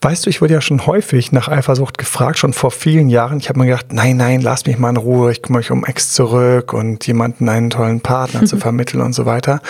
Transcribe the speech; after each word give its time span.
Weißt 0.00 0.26
du, 0.26 0.30
ich 0.30 0.40
wurde 0.40 0.54
ja 0.54 0.60
schon 0.60 0.86
häufig 0.86 1.32
nach 1.32 1.48
Eifersucht 1.48 1.98
gefragt, 1.98 2.38
schon 2.38 2.52
vor 2.52 2.70
vielen 2.70 3.08
Jahren. 3.08 3.38
Ich 3.38 3.48
habe 3.48 3.58
mir 3.58 3.66
gedacht, 3.66 3.92
nein, 3.92 4.16
nein, 4.16 4.40
lass 4.40 4.66
mich 4.66 4.78
mal 4.78 4.90
in 4.90 4.96
Ruhe, 4.96 5.32
ich 5.32 5.42
kümmere 5.42 5.60
mich 5.60 5.70
um 5.70 5.84
Ex 5.84 6.12
zurück 6.12 6.72
und 6.72 7.06
jemanden 7.06 7.48
einen 7.48 7.70
tollen 7.70 8.00
Partner 8.00 8.44
zu 8.44 8.56
vermitteln 8.58 9.00
und 9.00 9.12
so 9.12 9.26
weiter. 9.26 9.60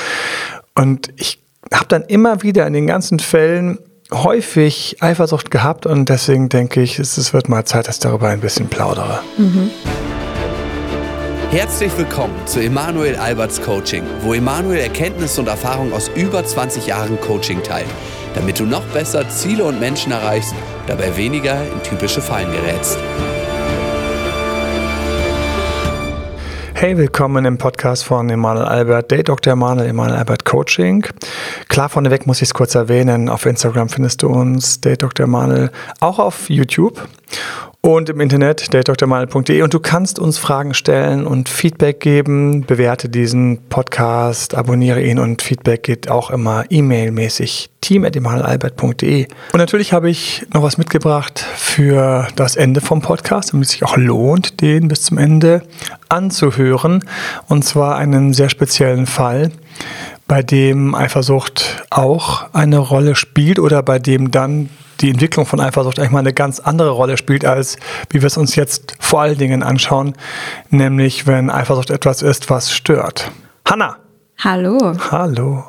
Und 0.75 1.13
ich 1.17 1.43
habe 1.73 1.87
dann 1.89 2.03
immer 2.03 2.43
wieder 2.43 2.67
in 2.67 2.73
den 2.73 2.87
ganzen 2.87 3.19
Fällen 3.19 3.79
häufig 4.13 4.97
Eifersucht 5.01 5.51
gehabt 5.51 5.87
und 5.87 6.09
deswegen 6.09 6.49
denke 6.49 6.83
ich, 6.83 6.99
es 6.99 7.33
wird 7.33 7.49
mal 7.49 7.65
Zeit, 7.65 7.89
dass 7.89 7.97
ich 7.97 8.03
darüber 8.03 8.29
ein 8.29 8.41
bisschen 8.41 8.69
plaudere. 8.69 9.21
Mhm. 9.39 9.71
Herzlich 11.53 11.93
willkommen 11.99 12.35
zu 12.47 12.61
Emanuel 12.61 13.15
Alberts 13.17 13.61
Coaching, 13.61 14.05
wo 14.23 14.33
Emanuel 14.33 14.81
Erkenntnisse 14.81 15.39
und 15.39 15.49
Erfahrung 15.49 15.93
aus 15.93 16.11
über 16.15 16.43
20 16.43 16.87
Jahren 16.87 17.21
Coaching 17.21 17.63
teilt, 17.63 17.91
damit 18.35 18.59
du 18.59 18.65
noch 18.65 18.83
besser 18.95 19.29
Ziele 19.29 19.65
und 19.65 19.79
Menschen 19.79 20.13
erreichst, 20.13 20.55
dabei 20.87 21.15
weniger 21.15 21.63
in 21.71 21.83
typische 21.83 22.23
Fallen 22.23 22.51
gerätst. 22.51 22.97
Hey, 26.73 26.97
willkommen 26.97 27.45
im 27.45 27.59
Podcast 27.59 28.07
von 28.07 28.31
Emanuel 28.31 28.65
Albert, 28.65 29.11
Date 29.11 29.29
Dr. 29.29 29.53
Emanuel, 29.53 29.91
Emanuel 29.91 30.17
Albert 30.17 30.47
Coaching. 30.47 31.05
Klar, 31.69 31.91
vorneweg 31.91 32.27
muss 32.27 32.39
ich 32.39 32.49
es 32.49 32.55
kurz 32.55 32.75
erwähnen. 32.75 33.29
Auf 33.29 33.45
Instagram 33.45 33.91
findest 33.91 34.23
du 34.23 34.29
uns, 34.29 34.81
Date 34.81 35.03
Dr. 35.03 35.25
Emanuel, 35.25 35.71
auch 36.01 36.19
auf 36.19 36.49
YouTube 36.49 37.07
und 37.85 38.09
im 38.09 38.21
Internet 38.21 38.73
datedrmal.de 38.73 39.61
und 39.61 39.75
du 39.75 39.81
kannst 39.81 40.21
uns 40.21 40.39
Fragen 40.39 40.73
stellen 40.73 41.27
und 41.27 41.49
Feedback 41.49 41.99
geben. 41.99 42.65
Bewerte 42.65 43.09
diesen 43.09 43.59
Podcast, 43.69 44.55
abonniere 44.55 45.03
ihn 45.03 45.19
und 45.19 45.43
Feedback 45.43 45.83
geht 45.83 46.09
auch 46.09 46.31
immer 46.31 46.65
e-mailmäßig 46.71 47.71
team@emanuelalbert.de. 47.81 49.27
Und 49.53 49.59
natürlich 49.59 49.93
habe 49.93 50.09
ich 50.09 50.47
noch 50.55 50.63
was 50.63 50.79
mitgebracht 50.79 51.45
für 51.57 52.29
das 52.37 52.55
Ende 52.55 52.81
vom 52.81 53.03
Podcast, 53.03 53.53
damit 53.53 53.67
es 53.67 53.73
sich 53.73 53.83
auch 53.83 53.97
lohnt, 53.97 54.61
den 54.61 54.87
bis 54.87 55.03
zum 55.03 55.19
Ende 55.19 55.63
anzuhören 56.09 57.05
und 57.49 57.65
zwar 57.65 57.97
einen 57.97 58.33
sehr 58.33 58.49
speziellen 58.49 59.07
Fall 59.07 59.51
bei 60.29 60.43
dem 60.43 60.95
Eifersucht 60.95 61.85
auch 61.91 62.53
eine 62.53 62.79
Rolle 62.79 63.15
spielt 63.17 63.59
oder 63.59 63.83
bei 63.83 63.99
dem 63.99 64.31
dann 64.31 64.71
die 65.01 65.11
Entwicklung 65.11 65.47
von 65.47 65.61
Eifersucht 65.61 65.99
eigentlich 65.99 66.13
mal 66.13 66.21
eine 66.21 66.33
ganz 66.33 66.61
andere 66.61 66.91
Rolle 66.91 67.17
spielt, 67.17 67.45
als 67.45 67.77
wie 68.11 68.23
wir 68.23 68.27
es 68.27 68.37
uns 68.37 68.55
jetzt 68.55 68.95
vor 69.01 69.21
allen 69.21 69.39
Dingen 69.39 69.63
anschauen, 69.63 70.15
nämlich 70.71 71.27
wenn 71.27 71.51
Eifersucht 71.51 71.91
etwas 71.91 72.23
ist, 72.23 72.51
was 72.51 72.73
stört. 72.73 73.31
Hanna! 73.69 73.97
Hallo. 74.39 74.93
Hallo. 75.11 75.65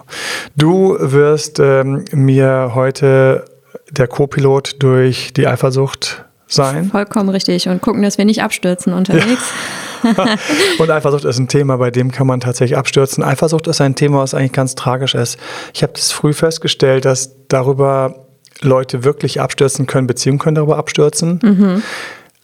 Du 0.56 0.96
wirst 1.00 1.60
ähm, 1.60 2.06
mir 2.12 2.72
heute 2.74 3.46
der 3.92 4.08
Co-Pilot 4.08 4.82
durch 4.82 5.32
die 5.34 5.46
Eifersucht 5.46 6.26
sein. 6.48 6.90
Vollkommen 6.90 7.30
richtig. 7.30 7.68
Und 7.68 7.82
gucken, 7.82 8.02
dass 8.02 8.18
wir 8.18 8.26
nicht 8.26 8.42
abstürzen 8.42 8.94
unterwegs. 8.94 9.28
Ja. 9.28 9.93
und 10.80 10.90
Eifersucht 10.90 11.26
ist 11.26 11.40
ein 11.40 11.48
Thema, 11.48 11.78
bei 11.78 11.92
dem 11.92 12.12
kann 12.12 12.28
man 12.28 12.40
tatsächlich 12.40 12.78
abstürzen. 12.78 13.24
Eifersucht 13.24 13.68
ist 13.68 13.82
ein 13.82 13.96
Thema, 13.96 14.20
was 14.20 14.34
eigentlich 14.34 14.54
ganz 14.54 14.76
tragisch 14.76 15.16
ist. 15.16 15.38
Ich 15.74 15.84
habe 15.84 15.94
das 15.94 16.12
früh 16.12 16.34
festgestellt, 16.34 17.06
dass 17.06 17.32
darüber 17.48 18.28
Leute 18.62 19.04
wirklich 19.04 19.42
abstürzen 19.42 19.88
können, 19.88 20.08
Beziehungen 20.08 20.40
können 20.40 20.56
darüber 20.56 20.78
abstürzen. 20.78 21.40
Mhm. 21.42 21.84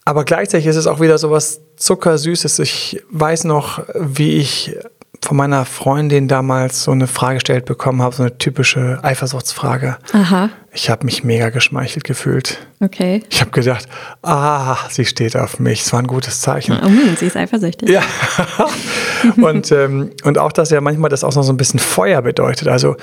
Aber 0.04 0.24
gleichzeitig 0.24 0.66
ist 0.66 0.76
es 0.76 0.86
auch 0.86 1.00
wieder 1.00 1.18
so 1.18 1.30
was 1.30 1.60
Zuckersüßes. 1.76 2.58
Ich 2.58 3.02
weiß 3.10 3.44
noch, 3.44 3.82
wie 3.94 4.38
ich 4.38 4.76
von 5.22 5.36
meiner 5.36 5.64
Freundin 5.64 6.28
damals 6.28 6.84
so 6.84 6.92
eine 6.92 7.06
Frage 7.06 7.34
gestellt 7.34 7.66
bekommen 7.66 8.02
habe, 8.02 8.16
so 8.16 8.22
eine 8.22 8.38
typische 8.38 8.98
Eifersuchtsfrage. 9.02 9.98
Aha. 10.12 10.48
Ich 10.72 10.88
habe 10.88 11.04
mich 11.04 11.24
mega 11.24 11.50
geschmeichelt 11.50 12.04
gefühlt. 12.04 12.58
Okay. 12.78 13.24
Ich 13.28 13.40
habe 13.40 13.50
gedacht, 13.50 13.88
ah, 14.22 14.76
sie 14.88 15.04
steht 15.04 15.36
auf 15.36 15.58
mich. 15.58 15.82
Es 15.82 15.92
war 15.92 15.98
ein 15.98 16.06
gutes 16.06 16.40
Zeichen. 16.40 16.78
Oh, 16.80 17.16
sie 17.16 17.26
ist 17.26 17.36
eifersüchtig. 17.36 17.88
Ja. 17.88 18.02
und, 19.42 19.72
ähm, 19.72 20.12
und 20.22 20.38
auch, 20.38 20.52
dass 20.52 20.70
ja 20.70 20.80
manchmal 20.80 21.10
das 21.10 21.24
auch 21.24 21.34
noch 21.34 21.42
so 21.42 21.52
ein 21.52 21.56
bisschen 21.56 21.80
Feuer 21.80 22.22
bedeutet. 22.22 22.68
Also 22.68 22.94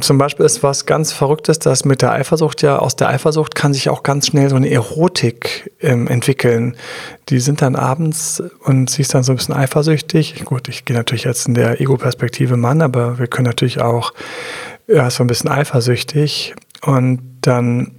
zum 0.00 0.18
Beispiel 0.18 0.46
ist 0.46 0.62
was 0.62 0.86
ganz 0.86 1.12
Verrücktes, 1.12 1.58
dass 1.58 1.84
mit 1.84 2.00
der 2.00 2.12
Eifersucht 2.12 2.62
ja, 2.62 2.78
aus 2.78 2.94
der 2.94 3.08
Eifersucht 3.08 3.56
kann 3.56 3.74
sich 3.74 3.88
auch 3.88 4.04
ganz 4.04 4.28
schnell 4.28 4.48
so 4.48 4.54
eine 4.54 4.70
Erotik 4.70 5.72
ähm, 5.80 6.06
entwickeln. 6.06 6.76
Die 7.28 7.40
sind 7.40 7.60
dann 7.60 7.74
abends 7.74 8.40
und 8.62 8.88
sie 8.88 9.02
ist 9.02 9.14
dann 9.14 9.24
so 9.24 9.32
ein 9.32 9.36
bisschen 9.36 9.56
eifersüchtig. 9.56 10.44
Gut, 10.44 10.68
ich 10.68 10.84
gehe 10.84 10.96
natürlich 10.96 11.24
jetzt 11.24 11.48
in 11.48 11.54
der 11.54 11.80
Ego-Perspektive 11.80 12.56
Mann, 12.56 12.82
aber 12.82 13.18
wir 13.18 13.26
können 13.26 13.46
natürlich 13.46 13.80
auch 13.80 14.12
ja, 14.86 15.10
so 15.10 15.24
ein 15.24 15.26
bisschen 15.26 15.50
eifersüchtig 15.50 16.54
und 16.82 17.38
dann 17.42 17.92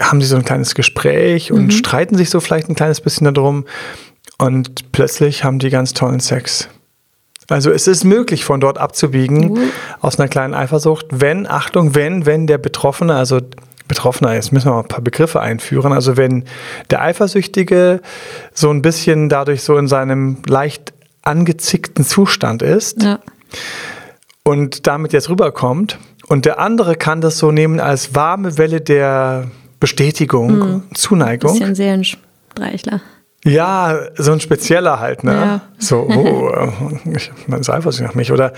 haben 0.00 0.20
sie 0.20 0.26
so 0.26 0.36
ein 0.36 0.44
kleines 0.44 0.74
Gespräch 0.74 1.52
und 1.52 1.66
mhm. 1.66 1.70
streiten 1.70 2.16
sich 2.16 2.30
so 2.30 2.40
vielleicht 2.40 2.68
ein 2.68 2.74
kleines 2.74 3.00
bisschen 3.00 3.32
darum. 3.32 3.64
Und 4.38 4.90
plötzlich 4.92 5.44
haben 5.44 5.58
die 5.58 5.70
ganz 5.70 5.94
tollen 5.94 6.20
Sex. 6.20 6.68
Also 7.48 7.70
es 7.70 7.86
ist 7.86 8.04
möglich, 8.04 8.44
von 8.44 8.60
dort 8.60 8.78
abzubiegen 8.78 9.52
mhm. 9.52 9.70
aus 10.00 10.18
einer 10.18 10.28
kleinen 10.28 10.54
Eifersucht, 10.54 11.06
wenn, 11.10 11.46
Achtung, 11.46 11.94
wenn, 11.94 12.26
wenn 12.26 12.46
der 12.46 12.58
Betroffene, 12.58 13.14
also 13.14 13.40
Betroffener, 13.88 14.34
jetzt 14.34 14.52
müssen 14.52 14.68
wir 14.68 14.72
mal 14.72 14.80
ein 14.80 14.88
paar 14.88 15.02
Begriffe 15.02 15.40
einführen, 15.40 15.92
also 15.92 16.16
wenn 16.16 16.44
der 16.90 17.02
Eifersüchtige 17.02 18.00
so 18.54 18.70
ein 18.70 18.80
bisschen 18.80 19.28
dadurch 19.28 19.62
so 19.62 19.76
in 19.76 19.86
seinem 19.86 20.38
leicht 20.46 20.94
angezickten 21.22 22.04
Zustand 22.04 22.62
ist 22.62 23.02
ja. 23.02 23.20
und 24.44 24.86
damit 24.86 25.12
jetzt 25.12 25.28
rüberkommt 25.28 25.98
und 26.28 26.44
der 26.44 26.58
andere 26.58 26.96
kann 26.96 27.20
das 27.20 27.38
so 27.38 27.50
nehmen 27.50 27.80
als 27.80 28.14
warme 28.14 28.58
Welle 28.58 28.80
der 28.80 29.48
Bestätigung, 29.80 30.58
mhm. 30.58 30.82
Zuneigung. 30.94 31.50
Ein 31.50 31.58
bisschen 31.58 31.74
Seelenstreichler. 31.74 33.00
Ja, 33.44 33.98
so 34.16 34.30
ein 34.30 34.38
spezieller 34.38 35.00
halt, 35.00 35.24
ne? 35.24 35.32
Ja. 35.32 35.60
So, 35.76 36.08
oh, 36.08 36.52
ich, 37.12 37.32
man 37.48 37.60
ist 37.60 37.70
eifersüchtig 37.70 38.06
nach 38.06 38.14
mich. 38.14 38.30
Oder 38.30 38.52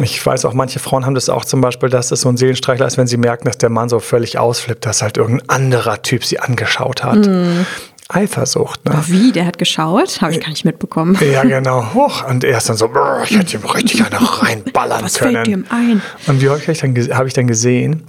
ich 0.00 0.24
weiß 0.24 0.46
auch, 0.46 0.54
manche 0.54 0.78
Frauen 0.78 1.04
haben 1.04 1.14
das 1.14 1.28
auch 1.28 1.44
zum 1.44 1.60
Beispiel, 1.60 1.90
dass 1.90 2.08
das 2.08 2.22
so 2.22 2.30
ein 2.30 2.38
Seelenstreichler 2.38 2.86
ist, 2.86 2.96
wenn 2.96 3.06
sie 3.06 3.18
merken, 3.18 3.44
dass 3.44 3.58
der 3.58 3.68
Mann 3.68 3.90
so 3.90 3.98
völlig 3.98 4.38
ausflippt, 4.38 4.86
dass 4.86 5.02
halt 5.02 5.18
irgendein 5.18 5.46
anderer 5.50 6.00
Typ 6.00 6.24
sie 6.24 6.40
angeschaut 6.40 7.04
hat. 7.04 7.26
Mhm. 7.26 7.66
Eifersucht. 8.08 8.84
Ne? 8.84 9.02
Wie, 9.06 9.32
der 9.32 9.46
hat 9.46 9.58
geschaut? 9.58 10.20
Habe 10.20 10.32
ich 10.32 10.40
gar 10.40 10.50
nicht 10.50 10.64
mitbekommen. 10.64 11.16
Ja, 11.20 11.42
genau. 11.42 11.94
Hoch. 11.94 12.28
Und 12.28 12.44
er 12.44 12.58
ist 12.58 12.68
dann 12.68 12.76
so, 12.76 12.90
ich 13.24 13.36
hätte 13.36 13.56
ihm 13.56 13.64
richtig 13.64 14.04
eine 14.04 14.18
reinballern 14.20 15.02
Was 15.02 15.14
können. 15.18 15.36
Was 15.36 15.44
fällt 15.44 15.48
ihm 15.48 15.66
ein? 15.70 16.02
Und 16.26 16.42
wie 16.42 16.50
häufig 16.50 16.82
habe 16.82 17.26
ich, 17.28 17.34
dann 17.34 17.46
gesehen, 17.46 18.04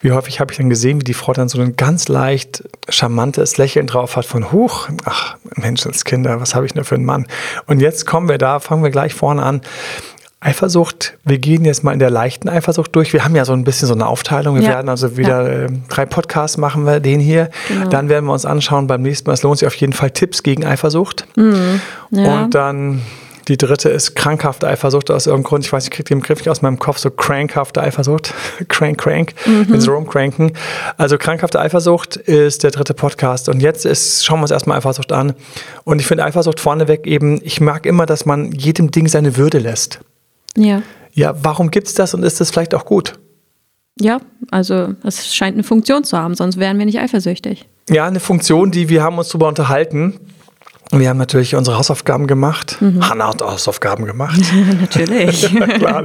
wie 0.00 0.12
häufig 0.12 0.40
habe 0.40 0.52
ich 0.52 0.56
dann 0.56 0.70
gesehen, 0.70 1.00
wie 1.00 1.04
die 1.04 1.14
Frau 1.14 1.34
dann 1.34 1.48
so 1.48 1.60
ein 1.60 1.76
ganz 1.76 2.08
leicht 2.08 2.64
charmantes 2.88 3.58
Lächeln 3.58 3.86
drauf 3.86 4.16
hat 4.16 4.24
von 4.24 4.50
Huch, 4.50 4.88
ach 5.04 5.36
Menschenskinder, 5.56 6.40
was 6.40 6.54
habe 6.54 6.64
ich 6.64 6.74
nur 6.74 6.84
für 6.84 6.94
einen 6.94 7.04
Mann? 7.04 7.26
Und 7.66 7.80
jetzt 7.80 8.06
kommen 8.06 8.28
wir 8.28 8.38
da, 8.38 8.60
fangen 8.60 8.82
wir 8.82 8.90
gleich 8.90 9.12
vorne 9.12 9.42
an. 9.42 9.60
Eifersucht, 10.44 11.16
wir 11.24 11.38
gehen 11.38 11.64
jetzt 11.64 11.84
mal 11.84 11.92
in 11.92 11.98
der 11.98 12.10
leichten 12.10 12.50
Eifersucht 12.50 12.94
durch. 12.94 13.14
Wir 13.14 13.24
haben 13.24 13.34
ja 13.34 13.46
so 13.46 13.54
ein 13.54 13.64
bisschen 13.64 13.88
so 13.88 13.94
eine 13.94 14.06
Aufteilung. 14.06 14.56
Wir 14.56 14.62
ja. 14.62 14.68
werden 14.70 14.90
also 14.90 15.16
wieder 15.16 15.50
ja. 15.50 15.64
äh, 15.64 15.68
drei 15.88 16.04
Podcasts 16.04 16.58
machen 16.58 16.84
wir, 16.84 17.00
den 17.00 17.18
hier. 17.18 17.48
Genau. 17.68 17.88
Dann 17.88 18.10
werden 18.10 18.26
wir 18.26 18.32
uns 18.34 18.44
anschauen 18.44 18.86
beim 18.86 19.00
nächsten 19.00 19.28
Mal. 19.28 19.34
Es 19.34 19.42
lohnt 19.42 19.58
sich 19.58 19.66
auf 19.66 19.74
jeden 19.76 19.94
Fall 19.94 20.10
Tipps 20.10 20.42
gegen 20.42 20.66
Eifersucht. 20.66 21.26
Mhm. 21.36 21.80
Ja. 22.10 22.42
Und 22.44 22.54
dann 22.54 23.00
die 23.48 23.56
dritte 23.56 23.88
ist 23.88 24.16
krankhafte 24.16 24.68
Eifersucht 24.68 25.10
aus 25.10 25.26
irgendeinem 25.26 25.48
Grund. 25.48 25.64
Ich 25.64 25.72
weiß, 25.72 25.84
ich 25.84 25.90
kriege 25.90 26.08
den 26.08 26.20
Begriff 26.20 26.40
nicht 26.40 26.50
aus 26.50 26.60
meinem 26.60 26.78
Kopf, 26.78 26.98
so 26.98 27.10
crankhafte 27.10 27.82
Eifersucht. 27.82 28.34
crank, 28.68 28.98
crank, 28.98 29.32
mhm. 29.46 29.66
wenn 29.70 29.80
sie 29.80 29.90
rumcranken. 29.90 30.52
Also 30.98 31.16
krankhafte 31.16 31.58
Eifersucht 31.58 32.16
ist 32.16 32.64
der 32.64 32.70
dritte 32.70 32.92
Podcast. 32.92 33.48
Und 33.48 33.60
jetzt 33.60 33.86
ist, 33.86 34.26
schauen 34.26 34.40
wir 34.40 34.42
uns 34.42 34.50
erstmal 34.50 34.76
Eifersucht 34.76 35.10
an. 35.10 35.32
Und 35.84 36.00
ich 36.00 36.06
finde 36.06 36.24
Eifersucht 36.24 36.60
vorneweg 36.60 37.06
eben, 37.06 37.40
ich 37.42 37.62
mag 37.62 37.86
immer, 37.86 38.04
dass 38.04 38.26
man 38.26 38.52
jedem 38.52 38.90
Ding 38.90 39.08
seine 39.08 39.38
Würde 39.38 39.58
lässt. 39.58 40.00
Ja. 40.56 40.82
Ja, 41.12 41.34
warum 41.42 41.70
gibt 41.70 41.86
es 41.88 41.94
das 41.94 42.14
und 42.14 42.24
ist 42.24 42.40
das 42.40 42.50
vielleicht 42.50 42.74
auch 42.74 42.84
gut? 42.84 43.18
Ja, 44.00 44.20
also 44.50 44.94
es 45.04 45.34
scheint 45.34 45.54
eine 45.54 45.62
Funktion 45.62 46.02
zu 46.02 46.18
haben, 46.18 46.34
sonst 46.34 46.58
wären 46.58 46.78
wir 46.78 46.86
nicht 46.86 46.98
eifersüchtig. 46.98 47.68
Ja, 47.88 48.06
eine 48.06 48.18
Funktion, 48.18 48.70
die 48.70 48.88
wir 48.88 49.02
haben 49.02 49.18
uns 49.18 49.28
darüber 49.28 49.48
unterhalten. 49.48 50.18
Wir 50.90 51.08
haben 51.08 51.18
natürlich 51.18 51.54
unsere 51.54 51.78
Hausaufgaben 51.78 52.26
gemacht. 52.26 52.76
Mhm. 52.80 53.08
Hanna 53.08 53.28
hat 53.28 53.42
Hausaufgaben 53.42 54.04
gemacht. 54.04 54.40
natürlich. 54.80 55.42
Klar, 55.78 56.04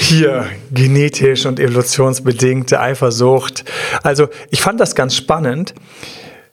Hier 0.00 0.46
genetisch 0.72 1.46
und 1.46 1.60
evolutionsbedingte 1.60 2.80
Eifersucht. 2.80 3.64
Also 4.02 4.28
ich 4.50 4.60
fand 4.60 4.80
das 4.80 4.94
ganz 4.94 5.14
spannend. 5.16 5.74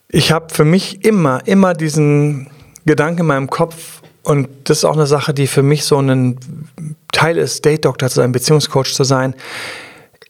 Ich 0.10 0.32
habe 0.32 0.54
für 0.54 0.66
mich 0.66 1.06
immer, 1.06 1.46
immer 1.46 1.74
diesen 1.74 2.48
Gedanken 2.86 3.22
in 3.22 3.28
meinem 3.28 3.50
Kopf 3.50 4.01
und 4.24 4.48
das 4.66 4.80
ist 4.80 4.86
auch 4.86 4.96
eine 4.96 5.08
Sache, 5.08 5.34
die 5.34 5.48
für 5.48 5.64
mich 5.64 5.84
so 5.84 6.00
ein 6.00 6.38
Teil 7.12 7.38
ist, 7.38 7.66
Date 7.66 7.86
Doctor 7.86 8.10
zu 8.10 8.16
sein, 8.16 8.32
Beziehungscoach 8.32 8.94
zu 8.94 9.04
sein. 9.04 9.36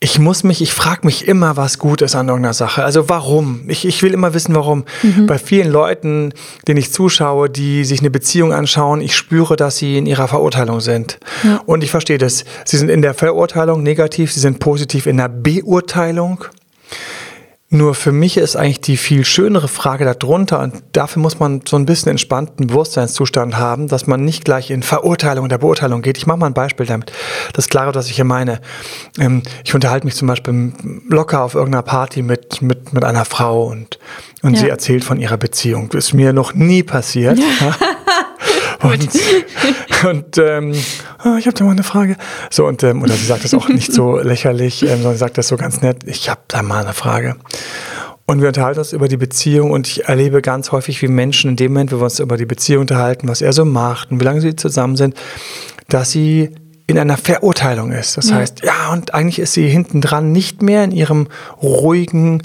Ich 0.03 0.17
muss 0.17 0.43
mich, 0.43 0.63
ich 0.63 0.73
frage 0.73 1.01
mich 1.05 1.27
immer, 1.27 1.57
was 1.57 1.77
gut 1.77 2.01
ist 2.01 2.15
an 2.15 2.27
irgendeiner 2.27 2.55
Sache. 2.55 2.83
Also 2.83 3.07
warum? 3.07 3.69
Ich, 3.69 3.85
ich 3.85 4.01
will 4.01 4.13
immer 4.13 4.33
wissen, 4.33 4.55
warum. 4.55 4.85
Mhm. 5.03 5.27
Bei 5.27 5.37
vielen 5.37 5.71
Leuten, 5.71 6.33
denen 6.67 6.79
ich 6.79 6.91
zuschaue, 6.91 7.51
die 7.51 7.85
sich 7.85 7.99
eine 7.99 8.09
Beziehung 8.09 8.51
anschauen, 8.51 9.01
ich 9.01 9.15
spüre, 9.15 9.57
dass 9.57 9.77
sie 9.77 9.97
in 9.97 10.07
ihrer 10.07 10.27
Verurteilung 10.27 10.79
sind. 10.79 11.19
Ja. 11.43 11.61
Und 11.67 11.83
ich 11.83 11.91
verstehe 11.91 12.17
das. 12.17 12.45
Sie 12.65 12.77
sind 12.77 12.89
in 12.89 13.03
der 13.03 13.13
Verurteilung 13.13 13.83
negativ, 13.83 14.33
sie 14.33 14.39
sind 14.39 14.59
positiv 14.59 15.05
in 15.05 15.17
der 15.17 15.29
Beurteilung. 15.29 16.45
Nur 17.73 17.95
für 17.95 18.11
mich 18.11 18.35
ist 18.35 18.57
eigentlich 18.57 18.81
die 18.81 18.97
viel 18.97 19.23
schönere 19.23 19.69
Frage 19.69 20.03
darunter 20.03 20.59
und 20.59 20.83
dafür 20.91 21.21
muss 21.21 21.39
man 21.39 21.61
so 21.65 21.77
ein 21.77 21.85
bisschen 21.85 22.11
entspannten 22.11 22.67
Bewusstseinszustand 22.67 23.57
haben, 23.57 23.87
dass 23.87 24.07
man 24.07 24.25
nicht 24.25 24.43
gleich 24.43 24.69
in 24.71 24.83
Verurteilung 24.83 25.47
der 25.47 25.57
Beurteilung 25.57 26.01
geht. 26.01 26.17
Ich 26.17 26.27
mache 26.27 26.37
mal 26.37 26.47
ein 26.47 26.53
Beispiel 26.53 26.85
damit. 26.85 27.13
Das 27.53 27.65
ist 27.65 27.69
klar, 27.69 27.95
was 27.95 28.09
ich 28.09 28.17
hier 28.17 28.25
meine. 28.25 28.59
Ähm, 29.17 29.41
ich 29.63 29.73
unterhalte 29.73 30.05
mich 30.05 30.15
zum 30.15 30.27
Beispiel 30.27 30.73
locker 31.07 31.43
auf 31.43 31.55
irgendeiner 31.55 31.83
Party 31.83 32.23
mit, 32.23 32.61
mit, 32.61 32.91
mit 32.91 33.05
einer 33.05 33.23
Frau 33.23 33.67
und, 33.67 33.99
und 34.41 34.55
ja. 34.55 34.59
sie 34.59 34.69
erzählt 34.69 35.05
von 35.05 35.17
ihrer 35.17 35.37
Beziehung. 35.37 35.87
Das 35.91 36.07
ist 36.07 36.13
mir 36.13 36.33
noch 36.33 36.53
nie 36.53 36.83
passiert. 36.83 37.39
Ja. 37.61 38.89
Und, 38.89 39.09
und 40.03 40.37
ähm, 40.37 40.73
oh, 41.25 41.35
ich 41.37 41.45
habe 41.47 41.57
da 41.57 41.63
mal 41.63 41.71
eine 41.71 41.83
Frage. 41.83 42.15
So, 42.49 42.65
und 42.65 42.83
ähm, 42.83 43.01
oder 43.01 43.13
sie 43.13 43.25
sagt 43.25 43.43
das 43.43 43.53
auch 43.53 43.67
nicht 43.69 43.91
so 43.91 44.17
lächerlich, 44.17 44.83
ähm, 44.83 45.01
sondern 45.01 45.17
sagt 45.17 45.37
das 45.37 45.47
so 45.47 45.57
ganz 45.57 45.81
nett. 45.81 46.03
Ich 46.05 46.29
habe 46.29 46.41
da 46.47 46.61
mal 46.63 46.83
eine 46.83 46.93
Frage. 46.93 47.35
Und 48.25 48.41
wir 48.41 48.47
unterhalten 48.47 48.79
uns 48.79 48.93
über 48.93 49.07
die 49.07 49.17
Beziehung 49.17 49.71
und 49.71 49.87
ich 49.87 50.05
erlebe 50.05 50.41
ganz 50.41 50.71
häufig, 50.71 51.01
wie 51.01 51.07
Menschen 51.07 51.51
in 51.51 51.55
dem 51.57 51.73
Moment, 51.73 51.91
wo 51.91 51.97
wir 51.97 52.05
uns 52.05 52.19
über 52.19 52.37
die 52.37 52.45
Beziehung 52.45 52.81
unterhalten, 52.81 53.27
was 53.27 53.41
er 53.41 53.51
so 53.51 53.65
macht 53.65 54.11
und 54.11 54.19
wie 54.21 54.23
lange 54.23 54.39
sie 54.39 54.55
zusammen 54.55 54.95
sind, 54.95 55.15
dass 55.89 56.11
sie 56.11 56.51
in 56.87 56.97
einer 56.97 57.17
Verurteilung 57.17 57.91
ist. 57.91 58.17
Das 58.17 58.29
ja. 58.29 58.37
heißt, 58.37 58.63
ja, 58.63 58.91
und 58.93 59.13
eigentlich 59.13 59.39
ist 59.39 59.53
sie 59.53 59.67
hinten 59.67 60.01
dran 60.01 60.31
nicht 60.31 60.61
mehr 60.61 60.83
in 60.83 60.91
ihrem 60.91 61.27
ruhigen, 61.61 62.41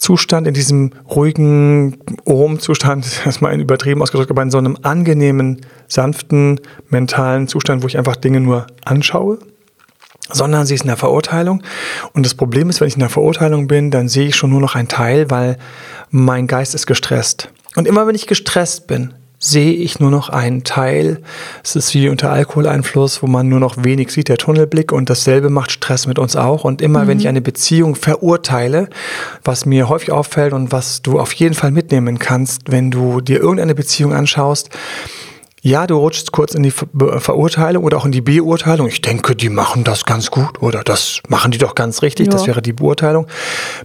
Zustand, 0.00 0.46
in 0.46 0.54
diesem 0.54 0.92
ruhigen 1.08 1.98
Ohm-Zustand, 2.24 3.06
erstmal 3.24 3.60
übertrieben 3.60 4.02
ausgedrückt, 4.02 4.30
aber 4.30 4.42
in 4.42 4.50
so 4.50 4.58
einem 4.58 4.78
angenehmen, 4.82 5.60
sanften, 5.86 6.60
mentalen 6.88 7.46
Zustand, 7.46 7.82
wo 7.82 7.86
ich 7.86 7.98
einfach 7.98 8.16
Dinge 8.16 8.40
nur 8.40 8.66
anschaue, 8.84 9.38
sondern 10.32 10.64
sie 10.64 10.74
ist 10.74 10.82
in 10.82 10.88
der 10.88 10.96
Verurteilung. 10.96 11.62
Und 12.14 12.24
das 12.24 12.34
Problem 12.34 12.70
ist, 12.70 12.80
wenn 12.80 12.88
ich 12.88 12.94
in 12.94 13.00
der 13.00 13.10
Verurteilung 13.10 13.68
bin, 13.68 13.90
dann 13.90 14.08
sehe 14.08 14.28
ich 14.28 14.36
schon 14.36 14.50
nur 14.50 14.60
noch 14.60 14.74
einen 14.74 14.88
Teil, 14.88 15.30
weil 15.30 15.58
mein 16.10 16.46
Geist 16.46 16.74
ist 16.74 16.86
gestresst. 16.86 17.50
Und 17.76 17.86
immer 17.86 18.06
wenn 18.06 18.14
ich 18.14 18.26
gestresst 18.26 18.86
bin, 18.86 19.14
sehe 19.42 19.72
ich 19.72 19.98
nur 19.98 20.10
noch 20.10 20.28
einen 20.28 20.64
Teil. 20.64 21.22
Es 21.64 21.74
ist 21.74 21.94
wie 21.94 22.10
unter 22.10 22.30
Alkoholeinfluss, 22.30 23.22
wo 23.22 23.26
man 23.26 23.48
nur 23.48 23.58
noch 23.58 23.82
wenig 23.82 24.12
sieht, 24.12 24.28
der 24.28 24.36
Tunnelblick. 24.36 24.92
Und 24.92 25.08
dasselbe 25.08 25.48
macht 25.48 25.72
Stress 25.72 26.06
mit 26.06 26.18
uns 26.18 26.36
auch. 26.36 26.64
Und 26.64 26.82
immer, 26.82 27.04
mhm. 27.04 27.08
wenn 27.08 27.20
ich 27.20 27.26
eine 27.26 27.40
Beziehung 27.40 27.94
verurteile, 27.94 28.90
was 29.42 29.64
mir 29.64 29.88
häufig 29.88 30.12
auffällt 30.12 30.52
und 30.52 30.72
was 30.72 31.00
du 31.00 31.18
auf 31.18 31.32
jeden 31.32 31.54
Fall 31.54 31.70
mitnehmen 31.70 32.18
kannst, 32.18 32.70
wenn 32.70 32.90
du 32.90 33.22
dir 33.22 33.40
irgendeine 33.40 33.74
Beziehung 33.74 34.12
anschaust, 34.12 34.68
ja, 35.62 35.86
du 35.86 35.96
rutschst 35.96 36.32
kurz 36.32 36.54
in 36.54 36.62
die 36.62 36.70
Verurteilung 36.70 37.84
oder 37.84 37.98
auch 37.98 38.06
in 38.06 38.12
die 38.12 38.22
Beurteilung. 38.22 38.88
Ich 38.88 39.02
denke, 39.02 39.36
die 39.36 39.50
machen 39.50 39.84
das 39.84 40.06
ganz 40.06 40.30
gut 40.30 40.62
oder 40.62 40.82
das 40.82 41.20
machen 41.28 41.50
die 41.50 41.58
doch 41.58 41.74
ganz 41.74 42.00
richtig. 42.00 42.28
Ja. 42.28 42.32
Das 42.32 42.46
wäre 42.46 42.62
die 42.62 42.72
Beurteilung. 42.72 43.26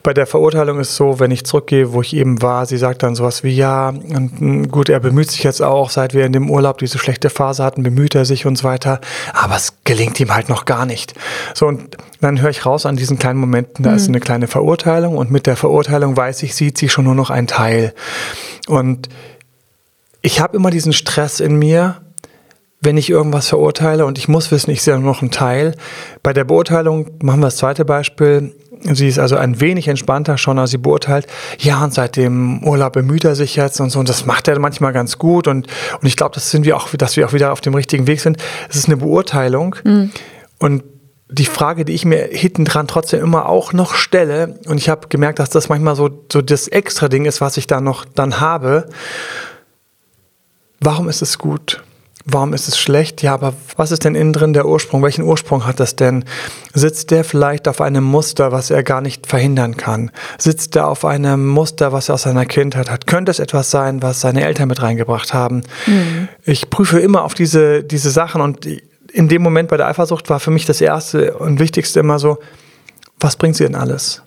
Bei 0.02 0.14
der 0.14 0.26
Verurteilung 0.26 0.80
ist 0.80 0.92
es 0.92 0.96
so, 0.96 1.20
wenn 1.20 1.32
ich 1.32 1.46
zurückgehe, 1.46 1.92
wo 1.92 2.02
ich 2.02 2.16
eben 2.16 2.42
war, 2.42 2.66
sie 2.66 2.78
sagt 2.78 3.04
dann 3.04 3.16
sowas 3.16 3.44
wie, 3.44 3.54
ja, 3.54 3.90
und 3.90 4.40
hm, 4.40 4.72
gut, 4.72 4.88
er 4.88 5.02
bemüht 5.02 5.32
sich 5.32 5.44
jetzt 5.44 5.62
auch, 5.62 5.90
seit 5.90 6.14
wir 6.14 6.26
in 6.26 6.32
dem 6.32 6.50
Urlaub 6.50 6.78
diese 6.78 6.98
schlechte 6.98 7.30
Phase 7.30 7.64
hatten, 7.64 7.84
bemüht 7.84 8.16
er 8.16 8.24
sich 8.24 8.46
und 8.46 8.58
so 8.58 8.64
weiter. 8.64 9.02
Aber 9.34 9.58
es 9.58 9.74
gelingt 9.84 10.18
ihm 10.22 10.34
halt 10.34 10.48
noch 10.48 10.64
gar 10.64 10.86
nicht. 10.86 11.14
So, 11.54 11.68
und 11.68 11.98
dann 12.22 12.42
höre 12.42 12.52
ich 12.52 12.66
raus 12.66 12.86
an 12.86 12.96
diesen 12.96 13.20
kleinen 13.20 13.40
Momenten, 13.40 13.84
da 13.84 13.92
mhm. 13.92 13.98
ist 13.98 14.08
eine 14.08 14.22
kleine 14.22 14.48
Verurteilung 14.48 15.18
und 15.18 15.30
mit 15.30 15.46
der 15.46 15.58
Verurteilung 15.58 16.16
weiß 16.16 16.44
ich, 16.44 16.56
sieht 16.56 16.78
sie 16.78 16.88
schon 16.88 17.04
nur 17.04 17.16
noch 17.16 17.32
ein 17.32 17.48
Teil. 17.48 17.94
Und 18.68 19.10
ich 20.26 20.40
habe 20.40 20.58
immer 20.58 20.72
diesen 20.72 20.92
Stress 20.92 21.40
in 21.40 21.58
mir, 21.58 22.02
wenn 22.82 22.98
ich 22.98 23.12
irgendwas 23.12 23.48
verurteile 23.48 24.08
und 24.08 24.18
ich 24.18 24.28
muss 24.28 24.52
wissen, 24.52 24.72
ich 24.72 24.82
sehe 24.82 24.96
nur 24.96 25.12
noch 25.12 25.22
einen 25.22 25.30
Teil. 25.30 25.76
Bei 26.24 26.34
der 26.34 26.44
Beurteilung 26.44 27.12
machen 27.22 27.42
wir 27.42 27.48
das 27.48 27.58
zweite 27.58 27.86
Beispiel. 27.86 28.56
Sie 28.82 29.08
ist 29.08 29.20
also 29.20 29.38
ein 29.38 29.62
wenig 29.62 29.88
entspannter 29.88 30.40
schon, 30.40 30.58
als 30.58 30.72
sie 30.72 30.80
beurteilt. 30.80 31.28
Ja, 31.60 31.84
und 31.84 31.94
seit 31.94 32.16
dem 32.16 32.64
Urlaub 32.64 32.94
bemüht 32.94 33.24
er 33.24 33.36
sich 33.36 33.56
jetzt 33.56 33.80
und 33.80 33.92
so. 33.92 34.00
Und 34.00 34.10
das 34.10 34.26
macht 34.26 34.48
er 34.48 34.60
manchmal 34.60 34.94
ganz 34.94 35.20
gut. 35.20 35.48
Und, 35.48 35.68
und 36.02 36.08
ich 36.08 36.18
glaube, 36.18 36.34
das 36.34 36.50
sind 36.50 36.66
wir 36.66 36.76
auch, 36.76 36.90
dass 36.90 37.18
wir 37.18 37.28
auch 37.28 37.34
wieder 37.34 37.52
auf 37.52 37.62
dem 37.62 37.76
richtigen 37.76 38.08
Weg 38.08 38.20
sind. 38.20 38.38
Es 38.68 38.76
ist 38.76 38.88
eine 38.88 38.98
Beurteilung. 38.98 39.76
Mhm. 39.84 40.12
Und 40.58 40.84
die 41.30 41.46
Frage, 41.46 41.86
die 41.86 41.94
ich 41.94 42.06
mir 42.06 42.30
hinten 42.32 42.66
dran 42.66 42.88
trotzdem 42.88 43.22
immer 43.22 43.48
auch 43.48 43.74
noch 43.74 43.94
stelle, 43.94 44.60
und 44.68 44.78
ich 44.78 44.90
habe 44.90 45.08
gemerkt, 45.08 45.38
dass 45.38 45.50
das 45.50 45.70
manchmal 45.70 45.96
so, 45.96 46.26
so 46.32 46.42
das 46.42 46.68
extra 46.68 47.10
Ding 47.10 47.26
ist, 47.26 47.42
was 47.42 47.58
ich 47.58 47.68
da 47.68 47.80
noch 47.80 48.06
dann 48.06 48.40
habe. 48.40 48.90
Warum 50.86 51.10
ist 51.10 51.24
es 51.24 51.40
gut? 51.40 51.82
Warum 52.26 52.54
ist 52.54 52.68
es 52.68 52.78
schlecht? 52.78 53.24
Ja, 53.24 53.34
aber 53.34 53.54
was 53.76 53.92
ist 53.92 54.04
denn 54.04 54.14
innen 54.14 54.34
drin 54.34 54.54
der 54.54 54.68
Ursprung? 54.68 55.02
Welchen 55.02 55.24
Ursprung 55.24 55.66
hat 55.66 55.80
das 55.80 55.96
denn? 55.96 56.26
Sitzt 56.76 57.10
der 57.10 57.24
vielleicht 57.24 57.68
auf 57.68 57.82
einem 57.82 58.04
Muster, 58.04 58.52
was 58.52 58.70
er 58.70 58.84
gar 58.84 59.02
nicht 59.02 59.26
verhindern 59.26 59.78
kann? 59.78 60.12
Sitzt 60.38 60.76
er 60.76 60.88
auf 60.88 61.04
einem 61.04 61.48
Muster, 61.48 61.92
was 61.92 62.10
er 62.10 62.16
aus 62.16 62.22
seiner 62.22 62.46
Kindheit 62.46 62.92
hat? 62.92 63.08
Könnte 63.08 63.32
es 63.32 63.40
etwas 63.40 63.72
sein, 63.72 64.04
was 64.04 64.22
seine 64.22 64.46
Eltern 64.46 64.68
mit 64.68 64.80
reingebracht 64.80 65.34
haben? 65.34 65.64
Mhm. 65.88 66.28
Ich 66.44 66.70
prüfe 66.70 67.00
immer 67.00 67.24
auf 67.24 67.34
diese, 67.34 67.84
diese 67.84 68.12
Sachen 68.12 68.42
und 68.42 68.68
in 69.12 69.28
dem 69.28 69.42
Moment 69.42 69.70
bei 69.70 69.78
der 69.78 69.88
Eifersucht 69.88 70.30
war 70.30 70.40
für 70.40 70.52
mich 70.52 70.66
das 70.66 70.82
erste 70.82 71.36
und 71.36 71.60
wichtigste 71.60 72.00
immer 72.00 72.20
so, 72.20 72.38
was 73.20 73.38
bringt 73.38 73.56
sie 73.56 73.64
denn 73.64 73.76
alles? 73.76 74.22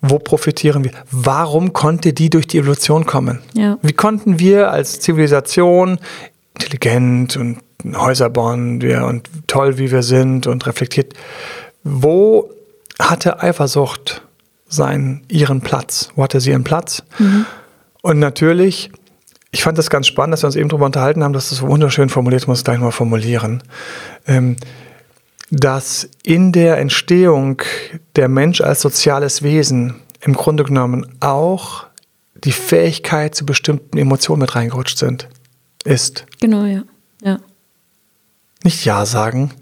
Wo 0.00 0.18
profitieren 0.18 0.84
wir? 0.84 0.92
Warum 1.10 1.72
konnte 1.72 2.12
die 2.12 2.30
durch 2.30 2.46
die 2.46 2.58
Evolution 2.58 3.06
kommen? 3.06 3.40
Ja. 3.54 3.78
Wie 3.82 3.92
konnten 3.92 4.38
wir 4.38 4.70
als 4.70 5.00
Zivilisation 5.00 5.98
intelligent 6.54 7.36
und 7.36 7.58
Häuser 7.84 8.30
bauen 8.30 8.80
wir 8.80 9.04
und 9.06 9.28
toll, 9.46 9.78
wie 9.78 9.90
wir 9.90 10.02
sind 10.02 10.46
und 10.46 10.66
reflektiert. 10.66 11.14
Wo 11.82 12.50
hatte 12.98 13.42
Eifersucht 13.42 14.22
seinen, 14.68 15.24
ihren 15.28 15.60
Platz? 15.60 16.10
Wo 16.14 16.22
hatte 16.22 16.40
sie 16.40 16.50
ihren 16.50 16.64
Platz? 16.64 17.02
Mhm. 17.18 17.46
Und 18.02 18.18
natürlich, 18.18 18.90
ich 19.50 19.62
fand 19.62 19.78
das 19.78 19.90
ganz 19.90 20.06
spannend, 20.06 20.34
dass 20.34 20.42
wir 20.42 20.46
uns 20.46 20.56
eben 20.56 20.68
darüber 20.68 20.86
unterhalten 20.86 21.24
haben, 21.24 21.32
dass 21.32 21.48
das 21.48 21.58
so 21.58 21.68
wunderschön 21.68 22.08
formuliert, 22.08 22.46
muss 22.46 22.58
ich 22.58 22.64
gleich 22.64 22.78
mal 22.78 22.92
formulieren. 22.92 23.62
Ähm, 24.26 24.56
dass 25.52 26.08
in 26.22 26.50
der 26.50 26.78
Entstehung 26.78 27.60
der 28.16 28.28
Mensch 28.28 28.62
als 28.62 28.80
soziales 28.80 29.42
Wesen 29.42 29.96
im 30.22 30.32
Grunde 30.32 30.64
genommen 30.64 31.14
auch 31.20 31.86
die 32.42 32.52
Fähigkeit 32.52 33.34
zu 33.34 33.44
bestimmten 33.44 33.98
Emotionen 33.98 34.40
mit 34.40 34.54
reingerutscht 34.54 34.96
sind, 34.96 35.28
ist. 35.84 36.24
Genau, 36.40 36.64
ja. 36.64 36.82
ja. 37.22 37.38
Nicht 38.64 38.84
Ja 38.86 39.04
sagen. 39.04 39.52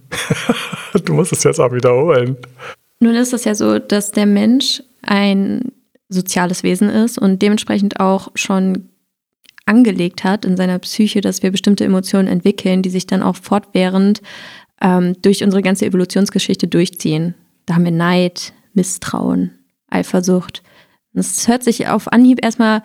du 1.04 1.12
musst 1.12 1.32
es 1.32 1.42
jetzt 1.42 1.58
auch 1.58 1.72
wiederholen. 1.72 2.36
Nun 3.00 3.16
ist 3.16 3.32
es 3.32 3.44
ja 3.44 3.56
so, 3.56 3.80
dass 3.80 4.12
der 4.12 4.26
Mensch 4.26 4.84
ein 5.02 5.72
soziales 6.08 6.62
Wesen 6.62 6.88
ist 6.88 7.18
und 7.18 7.42
dementsprechend 7.42 7.98
auch 7.98 8.30
schon 8.36 8.90
angelegt 9.66 10.22
hat 10.22 10.44
in 10.44 10.56
seiner 10.56 10.78
Psyche, 10.78 11.20
dass 11.20 11.42
wir 11.42 11.50
bestimmte 11.50 11.84
Emotionen 11.84 12.28
entwickeln, 12.28 12.82
die 12.82 12.90
sich 12.90 13.06
dann 13.06 13.22
auch 13.22 13.36
fortwährend 13.36 14.22
ähm, 14.80 15.16
durch 15.22 15.42
unsere 15.42 15.62
ganze 15.62 15.86
Evolutionsgeschichte 15.86 16.68
durchziehen. 16.68 17.34
Da 17.66 17.74
haben 17.74 17.84
wir 17.84 17.92
Neid, 17.92 18.52
Misstrauen, 18.74 19.52
Eifersucht. 19.88 20.62
Das 21.12 21.48
hört 21.48 21.64
sich 21.64 21.88
auf 21.88 22.12
Anhieb 22.12 22.44
erstmal 22.44 22.82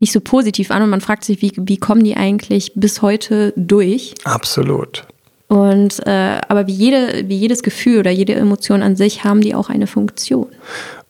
nicht 0.00 0.12
so 0.12 0.20
positiv 0.20 0.70
an 0.70 0.82
und 0.82 0.90
man 0.90 1.00
fragt 1.00 1.24
sich, 1.24 1.42
wie, 1.42 1.52
wie 1.56 1.76
kommen 1.76 2.02
die 2.02 2.16
eigentlich 2.16 2.72
bis 2.74 3.02
heute 3.02 3.52
durch? 3.56 4.14
Absolut. 4.24 5.06
Und 5.46 6.04
äh, 6.06 6.40
aber 6.48 6.66
wie, 6.66 6.72
jede, 6.72 7.28
wie 7.28 7.36
jedes 7.36 7.62
Gefühl 7.62 8.00
oder 8.00 8.10
jede 8.10 8.34
Emotion 8.34 8.82
an 8.82 8.96
sich 8.96 9.22
haben 9.22 9.42
die 9.42 9.54
auch 9.54 9.68
eine 9.68 9.86
Funktion. 9.86 10.48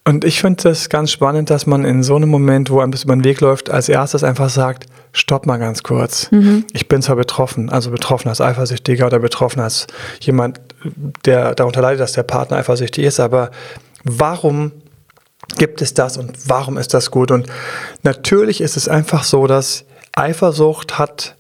Und 0.05 0.25
ich 0.25 0.41
finde 0.41 0.65
das 0.65 0.89
ganz 0.89 1.13
spannend, 1.13 1.49
dass 1.49 1.67
man 1.67 1.85
in 1.85 2.03
so 2.03 2.17
einem 2.17 2.29
Moment, 2.29 2.69
wo 2.71 2.81
ein 2.81 2.91
bisschen 2.91 3.09
über 3.09 3.17
den 3.17 3.25
Weg 3.25 3.41
läuft, 3.41 3.71
als 3.71 3.89
erstes 3.89 4.25
einfach 4.25 4.51
sagt, 4.51 4.87
stopp 5.13 5.47
mal 5.47 5.59
ganz 5.59 5.83
kurz. 5.83 6.31
Mhm. 6.31 6.65
Ich 6.73 6.89
bin 6.89 7.03
zwar 7.03 7.17
betroffen, 7.17 7.69
also 7.71 7.91
betroffen 7.91 8.29
als 8.29 8.41
Eifersüchtiger 8.41 9.07
oder 9.07 9.19
betroffen 9.19 9.61
als 9.61 9.87
jemand, 10.21 10.61
der 11.25 11.55
darunter 11.55 11.83
leidet, 11.83 12.01
dass 12.01 12.13
der 12.13 12.23
Partner 12.23 12.57
eifersüchtig 12.57 13.05
ist, 13.05 13.21
aber 13.21 13.51
warum 14.05 14.73
gibt 15.59 15.83
es 15.83 15.95
das 15.95 16.17
und 16.17 16.49
warum 16.49 16.79
ist 16.79 16.95
das 16.95 17.11
gut? 17.11 17.31
Und 17.31 17.47
natürlich 18.03 18.61
ist 18.61 18.77
es 18.77 18.89
einfach 18.89 19.25
so, 19.25 19.47
dass 19.47 19.85
Eifersucht 20.15 20.99
hat 20.99 21.37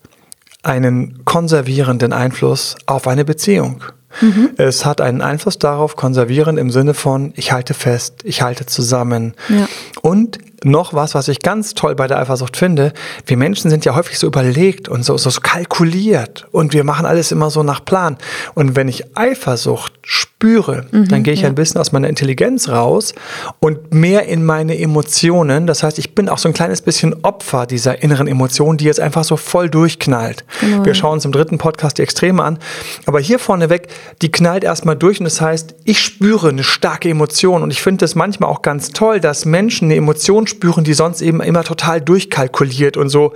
einen 0.62 1.25
konservierenden 1.25 2.12
Einfluss 2.12 2.76
auf 2.87 3.09
eine 3.09 3.25
Beziehung. 3.25 3.83
Mhm. 4.21 4.50
Es 4.59 4.85
hat 4.85 5.00
einen 5.00 5.23
Einfluss 5.23 5.59
darauf, 5.59 5.97
konservieren 5.97 6.59
im 6.59 6.71
Sinne 6.71 6.95
von, 6.95 7.33
ich 7.37 7.52
halte 7.52 7.75
fest, 7.75 8.21
ich 8.25 8.43
halte 8.43 8.67
zusammen. 8.67 9.35
Ja. 9.49 9.67
Und 10.02 10.38
noch 10.64 10.95
was, 10.95 11.14
was 11.14 11.28
ich 11.28 11.40
ganz 11.40 11.75
toll 11.75 11.95
bei 11.95 12.07
der 12.07 12.19
Eifersucht 12.19 12.57
finde. 12.57 12.92
Wir 13.26 13.37
Menschen 13.37 13.71
sind 13.71 13.85
ja 13.85 13.95
häufig 13.95 14.19
so 14.19 14.26
überlegt 14.26 14.88
und 14.88 15.04
so, 15.04 15.16
so 15.16 15.31
kalkuliert 15.40 16.47
und 16.52 16.73
wir 16.73 16.85
machen 16.85 17.07
alles 17.07 17.33
immer 17.33 17.50
so 17.50 17.62
nach 17.62 17.85
Plan. 17.85 18.16
Und 18.54 18.76
wenn 18.76 18.88
ich 18.88 19.16
Eifersucht 19.16 19.92
spüre, 20.02 20.87
mhm, 20.90 21.09
dann 21.09 21.23
gehe 21.23 21.35
ich 21.35 21.42
ja. 21.42 21.49
ein 21.49 21.54
bisschen 21.54 21.81
aus 21.81 21.92
meiner 21.92 22.09
Intelligenz 22.09 22.69
raus 22.69 23.14
und 23.61 23.92
mehr 23.95 24.26
in 24.26 24.45
meine 24.45 24.78
Emotionen. 24.78 25.66
Das 25.66 25.83
heißt, 25.83 25.99
ich 25.99 26.14
bin 26.14 26.28
auch 26.28 26.38
so 26.38 26.49
ein 26.49 26.54
kleines 26.54 26.83
bisschen 26.83 27.25
Opfer 27.25 27.66
dieser 27.66 28.02
inneren 28.02 28.26
Emotion, 28.26 28.76
die 28.76 28.85
jetzt 28.85 29.00
einfach 29.00 29.25
so 29.25 29.37
voll 29.37 29.71
durchknallt. 29.71 30.45
Genau. 30.61 30.85
Wir 30.85 30.95
schauen 30.95 31.14
uns 31.14 31.25
im 31.25 31.33
dritten 31.33 31.59
Podcast 31.59 31.99
die 31.99 32.02
Extreme 32.02 32.42
an. 32.42 32.59
Aber 33.07 33.21
hier 33.21 33.38
vorneweg, 33.38 33.88
die 34.21 34.33
knallt 34.33 34.64
erstmal 34.64 34.97
durch 34.97 35.21
und 35.21 35.25
das 35.25 35.40
heißt, 35.40 35.75
ich 35.85 36.00
spüre 36.00 36.49
eine 36.49 36.64
starke 36.64 37.09
Emotion 37.09 37.62
und 37.62 37.71
ich 37.71 37.83
finde 37.83 38.04
es 38.04 38.14
manchmal 38.14 38.50
auch 38.50 38.62
ganz 38.62 38.90
toll, 38.90 39.21
dass 39.21 39.45
Menschen 39.45 39.87
eine 39.87 39.97
Emotion 39.97 40.47
spüren, 40.52 40.85
die 40.85 40.94
sonst 40.94 41.21
eben 41.21 41.40
immer 41.40 41.64
total 41.64 42.00
durchkalkuliert 42.00 42.97
und 42.97 43.09
so 43.09 43.35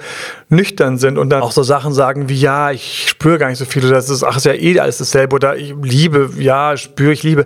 nüchtern 0.48 0.96
sind 0.98 1.18
und 1.18 1.30
dann 1.30 1.42
auch 1.42 1.52
so 1.52 1.62
Sachen 1.62 1.92
sagen 1.92 2.28
wie, 2.28 2.38
ja, 2.38 2.70
ich 2.70 3.08
spüre 3.08 3.38
gar 3.38 3.48
nicht 3.48 3.58
so 3.58 3.64
viel 3.64 3.84
oder 3.84 3.94
das 3.94 4.08
ist, 4.08 4.22
ach, 4.22 4.36
ist 4.36 4.46
ja 4.46 4.54
eh 4.54 4.78
alles 4.78 4.98
dasselbe 4.98 5.34
oder 5.34 5.56
ich 5.56 5.74
liebe, 5.82 6.30
ja, 6.38 6.76
spüre 6.76 7.12
ich 7.12 7.22
Liebe. 7.22 7.44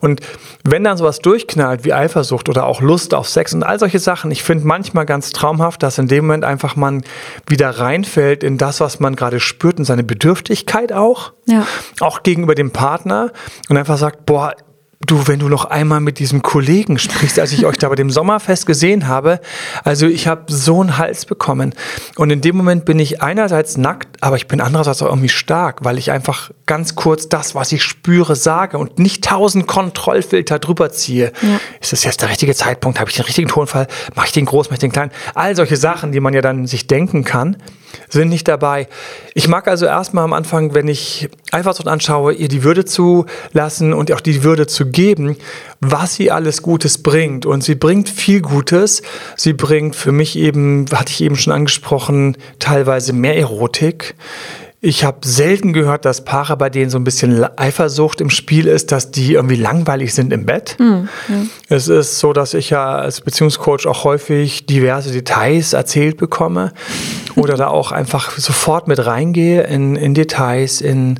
Und 0.00 0.20
wenn 0.64 0.84
dann 0.84 0.96
sowas 0.96 1.18
durchknallt 1.18 1.84
wie 1.84 1.92
Eifersucht 1.92 2.48
oder 2.48 2.66
auch 2.66 2.80
Lust 2.80 3.14
auf 3.14 3.28
Sex 3.28 3.52
und 3.54 3.62
all 3.62 3.78
solche 3.78 3.98
Sachen, 3.98 4.30
ich 4.30 4.42
finde 4.42 4.66
manchmal 4.66 5.06
ganz 5.06 5.30
traumhaft, 5.30 5.82
dass 5.82 5.98
in 5.98 6.08
dem 6.08 6.26
Moment 6.26 6.44
einfach 6.44 6.76
man 6.76 7.02
wieder 7.46 7.70
reinfällt 7.70 8.42
in 8.42 8.58
das, 8.58 8.80
was 8.80 9.00
man 9.00 9.16
gerade 9.16 9.40
spürt, 9.40 9.78
in 9.78 9.84
seine 9.84 10.04
Bedürftigkeit 10.04 10.92
auch, 10.92 11.32
ja. 11.46 11.66
auch 12.00 12.22
gegenüber 12.22 12.54
dem 12.54 12.70
Partner 12.70 13.32
und 13.68 13.76
einfach 13.76 13.98
sagt, 13.98 14.26
boah, 14.26 14.54
Du, 15.06 15.28
wenn 15.28 15.38
du 15.38 15.48
noch 15.48 15.64
einmal 15.64 16.00
mit 16.00 16.18
diesem 16.18 16.42
Kollegen 16.42 16.98
sprichst, 16.98 17.38
als 17.38 17.52
ich 17.52 17.64
euch 17.64 17.76
da 17.76 17.88
bei 17.88 17.94
dem 17.94 18.10
Sommerfest 18.10 18.66
gesehen 18.66 19.06
habe, 19.06 19.40
also 19.84 20.08
ich 20.08 20.26
habe 20.26 20.52
so 20.52 20.80
einen 20.80 20.98
Hals 20.98 21.24
bekommen. 21.24 21.72
Und 22.16 22.30
in 22.30 22.40
dem 22.40 22.56
Moment 22.56 22.84
bin 22.84 22.98
ich 22.98 23.22
einerseits 23.22 23.76
nackt, 23.76 24.08
aber 24.20 24.34
ich 24.34 24.48
bin 24.48 24.60
andererseits 24.60 25.00
auch 25.00 25.06
irgendwie 25.06 25.28
stark, 25.28 25.84
weil 25.84 25.98
ich 25.98 26.10
einfach 26.10 26.50
ganz 26.66 26.96
kurz 26.96 27.28
das, 27.28 27.54
was 27.54 27.70
ich 27.70 27.84
spüre, 27.84 28.34
sage 28.34 28.76
und 28.76 28.98
nicht 28.98 29.22
tausend 29.22 29.68
Kontrollfilter 29.68 30.58
drüber 30.58 30.90
ziehe. 30.90 31.32
Ja. 31.42 31.60
Ist 31.80 31.92
das 31.92 32.02
jetzt 32.02 32.20
der 32.22 32.30
richtige 32.30 32.56
Zeitpunkt? 32.56 32.98
Habe 32.98 33.08
ich 33.08 33.14
den 33.14 33.24
richtigen 33.24 33.48
Tonfall? 33.48 33.86
Mache 34.16 34.26
ich 34.26 34.32
den 34.32 34.46
groß, 34.46 34.66
mache 34.66 34.74
ich 34.74 34.80
den 34.80 34.90
klein? 34.90 35.12
All 35.36 35.54
solche 35.54 35.76
Sachen, 35.76 36.10
die 36.10 36.18
man 36.18 36.34
ja 36.34 36.40
dann 36.40 36.66
sich 36.66 36.88
denken 36.88 37.22
kann 37.22 37.56
sind 38.08 38.28
nicht 38.28 38.48
dabei. 38.48 38.88
Ich 39.34 39.48
mag 39.48 39.68
also 39.68 39.86
erstmal 39.86 40.24
am 40.24 40.32
Anfang, 40.32 40.74
wenn 40.74 40.88
ich 40.88 41.28
Eifersucht 41.50 41.88
anschaue, 41.88 42.32
ihr 42.32 42.48
die 42.48 42.62
Würde 42.62 42.84
zu 42.84 43.26
lassen 43.52 43.92
und 43.92 44.12
auch 44.12 44.20
die 44.20 44.42
Würde 44.42 44.66
zu 44.66 44.86
geben, 44.86 45.36
was 45.80 46.14
sie 46.14 46.30
alles 46.30 46.62
Gutes 46.62 47.02
bringt. 47.02 47.46
Und 47.46 47.64
sie 47.64 47.74
bringt 47.74 48.08
viel 48.08 48.40
Gutes. 48.40 49.02
Sie 49.36 49.52
bringt 49.52 49.96
für 49.96 50.12
mich 50.12 50.36
eben, 50.36 50.86
hatte 50.92 51.12
ich 51.12 51.22
eben 51.22 51.36
schon 51.36 51.52
angesprochen, 51.52 52.36
teilweise 52.58 53.12
mehr 53.12 53.36
Erotik. 53.36 54.14
Ich 54.80 55.02
habe 55.02 55.26
selten 55.26 55.72
gehört, 55.72 56.04
dass 56.04 56.24
Paare, 56.24 56.56
bei 56.56 56.70
denen 56.70 56.88
so 56.88 56.98
ein 56.98 57.04
bisschen 57.04 57.44
Eifersucht 57.58 58.20
im 58.20 58.30
Spiel 58.30 58.68
ist, 58.68 58.92
dass 58.92 59.10
die 59.10 59.32
irgendwie 59.32 59.56
langweilig 59.56 60.14
sind 60.14 60.32
im 60.32 60.46
Bett. 60.46 60.76
Mhm. 60.78 61.08
Es 61.68 61.88
ist 61.88 62.20
so, 62.20 62.32
dass 62.32 62.54
ich 62.54 62.70
ja 62.70 62.94
als 62.94 63.20
Beziehungscoach 63.20 63.86
auch 63.88 64.04
häufig 64.04 64.66
diverse 64.66 65.10
Details 65.10 65.72
erzählt 65.72 66.16
bekomme 66.16 66.72
oder 67.34 67.56
da 67.56 67.66
auch 67.66 67.90
einfach 67.90 68.30
sofort 68.38 68.86
mit 68.86 69.04
reingehe 69.04 69.62
in, 69.62 69.96
in 69.96 70.14
Details, 70.14 70.80
in, 70.80 71.18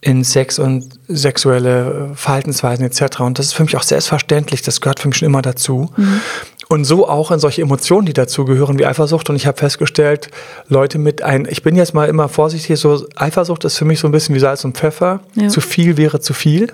in 0.00 0.24
Sex 0.24 0.58
und 0.58 0.88
sexuelle 1.08 2.10
Verhaltensweisen 2.14 2.84
etc. 2.84 3.20
Und 3.20 3.38
das 3.38 3.46
ist 3.46 3.52
für 3.52 3.64
mich 3.64 3.76
auch 3.76 3.82
selbstverständlich, 3.82 4.62
das 4.62 4.80
gehört 4.80 5.00
für 5.00 5.08
mich 5.08 5.18
schon 5.18 5.26
immer 5.26 5.42
dazu. 5.42 5.90
Mhm. 5.96 6.20
Und 6.68 6.84
so 6.84 7.08
auch 7.08 7.32
in 7.32 7.40
solche 7.40 7.62
Emotionen, 7.62 8.06
die 8.06 8.12
dazugehören, 8.12 8.78
wie 8.78 8.86
Eifersucht. 8.86 9.28
Und 9.28 9.36
ich 9.36 9.46
habe 9.46 9.58
festgestellt, 9.58 10.30
Leute 10.68 10.98
mit 10.98 11.20
ein, 11.20 11.46
ich 11.50 11.62
bin 11.62 11.74
jetzt 11.74 11.94
mal 11.94 12.08
immer 12.08 12.28
vorsichtig, 12.28 12.78
so 12.78 13.06
Eifersucht 13.16 13.64
ist 13.64 13.76
für 13.76 13.84
mich 13.84 13.98
so 13.98 14.06
ein 14.06 14.12
bisschen 14.12 14.34
wie 14.36 14.38
Salz 14.38 14.64
und 14.64 14.76
Pfeffer. 14.76 15.20
Ja. 15.34 15.48
Zu 15.48 15.60
viel 15.60 15.96
wäre 15.96 16.20
zu 16.20 16.32
viel. 16.32 16.72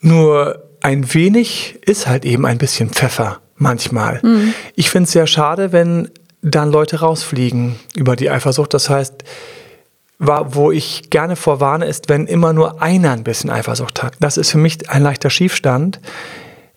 Nur 0.00 0.62
ein 0.82 1.14
wenig 1.14 1.78
ist 1.86 2.06
halt 2.06 2.24
eben 2.24 2.44
ein 2.44 2.58
bisschen 2.58 2.90
Pfeffer 2.90 3.40
manchmal. 3.56 4.20
Mhm. 4.22 4.52
Ich 4.74 4.90
finde 4.90 5.06
es 5.06 5.12
sehr 5.12 5.26
schade, 5.26 5.72
wenn 5.72 6.10
dann 6.42 6.70
Leute 6.70 7.00
rausfliegen 7.00 7.76
über 7.94 8.14
die 8.14 8.28
Eifersucht. 8.30 8.74
Das 8.74 8.90
heißt, 8.90 9.24
wo 10.22 10.70
ich 10.70 11.10
gerne 11.10 11.36
vorwarne, 11.36 11.86
ist, 11.86 12.08
wenn 12.08 12.26
immer 12.26 12.52
nur 12.52 12.80
einer 12.80 13.12
ein 13.12 13.24
bisschen 13.24 13.50
Eifersucht 13.50 14.02
hat. 14.02 14.14
Das 14.20 14.36
ist 14.36 14.50
für 14.50 14.58
mich 14.58 14.88
ein 14.88 15.02
leichter 15.02 15.30
Schiefstand. 15.30 16.00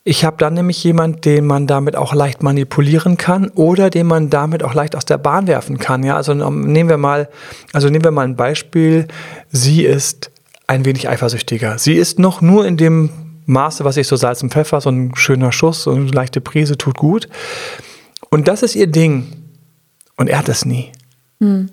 Ich 0.04 0.24
habe 0.24 0.38
dann 0.38 0.54
nämlich 0.54 0.84
jemand, 0.84 1.26
den 1.26 1.46
man 1.46 1.68
damit 1.68 1.96
auch 1.96 2.14
leicht 2.14 2.44
manipulieren 2.44 3.18
kann 3.18 3.50
oder 3.50 3.90
den 3.90 4.08
man 4.08 4.30
damit 4.30 4.64
auch 4.64 4.74
leicht 4.74 4.96
aus 4.96 5.06
der 5.06 5.18
Bahn 5.18 5.48
werfen 5.48 5.80
kann. 5.80 6.04
Ja, 6.04 6.16
also 6.16 6.34
nehmen 6.34 6.90
wir 6.90 6.98
mal, 6.98 7.30
also 7.74 7.90
nehmen 7.90 8.04
wir 8.04 8.12
mal 8.12 8.26
ein 8.26 8.36
Beispiel. 8.36 9.08
Sie 9.52 9.84
ist 9.84 10.32
ein 10.68 10.86
wenig 10.86 11.10
eifersüchtiger. 11.10 11.78
Sie 11.78 11.94
ist 11.94 12.20
noch 12.20 12.42
nur 12.42 12.66
in 12.66 12.78
dem 12.78 13.10
Maße, 13.46 13.84
was 13.84 13.98
ich 13.98 14.08
so 14.08 14.16
Salz 14.16 14.42
und 14.42 14.52
Pfeffer, 14.52 14.82
so 14.82 14.90
ein 14.90 15.16
schöner 15.16 15.52
Schuss, 15.52 15.84
so 15.84 15.92
eine 15.92 16.06
leichte 16.06 16.42
Prise 16.42 16.78
tut 16.78 16.98
gut. 16.98 17.28
Und 18.30 18.48
das 18.48 18.64
ist 18.64 18.76
ihr 18.76 18.88
Ding. 18.88 19.28
Und 20.18 20.30
er 20.30 20.40
hat 20.40 20.50
es 20.50 20.66
nie. 20.66 20.92
Mhm. 21.40 21.70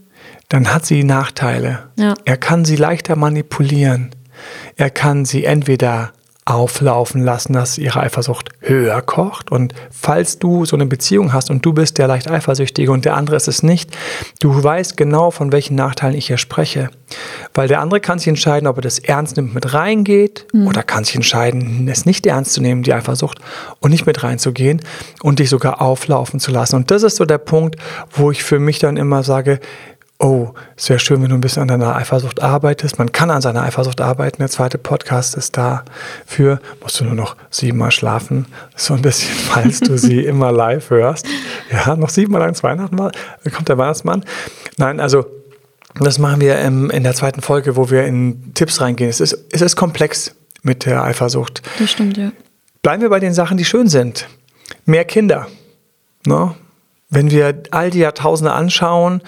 Dann 0.53 0.75
hat 0.75 0.85
sie 0.85 1.03
Nachteile. 1.03 1.79
Ja. 1.97 2.13
Er 2.27 2.37
kann 2.37 2.67
sie 2.67 2.77
leichter 2.77 3.17
manipulieren. 3.17 4.11
Er 4.77 4.91
kann 4.91 5.25
sie 5.25 5.47
entweder 5.47 6.13
auflaufen 6.45 7.23
lassen, 7.23 7.53
dass 7.53 7.79
ihre 7.79 8.01
Eifersucht 8.01 8.51
höher 8.61 9.01
kocht. 9.01 9.51
Und 9.51 9.75
falls 9.91 10.39
du 10.39 10.67
so 10.67 10.77
eine 10.77 10.87
Beziehung 10.87 11.33
hast 11.33 11.51
und 11.51 11.65
du 11.65 11.73
bist 11.73 11.97
der 11.99 12.09
leicht 12.09 12.29
Eifersüchtige 12.29 12.91
und 12.91 13.05
der 13.05 13.15
andere 13.15 13.37
ist 13.37 13.49
es 13.49 13.63
nicht, 13.63 13.97
du 14.41 14.63
weißt 14.63 14.97
genau, 14.97 15.31
von 15.31 15.53
welchen 15.53 15.77
Nachteilen 15.77 16.17
ich 16.17 16.27
hier 16.27 16.39
spreche. 16.39 16.91
Weil 17.55 17.69
der 17.69 17.81
andere 17.81 18.01
kann 18.01 18.19
sich 18.19 18.29
entscheiden, 18.29 18.67
ob 18.67 18.77
er 18.77 18.83
das 18.83 18.99
ernst 18.99 19.37
nimmt, 19.37 19.55
mit 19.55 19.73
reingeht 19.73 20.47
mhm. 20.53 20.67
oder 20.67 20.83
kann 20.83 21.05
sich 21.05 21.15
entscheiden, 21.15 21.89
es 21.89 22.07
nicht 22.07 22.27
ernst 22.27 22.55
zu 22.55 22.61
nehmen, 22.61 22.83
die 22.83 22.93
Eifersucht, 22.93 23.39
und 23.79 23.93
nicht 23.93 24.07
mit 24.07 24.23
reinzugehen 24.23 24.81
und 25.23 25.39
dich 25.39 25.49
sogar 25.49 25.81
auflaufen 25.81 26.41
zu 26.41 26.51
lassen. 26.51 26.77
Und 26.77 26.91
das 26.91 27.05
ist 27.05 27.17
so 27.17 27.25
der 27.25 27.39
Punkt, 27.39 27.77
wo 28.11 28.33
ich 28.33 28.43
für 28.43 28.59
mich 28.59 28.81
dann 28.81 28.97
immer 28.97 29.23
sage, 29.23 29.61
oh, 30.23 30.55
es 30.77 30.89
wäre 30.89 31.01
schön, 31.01 31.21
wenn 31.23 31.31
du 31.31 31.35
ein 31.35 31.41
bisschen 31.41 31.63
an 31.63 31.69
deiner 31.69 31.97
Eifersucht 31.97 32.41
arbeitest. 32.41 32.99
Man 32.99 33.11
kann 33.13 33.31
an 33.31 33.43
seiner 33.43 33.63
Eifersucht 33.63 34.01
arbeiten. 34.01 34.39
Der 34.39 34.49
zweite 34.49 34.79
Podcast 34.79 35.35
ist 35.35 35.57
dafür. 35.57 36.61
Musst 36.81 37.01
du 37.01 37.05
nur 37.05 37.15
noch 37.15 37.37
siebenmal 37.51 37.91
schlafen. 37.91 38.47
So 38.77 38.95
ein 38.95 39.03
bisschen, 39.03 39.35
falls 39.35 39.81
du 39.81 39.99
sie 39.99 40.25
immer 40.25 40.53
live 40.53 40.91
hörst. 40.91 41.27
Ja, 41.71 41.97
noch 41.97 42.09
siebenmal 42.09 42.41
lang 42.41 42.61
Weihnachten 42.63 42.95
mal. 42.95 43.13
Kommt 43.53 43.69
der 43.69 43.79
Weihnachtsmann. 43.79 44.25
Nein, 44.77 45.01
also 45.01 45.27
das 45.97 46.19
machen 46.19 46.41
wir 46.41 46.59
in 46.61 47.03
der 47.03 47.15
zweiten 47.15 47.43
Folge, 47.43 47.77
wo 47.77 47.91
wir 47.91 48.05
in 48.05 48.55
Tipps 48.55 48.81
reingehen. 48.81 49.11
Es 49.11 49.21
ist, 49.21 49.37
es 49.51 49.61
ist 49.61 49.77
komplex 49.77 50.35
mit 50.63 50.87
der 50.87 51.03
Eifersucht. 51.03 51.63
Das 51.79 51.91
stimmt, 51.91 52.17
ja. 52.17 52.31
Bleiben 52.83 53.03
wir 53.03 53.11
bei 53.11 53.21
den 53.21 53.35
Sachen, 53.35 53.57
die 53.57 53.65
schön 53.65 53.89
sind. 53.89 54.29
Mehr 54.87 55.05
Kinder. 55.05 55.49
No? 56.25 56.47
Ne? 56.47 56.55
Wenn 57.11 57.31
wir 57.31 57.65
all 57.73 57.91
die 57.91 57.99
Jahrtausende 57.99 58.53
anschauen, 58.53 59.21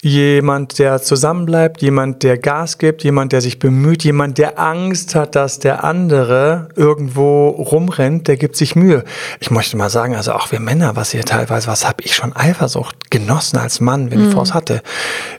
jemand, 0.00 0.78
der 0.78 1.02
zusammenbleibt, 1.02 1.82
jemand, 1.82 2.22
der 2.22 2.38
Gas 2.38 2.78
gibt, 2.78 3.02
jemand, 3.02 3.32
der 3.32 3.40
sich 3.40 3.58
bemüht, 3.58 4.04
jemand, 4.04 4.38
der 4.38 4.58
Angst 4.58 5.16
hat, 5.16 5.34
dass 5.34 5.58
der 5.58 5.82
andere 5.82 6.68
irgendwo 6.76 7.48
rumrennt, 7.48 8.28
der 8.28 8.36
gibt 8.36 8.54
sich 8.54 8.76
Mühe. 8.76 9.02
Ich 9.40 9.50
möchte 9.50 9.76
mal 9.76 9.90
sagen, 9.90 10.14
also 10.14 10.32
auch 10.32 10.52
wir 10.52 10.60
Männer, 10.60 10.94
was 10.94 11.10
hier 11.10 11.24
teilweise, 11.24 11.66
was 11.66 11.86
habe 11.86 12.04
ich 12.04 12.14
schon 12.14 12.34
Eifersucht 12.34 13.10
genossen 13.10 13.58
als 13.58 13.80
Mann, 13.80 14.10
wenn 14.10 14.20
mhm. 14.20 14.28
ich 14.28 14.34
Frau 14.34 14.48
hatte. 14.54 14.82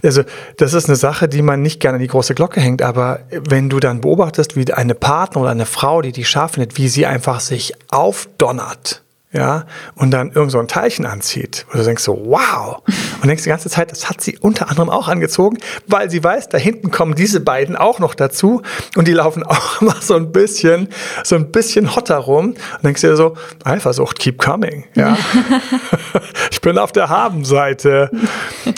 Also 0.03 0.23
das 0.57 0.73
ist 0.73 0.87
eine 0.87 0.97
Sache, 0.97 1.29
die 1.29 1.41
man 1.41 1.61
nicht 1.61 1.79
gerne 1.79 1.95
an 1.95 2.01
die 2.01 2.07
große 2.07 2.35
Glocke 2.35 2.59
hängt, 2.59 2.81
aber 2.81 3.21
wenn 3.31 3.69
du 3.69 3.79
dann 3.79 4.01
beobachtest, 4.01 4.57
wie 4.57 4.71
eine 4.73 4.93
Partner 4.93 5.41
oder 5.41 5.51
eine 5.51 5.65
Frau, 5.65 6.01
die 6.01 6.11
die 6.11 6.25
scharf 6.25 6.51
findet, 6.53 6.77
wie 6.77 6.89
sie 6.89 7.05
einfach 7.05 7.39
sich 7.39 7.73
aufdonnert, 7.89 9.03
ja, 9.31 9.65
und 9.93 10.09
dann 10.09 10.31
irgend 10.31 10.51
so 10.51 10.57
ein 10.57 10.67
Teilchen 10.67 11.05
anzieht, 11.05 11.67
wo 11.69 11.77
du 11.77 11.83
denkst 11.83 12.01
so, 12.01 12.19
wow. 12.25 12.81
Und 13.21 13.27
denkst 13.27 13.43
die 13.43 13.49
ganze 13.49 13.69
Zeit, 13.69 13.91
das 13.91 14.09
hat 14.09 14.21
sie 14.21 14.39
unter 14.39 14.69
anderem 14.69 14.89
auch 14.89 15.07
angezogen, 15.07 15.59
weil 15.85 16.09
sie 16.09 16.23
weiß, 16.23 16.49
da 16.49 16.57
hinten 16.57 16.89
kommen 16.89 17.13
diese 17.13 17.39
beiden 17.39 17.75
auch 17.75 17.99
noch 17.99 18.15
dazu 18.15 18.63
und 18.95 19.07
die 19.07 19.13
laufen 19.13 19.43
auch 19.45 19.81
immer 19.81 19.95
so 20.01 20.15
ein 20.15 20.31
bisschen, 20.31 20.89
so 21.23 21.35
ein 21.35 21.51
bisschen 21.51 21.95
hotter 21.95 22.17
rum. 22.17 22.47
Und 22.47 22.83
denkst 22.83 23.01
dir 23.01 23.15
so, 23.15 23.35
Eifersucht, 23.63 24.17
keep 24.17 24.39
coming, 24.39 24.85
ja. 24.95 25.15
ich 26.51 26.61
bin 26.61 26.79
auf 26.79 26.91
der 26.91 27.09
Habenseite. 27.09 28.09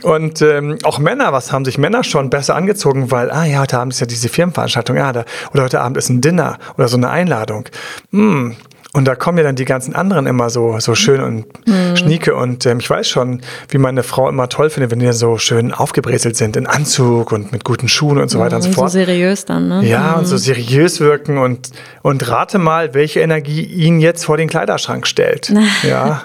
Und 0.03 0.41
ähm, 0.41 0.79
auch 0.84 1.00
Männer, 1.00 1.31
was 1.31 1.53
haben 1.53 1.63
sich 1.63 1.77
Männer 1.77 2.03
schon 2.03 2.29
besser 2.29 2.55
angezogen, 2.55 3.10
weil, 3.10 3.31
ah 3.31 3.46
ja, 3.46 3.62
heute 3.62 3.79
Abend 3.79 3.93
ist 3.93 4.01
ja 4.01 4.05
diese 4.05 4.27
Firmenveranstaltung, 4.27 4.98
ja, 4.98 5.13
da, 5.13 5.24
oder 5.53 5.63
heute 5.63 5.79
Abend 5.79 5.96
ist 5.96 6.10
ein 6.10 6.20
Dinner 6.20 6.58
oder 6.77 6.89
so 6.89 6.98
eine 6.98 7.10
Einladung. 7.10 7.70
Hm, 8.12 8.58
und 8.93 9.05
da 9.05 9.15
kommen 9.15 9.38
ja 9.38 9.45
dann 9.45 9.55
die 9.55 9.63
ganzen 9.63 9.95
anderen 9.95 10.27
immer 10.27 10.50
so, 10.50 10.77
so 10.79 10.95
schön 10.95 11.21
und 11.21 11.67
mhm. 11.67 11.95
schnieke. 11.95 12.36
Und 12.36 12.65
ähm, 12.65 12.79
ich 12.79 12.89
weiß 12.89 13.07
schon, 13.07 13.41
wie 13.69 13.77
meine 13.77 14.03
Frau 14.03 14.27
immer 14.27 14.50
toll 14.50 14.69
findet, 14.69 14.91
wenn 14.91 15.00
die 15.00 15.12
so 15.13 15.38
schön 15.38 15.71
aufgebrezelt 15.74 16.36
sind 16.36 16.57
in 16.57 16.67
Anzug 16.67 17.31
und 17.31 17.53
mit 17.53 17.63
guten 17.63 17.88
Schuhen 17.88 18.17
und 18.17 18.29
so 18.29 18.39
weiter 18.39 18.57
mhm, 18.57 18.65
und 18.65 18.69
so 18.69 18.71
fort. 18.74 18.91
So 18.91 19.00
seriös 19.00 19.45
dann, 19.45 19.69
ne? 19.69 19.86
Ja, 19.86 20.12
mhm. 20.12 20.19
und 20.19 20.25
so 20.25 20.36
seriös 20.36 21.00
wirken. 21.00 21.38
Und, 21.38 21.69
und 22.01 22.27
rate 22.27 22.60
mal, 22.60 22.93
welche 22.93 23.21
Energie 23.21 23.63
ihn 23.63 24.01
jetzt 24.01 24.25
vor 24.25 24.36
den 24.36 24.50
Kleiderschrank 24.50 25.07
stellt. 25.07 25.53
ja. 25.83 26.24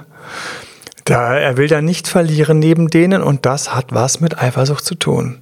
Da, 1.05 1.37
er 1.37 1.57
will 1.57 1.69
da 1.69 1.81
nicht 1.81 2.09
verlieren 2.09 2.59
neben 2.59 2.91
denen 2.91 3.23
und 3.23 3.47
das 3.47 3.77
hat 3.77 3.87
was 3.91 4.21
mit 4.21 4.43
Eifersucht 4.43 4.85
zu 4.85 4.97
tun. 4.97 5.39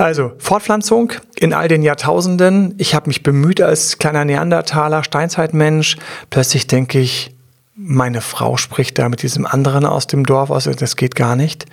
Also 0.00 0.32
Fortpflanzung 0.38 1.12
in 1.36 1.52
all 1.52 1.68
den 1.68 1.82
Jahrtausenden. 1.82 2.74
Ich 2.78 2.94
habe 2.94 3.08
mich 3.08 3.22
bemüht 3.22 3.60
als 3.60 3.98
kleiner 3.98 4.24
Neandertaler, 4.24 5.04
Steinzeitmensch. 5.04 5.98
Plötzlich 6.30 6.66
denke 6.66 6.98
ich, 6.98 7.34
meine 7.76 8.22
Frau 8.22 8.56
spricht 8.56 8.98
da 8.98 9.10
mit 9.10 9.22
diesem 9.22 9.44
anderen 9.44 9.84
aus 9.84 10.06
dem 10.06 10.24
Dorf 10.24 10.48
aus, 10.48 10.64
das 10.64 10.96
geht 10.96 11.16
gar 11.16 11.36
nicht. 11.36 11.66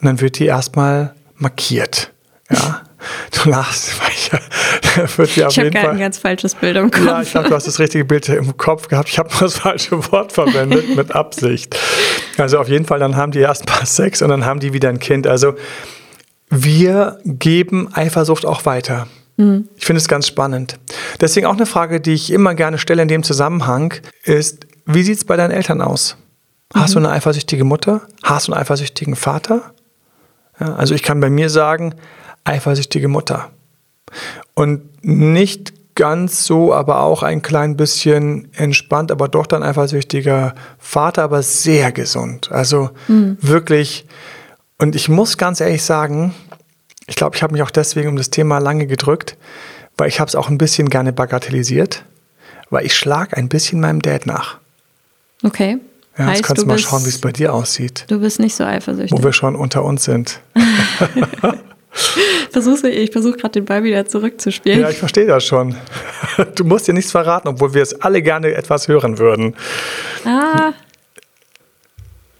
Und 0.00 0.06
dann 0.06 0.20
wird 0.22 0.38
die 0.38 0.46
erstmal 0.46 1.14
markiert. 1.36 2.10
Ja. 2.50 2.80
Du 3.32 3.50
lachst, 3.50 4.00
weil 4.00 4.12
ich, 4.12 5.18
wird 5.18 5.36
die 5.36 5.44
auf 5.44 5.54
ich 5.54 5.72
Fall. 5.72 5.90
ein 5.90 5.98
ganz 5.98 6.16
falsches 6.16 6.54
Bild 6.54 6.78
im 6.78 6.90
Kopf. 6.90 7.04
Ja, 7.04 7.20
ich 7.20 7.32
glaube, 7.32 7.50
du 7.50 7.54
hast 7.54 7.66
das 7.66 7.78
richtige 7.78 8.06
Bild 8.06 8.26
im 8.30 8.56
Kopf 8.56 8.88
gehabt. 8.88 9.10
Ich 9.10 9.18
habe 9.18 9.28
nur 9.30 9.42
das 9.42 9.58
falsche 9.58 10.10
Wort 10.10 10.32
verwendet 10.32 10.96
mit 10.96 11.14
Absicht. 11.14 11.78
Also 12.38 12.58
auf 12.58 12.68
jeden 12.68 12.86
Fall, 12.86 13.00
dann 13.00 13.16
haben 13.16 13.32
die 13.32 13.40
erstmal 13.40 13.84
Sex 13.84 14.22
und 14.22 14.30
dann 14.30 14.46
haben 14.46 14.60
die 14.60 14.72
wieder 14.72 14.88
ein 14.88 15.00
Kind. 15.00 15.26
Also 15.26 15.54
wir 16.50 17.18
geben 17.24 17.88
Eifersucht 17.92 18.46
auch 18.46 18.64
weiter. 18.66 19.06
Mhm. 19.36 19.68
Ich 19.76 19.84
finde 19.84 19.98
es 19.98 20.08
ganz 20.08 20.26
spannend. 20.26 20.78
Deswegen 21.20 21.46
auch 21.46 21.54
eine 21.54 21.66
Frage, 21.66 22.00
die 22.00 22.12
ich 22.12 22.30
immer 22.32 22.54
gerne 22.54 22.78
stelle 22.78 23.02
in 23.02 23.08
dem 23.08 23.22
Zusammenhang, 23.22 23.94
ist, 24.24 24.66
wie 24.86 25.02
sieht 25.02 25.18
es 25.18 25.24
bei 25.24 25.36
deinen 25.36 25.50
Eltern 25.50 25.80
aus? 25.80 26.16
Hast 26.74 26.94
mhm. 26.94 27.02
du 27.02 27.08
eine 27.08 27.16
eifersüchtige 27.16 27.64
Mutter? 27.64 28.02
Hast 28.22 28.48
du 28.48 28.52
einen 28.52 28.62
eifersüchtigen 28.62 29.16
Vater? 29.16 29.72
Ja, 30.60 30.74
also 30.76 30.94
ich 30.94 31.02
kann 31.02 31.20
bei 31.20 31.30
mir 31.30 31.50
sagen, 31.50 31.94
eifersüchtige 32.44 33.08
Mutter. 33.08 33.50
Und 34.54 35.04
nicht 35.04 35.72
ganz 35.96 36.44
so, 36.44 36.74
aber 36.74 37.00
auch 37.00 37.22
ein 37.22 37.42
klein 37.42 37.76
bisschen 37.76 38.48
entspannt, 38.54 39.12
aber 39.12 39.28
doch 39.28 39.46
dann 39.46 39.62
eifersüchtiger 39.62 40.54
Vater, 40.78 41.22
aber 41.22 41.42
sehr 41.42 41.92
gesund. 41.92 42.50
Also 42.52 42.90
mhm. 43.08 43.38
wirklich. 43.40 44.06
Und 44.78 44.96
ich 44.96 45.08
muss 45.08 45.38
ganz 45.38 45.60
ehrlich 45.60 45.82
sagen, 45.82 46.34
ich 47.06 47.16
glaube, 47.16 47.36
ich 47.36 47.42
habe 47.42 47.52
mich 47.52 47.62
auch 47.62 47.70
deswegen 47.70 48.08
um 48.08 48.16
das 48.16 48.30
Thema 48.30 48.58
lange 48.58 48.86
gedrückt, 48.86 49.36
weil 49.96 50.08
ich 50.08 50.20
habe 50.20 50.28
es 50.28 50.34
auch 50.34 50.48
ein 50.48 50.58
bisschen 50.58 50.88
gerne 50.88 51.12
bagatellisiert, 51.12 52.04
weil 52.70 52.84
ich 52.84 52.94
schlage 52.96 53.36
ein 53.36 53.48
bisschen 53.48 53.80
meinem 53.80 54.02
Dad 54.02 54.26
nach. 54.26 54.58
Okay. 55.42 55.78
Ja, 56.16 56.26
heißt, 56.26 56.36
jetzt 56.36 56.46
kannst 56.46 56.62
du 56.62 56.66
mal 56.66 56.74
bist, 56.74 56.86
schauen, 56.86 57.04
wie 57.04 57.08
es 57.08 57.20
bei 57.20 57.32
dir 57.32 57.52
aussieht. 57.52 58.04
Du 58.08 58.20
bist 58.20 58.38
nicht 58.38 58.54
so 58.54 58.64
eifersüchtig. 58.64 59.16
Wo 59.16 59.22
wir 59.22 59.32
schon 59.32 59.56
unter 59.56 59.84
uns 59.84 60.04
sind. 60.04 60.40
Versuch's, 62.50 62.82
ich 62.84 63.12
versuche 63.12 63.36
gerade 63.36 63.52
den 63.52 63.64
Ball 63.64 63.84
wieder 63.84 64.06
zurückzuspielen. 64.06 64.80
Ja, 64.80 64.90
ich 64.90 64.98
verstehe 64.98 65.26
das 65.26 65.44
schon. 65.44 65.76
Du 66.56 66.64
musst 66.64 66.88
dir 66.88 66.92
nichts 66.92 67.12
verraten, 67.12 67.48
obwohl 67.48 67.74
wir 67.74 67.82
es 67.82 68.00
alle 68.00 68.22
gerne 68.22 68.52
etwas 68.54 68.88
hören 68.88 69.18
würden. 69.18 69.54
Ah. 70.24 70.72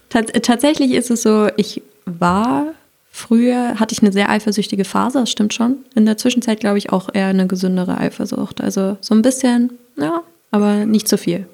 Tats 0.09 0.33
tatsächlich 0.43 0.93
ist 0.93 1.11
es 1.11 1.23
so, 1.23 1.49
ich 1.57 1.83
war 2.07 2.67
früher, 3.11 3.79
hatte 3.79 3.93
ich 3.95 4.03
eine 4.03 4.13
sehr 4.13 4.29
eifersüchtige 4.29 4.85
Phase, 4.85 5.21
das 5.21 5.31
stimmt 5.31 5.55
schon. 5.55 5.77
In 5.95 6.07
der 6.07 6.17
Zwischenzeit 6.17 6.61
glaube 6.61 6.79
ich 6.79 6.91
auch 6.93 7.09
eher 7.13 7.29
eine 7.29 7.47
gesündere 7.47 7.99
Eifersucht. 7.99 8.61
Also 8.61 8.97
so 9.01 9.15
ein 9.15 9.23
bisschen, 9.23 9.79
ja, 9.97 10.23
aber 10.51 10.87
nicht 10.87 11.09
zu 11.09 11.17
viel 11.17 11.47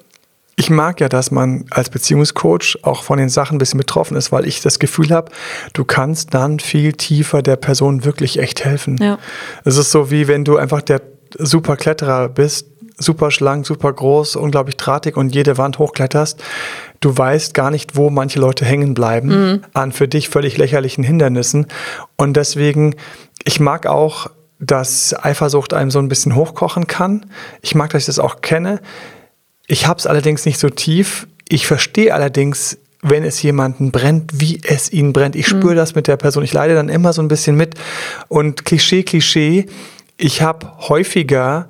ich 0.61 0.69
mag 0.69 1.01
ja, 1.01 1.09
dass 1.09 1.31
man 1.31 1.65
als 1.71 1.89
Beziehungscoach 1.89 2.77
auch 2.83 3.01
von 3.01 3.17
den 3.17 3.29
Sachen 3.29 3.55
ein 3.55 3.57
bisschen 3.57 3.79
betroffen 3.79 4.15
ist, 4.15 4.31
weil 4.31 4.45
ich 4.45 4.61
das 4.61 4.77
Gefühl 4.77 5.09
habe, 5.09 5.31
du 5.73 5.83
kannst 5.85 6.35
dann 6.35 6.59
viel 6.59 6.93
tiefer 6.93 7.41
der 7.41 7.55
Person 7.55 8.05
wirklich 8.05 8.37
echt 8.37 8.63
helfen. 8.63 8.97
Ja. 9.01 9.17
Es 9.65 9.77
ist 9.77 9.89
so 9.89 10.11
wie 10.11 10.27
wenn 10.27 10.45
du 10.45 10.57
einfach 10.57 10.83
der 10.83 11.01
super 11.39 11.77
Kletterer 11.77 12.29
bist, 12.29 12.67
super 13.01 13.31
schlank, 13.31 13.65
super 13.65 13.91
groß, 13.91 14.35
unglaublich 14.35 14.77
drahtig 14.77 15.17
und 15.17 15.33
jede 15.35 15.57
Wand 15.57 15.79
hochkletterst. 15.79 16.41
Du 16.99 17.17
weißt 17.17 17.53
gar 17.53 17.71
nicht, 17.71 17.95
wo 17.95 18.09
manche 18.09 18.39
Leute 18.39 18.65
hängen 18.65 18.93
bleiben 18.93 19.27
mhm. 19.27 19.61
an 19.73 19.91
für 19.91 20.07
dich 20.07 20.29
völlig 20.29 20.57
lächerlichen 20.57 21.03
Hindernissen. 21.03 21.67
Und 22.15 22.37
deswegen, 22.37 22.95
ich 23.43 23.59
mag 23.59 23.87
auch, 23.87 24.27
dass 24.59 25.15
Eifersucht 25.23 25.73
einem 25.73 25.89
so 25.89 25.99
ein 25.99 26.07
bisschen 26.07 26.35
hochkochen 26.35 26.87
kann. 26.87 27.25
Ich 27.61 27.73
mag, 27.73 27.89
dass 27.89 28.03
ich 28.03 28.05
das 28.05 28.19
auch 28.19 28.41
kenne. 28.41 28.79
Ich 29.67 29.87
habe 29.87 29.97
es 29.99 30.05
allerdings 30.05 30.45
nicht 30.45 30.59
so 30.59 30.69
tief. 30.69 31.27
Ich 31.49 31.65
verstehe 31.65 32.13
allerdings, 32.13 32.77
wenn 33.01 33.23
es 33.23 33.41
jemanden 33.41 33.91
brennt, 33.91 34.39
wie 34.39 34.61
es 34.63 34.91
ihn 34.91 35.13
brennt. 35.13 35.35
Ich 35.35 35.47
spüre 35.47 35.73
mhm. 35.73 35.77
das 35.77 35.95
mit 35.95 36.07
der 36.07 36.17
Person. 36.17 36.43
Ich 36.43 36.53
leide 36.53 36.75
dann 36.75 36.89
immer 36.89 37.13
so 37.13 37.21
ein 37.21 37.27
bisschen 37.27 37.55
mit. 37.55 37.73
Und 38.27 38.63
Klischee, 38.63 39.01
Klischee, 39.01 39.65
ich 40.17 40.43
habe 40.43 40.71
häufiger 40.87 41.67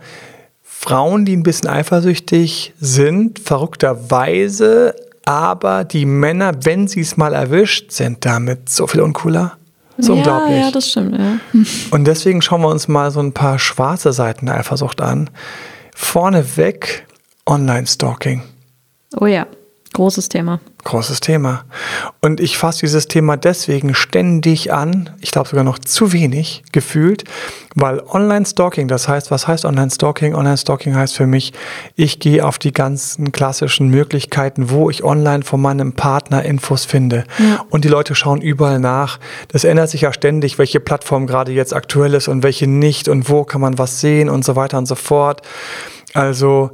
Frauen, 0.84 1.26
die 1.26 1.38
ein 1.38 1.44
bisschen 1.44 1.70
eifersüchtig 1.70 2.74
sind, 2.80 3.38
verrückterweise, 3.38 4.96
aber 5.26 5.84
die 5.84 6.08
Männer, 6.08 6.54
wenn 6.64 6.88
sie 6.88 7.02
es 7.02 7.18
mal 7.18 7.36
erwischt, 7.36 7.92
sind 7.92 8.26
damit 8.26 8.68
so 8.68 8.88
viel 8.88 9.02
uncooler. 9.02 9.58
So 10.00 10.14
ja, 10.14 10.18
unglaublich. 10.18 10.60
Ja, 10.60 10.72
das 10.72 10.90
stimmt, 10.90 11.20
ja. 11.20 11.38
Und 11.92 12.06
deswegen 12.06 12.42
schauen 12.42 12.62
wir 12.62 12.70
uns 12.70 12.88
mal 12.88 13.12
so 13.12 13.20
ein 13.20 13.32
paar 13.32 13.60
schwarze 13.60 14.12
Seiten 14.12 14.48
der 14.48 14.56
Eifersucht 14.58 15.02
an. 15.02 15.30
Vorneweg 15.94 17.06
Online-Stalking. 17.46 18.42
Oh 19.20 19.28
ja, 19.28 19.46
großes 19.94 20.30
Thema. 20.30 20.62
Großes 20.84 21.20
Thema. 21.20 21.64
Und 22.22 22.40
ich 22.40 22.58
fasse 22.58 22.80
dieses 22.82 23.08
Thema 23.08 23.38
deswegen 23.38 23.94
ständig 23.94 24.74
an, 24.74 25.12
ich 25.22 25.32
glaube 25.32 25.48
sogar 25.48 25.64
noch 25.64 25.78
zu 25.78 26.12
wenig 26.12 26.64
gefühlt, 26.72 27.24
weil 27.76 28.02
Online-Stalking, 28.02 28.88
das 28.88 29.08
heißt, 29.08 29.30
was 29.30 29.48
heißt 29.48 29.66
Online-Stalking? 29.66 30.34
Online-Stalking 30.34 30.96
heißt 30.96 31.16
für 31.16 31.28
mich, 31.28 31.54
ich 31.96 32.20
gehe 32.20 32.46
auf 32.46 32.58
die 32.58 32.74
ganzen 32.74 33.32
klassischen 33.32 33.90
Möglichkeiten, 33.90 34.72
wo 34.72 34.90
ich 34.90 35.04
online 35.04 35.44
von 35.44 35.62
meinem 35.62 35.94
Partner 35.94 36.44
Infos 36.44 36.86
finde. 36.86 37.26
Ja. 37.38 37.64
Und 37.70 37.86
die 37.86 37.90
Leute 37.90 38.16
schauen 38.16 38.42
überall 38.42 38.80
nach. 38.80 39.20
Das 39.50 39.64
ändert 39.64 39.90
sich 39.90 40.02
ja 40.02 40.14
ständig, 40.14 40.58
welche 40.58 40.80
Plattform 40.80 41.28
gerade 41.28 41.52
jetzt 41.52 41.76
aktuell 41.76 42.16
ist 42.16 42.28
und 42.28 42.42
welche 42.44 42.68
nicht 42.68 43.08
und 43.08 43.30
wo 43.30 43.44
kann 43.44 43.62
man 43.62 43.78
was 43.78 44.02
sehen 44.02 44.30
und 44.30 44.44
so 44.44 44.56
weiter 44.56 44.80
und 44.80 44.88
so 44.88 44.96
fort. 44.96 45.42
Also, 46.14 46.72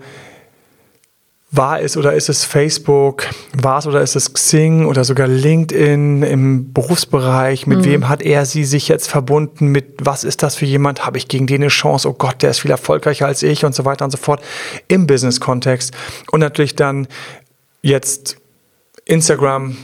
war 1.49 1.81
es 1.81 1.95
oder 1.95 2.13
ist 2.13 2.27
es 2.27 2.43
Facebook, 2.43 3.23
war 3.55 3.79
es 3.79 3.87
oder 3.87 4.01
ist 4.01 4.15
es 4.15 4.33
Xing 4.33 4.85
oder 4.85 5.05
sogar 5.05 5.27
LinkedIn 5.27 6.21
im 6.23 6.73
Berufsbereich, 6.73 7.67
mit 7.67 7.79
mhm. 7.79 7.85
wem 7.85 8.09
hat 8.09 8.21
er 8.21 8.45
sie 8.45 8.65
sich 8.65 8.89
jetzt 8.89 9.07
verbunden, 9.07 9.67
mit 9.67 9.93
was 9.99 10.25
ist 10.25 10.43
das 10.43 10.55
für 10.55 10.65
jemand, 10.65 11.05
habe 11.05 11.17
ich 11.17 11.29
gegen 11.29 11.47
den 11.47 11.61
eine 11.61 11.69
Chance, 11.69 12.09
oh 12.09 12.13
Gott, 12.13 12.41
der 12.41 12.49
ist 12.51 12.59
viel 12.59 12.71
erfolgreicher 12.71 13.27
als 13.27 13.43
ich 13.43 13.63
und 13.63 13.73
so 13.73 13.85
weiter 13.85 14.03
und 14.03 14.11
so 14.11 14.17
fort. 14.17 14.41
Im 14.89 15.07
Business-Kontext. 15.07 15.93
Und 16.31 16.41
natürlich 16.41 16.75
dann 16.75 17.07
jetzt 17.81 18.37
Instagram, 19.05 19.77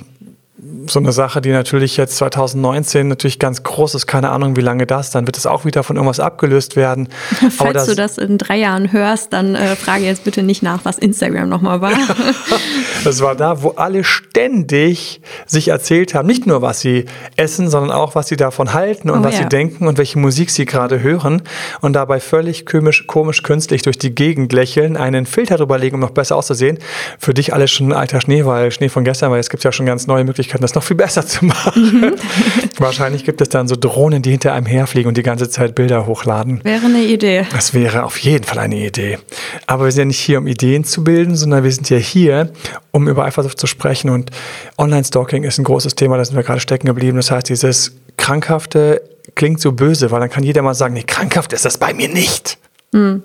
so 0.87 0.99
eine 0.99 1.11
Sache, 1.11 1.41
die 1.41 1.51
natürlich 1.51 1.97
jetzt 1.97 2.17
2019 2.17 3.07
natürlich 3.07 3.39
ganz 3.39 3.63
groß 3.63 3.95
ist, 3.95 4.07
keine 4.07 4.29
Ahnung, 4.29 4.55
wie 4.55 4.61
lange 4.61 4.85
das, 4.85 5.11
dann 5.11 5.25
wird 5.25 5.37
es 5.37 5.45
auch 5.45 5.65
wieder 5.65 5.83
von 5.83 5.95
irgendwas 5.95 6.19
abgelöst 6.19 6.75
werden. 6.75 7.09
Falls 7.49 7.73
das, 7.73 7.85
du 7.87 7.95
das 7.95 8.17
in 8.17 8.37
drei 8.37 8.57
Jahren 8.57 8.91
hörst, 8.91 9.33
dann 9.33 9.55
äh, 9.55 9.75
frage 9.75 10.05
jetzt 10.05 10.23
bitte 10.23 10.43
nicht 10.43 10.63
nach, 10.63 10.85
was 10.85 10.97
Instagram 10.97 11.49
nochmal 11.49 11.81
war. 11.81 11.93
das 13.03 13.21
war 13.21 13.35
da, 13.35 13.61
wo 13.61 13.71
alle 13.71 14.03
ständig 14.03 15.21
sich 15.45 15.69
erzählt 15.69 16.13
haben, 16.13 16.27
nicht 16.27 16.47
nur 16.47 16.61
was 16.61 16.79
sie 16.79 17.05
essen, 17.35 17.69
sondern 17.69 17.91
auch 17.91 18.15
was 18.15 18.27
sie 18.27 18.37
davon 18.37 18.73
halten 18.73 19.09
und 19.09 19.19
oh, 19.19 19.23
was 19.23 19.35
ja. 19.35 19.43
sie 19.43 19.49
denken 19.49 19.87
und 19.87 19.97
welche 19.97 20.19
Musik 20.19 20.49
sie 20.49 20.65
gerade 20.65 21.01
hören 21.01 21.41
und 21.81 21.93
dabei 21.93 22.19
völlig 22.19 22.65
komisch, 22.65 23.07
komisch 23.07 23.43
künstlich 23.43 23.81
durch 23.81 23.97
die 23.97 24.13
Gegend 24.15 24.53
lächeln, 24.53 24.97
einen 24.97 25.25
Filter 25.25 25.57
drüber 25.57 25.77
legen, 25.77 25.95
um 25.95 26.01
noch 26.01 26.11
besser 26.11 26.35
auszusehen. 26.35 26.79
Für 27.19 27.33
dich 27.33 27.53
alles 27.53 27.71
schon 27.71 27.93
alter 27.93 28.21
Schnee, 28.21 28.45
weil 28.45 28.71
Schnee 28.71 28.89
von 28.89 29.03
gestern, 29.03 29.31
weil 29.31 29.39
es 29.39 29.49
gibt 29.49 29.63
ja 29.63 29.71
schon 29.71 29.85
ganz 29.85 30.07
neue 30.07 30.23
Möglichkeiten 30.23 30.52
Möglichkeiten, 30.53 30.61
das 30.61 30.75
noch 30.75 30.83
viel 30.83 30.95
besser 30.95 31.25
zu 31.25 31.45
machen. 31.45 32.01
Mhm. 32.01 32.13
Wahrscheinlich 32.77 33.23
gibt 33.23 33.41
es 33.41 33.49
dann 33.49 33.67
so 33.67 33.75
Drohnen, 33.75 34.21
die 34.21 34.31
hinter 34.31 34.53
einem 34.53 34.65
herfliegen 34.65 35.07
und 35.07 35.17
die 35.17 35.23
ganze 35.23 35.49
Zeit 35.49 35.75
Bilder 35.75 36.05
hochladen. 36.05 36.63
Wäre 36.63 36.85
eine 36.85 37.03
Idee. 37.03 37.45
Das 37.51 37.73
wäre 37.73 38.03
auf 38.03 38.17
jeden 38.19 38.43
Fall 38.43 38.59
eine 38.59 38.77
Idee. 38.77 39.19
Aber 39.67 39.85
wir 39.85 39.91
sind 39.91 40.01
ja 40.01 40.05
nicht 40.05 40.19
hier, 40.19 40.37
um 40.39 40.47
Ideen 40.47 40.83
zu 40.83 41.03
bilden, 41.03 41.35
sondern 41.35 41.63
wir 41.63 41.71
sind 41.71 41.89
ja 41.89 41.97
hier, 41.97 42.51
um 42.91 43.07
über 43.07 43.25
Eifersucht 43.25 43.59
zu 43.59 43.67
sprechen. 43.67 44.09
Und 44.09 44.31
Online-Stalking 44.77 45.43
ist 45.43 45.57
ein 45.57 45.63
großes 45.63 45.95
Thema, 45.95 46.17
da 46.17 46.25
sind 46.25 46.35
wir 46.35 46.43
gerade 46.43 46.59
stecken 46.59 46.87
geblieben. 46.87 47.17
Das 47.17 47.31
heißt, 47.31 47.49
dieses 47.49 47.93
Krankhafte 48.17 49.01
klingt 49.35 49.59
so 49.59 49.71
böse, 49.71 50.11
weil 50.11 50.19
dann 50.19 50.29
kann 50.29 50.43
jeder 50.43 50.61
mal 50.61 50.75
sagen, 50.75 50.93
nee, 50.93 51.03
krankhaft 51.03 51.53
ist 51.53 51.65
das 51.65 51.77
bei 51.77 51.93
mir 51.93 52.09
nicht. 52.09 52.57
Mhm. 52.91 53.23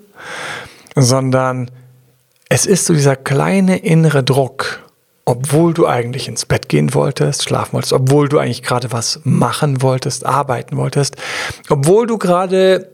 Sondern 0.95 1.71
es 2.49 2.65
ist 2.65 2.87
so 2.87 2.95
dieser 2.95 3.15
kleine 3.15 3.77
innere 3.79 4.25
Druck 4.25 4.88
obwohl 5.29 5.75
du 5.75 5.87
eigentlich 5.87 6.27
ins 6.27 6.47
Bett 6.47 6.71
gehen 6.71 6.95
wolltest, 6.95 7.45
schlafen 7.45 7.75
wolltest, 7.75 7.93
obwohl 7.93 8.31
du 8.31 8.39
eigentlich 8.39 8.63
gerade 8.63 8.93
was 8.93 9.21
machen 9.25 9.83
wolltest, 9.83 10.25
arbeiten 10.25 10.79
wolltest, 10.79 11.17
obwohl 11.69 12.07
du 12.07 12.17
gerade 12.17 12.89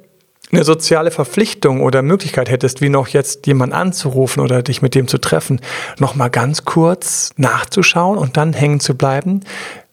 eine 0.50 0.64
soziale 0.64 1.12
Verpflichtung 1.12 1.80
oder 1.80 2.02
Möglichkeit 2.02 2.50
hättest, 2.50 2.80
wie 2.80 2.88
noch 2.88 3.06
jetzt 3.06 3.46
jemand 3.46 3.72
anzurufen 3.72 4.42
oder 4.42 4.64
dich 4.64 4.82
mit 4.82 4.96
dem 4.96 5.06
zu 5.06 5.18
treffen, 5.18 5.60
noch 6.00 6.16
mal 6.16 6.28
ganz 6.28 6.64
kurz 6.64 7.30
nachzuschauen 7.36 8.18
und 8.18 8.36
dann 8.36 8.52
hängen 8.52 8.80
zu 8.80 8.96
bleiben. 8.96 9.40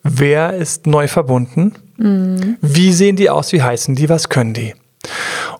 Wer 0.02 0.54
ist 0.54 0.88
neu 0.88 1.08
verbunden? 1.08 1.74
Mhm. 1.98 2.58
Wie 2.60 2.92
sehen 2.92 3.18
die 3.18 3.30
aus? 3.30 3.54
Wie 3.54 3.62
heißen 3.62 3.94
die? 3.94 4.10
Was 4.10 4.30
können 4.30 4.56
die? 4.56 4.74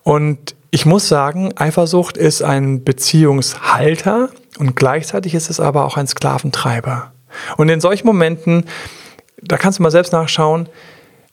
Und 0.02 0.56
ich 0.72 0.88
muss 0.88 1.08
sagen, 1.08 1.56
Eifersucht 1.56 2.18
ist 2.18 2.42
ein 2.42 2.84
Beziehungshalter 2.84 4.30
und 4.62 4.76
gleichzeitig 4.76 5.34
ist 5.34 5.50
es 5.50 5.60
aber 5.60 5.86
auch 5.86 5.98
ein 5.98 6.06
Sklaventreiber. 6.06 7.12
Und 7.58 7.68
in 7.70 7.82
solchen 7.82 8.06
Momenten, 8.06 8.66
da 9.42 9.58
kannst 9.58 9.80
du 9.80 9.84
mal 9.84 9.90
selbst 9.90 10.14
nachschauen, 10.14 10.70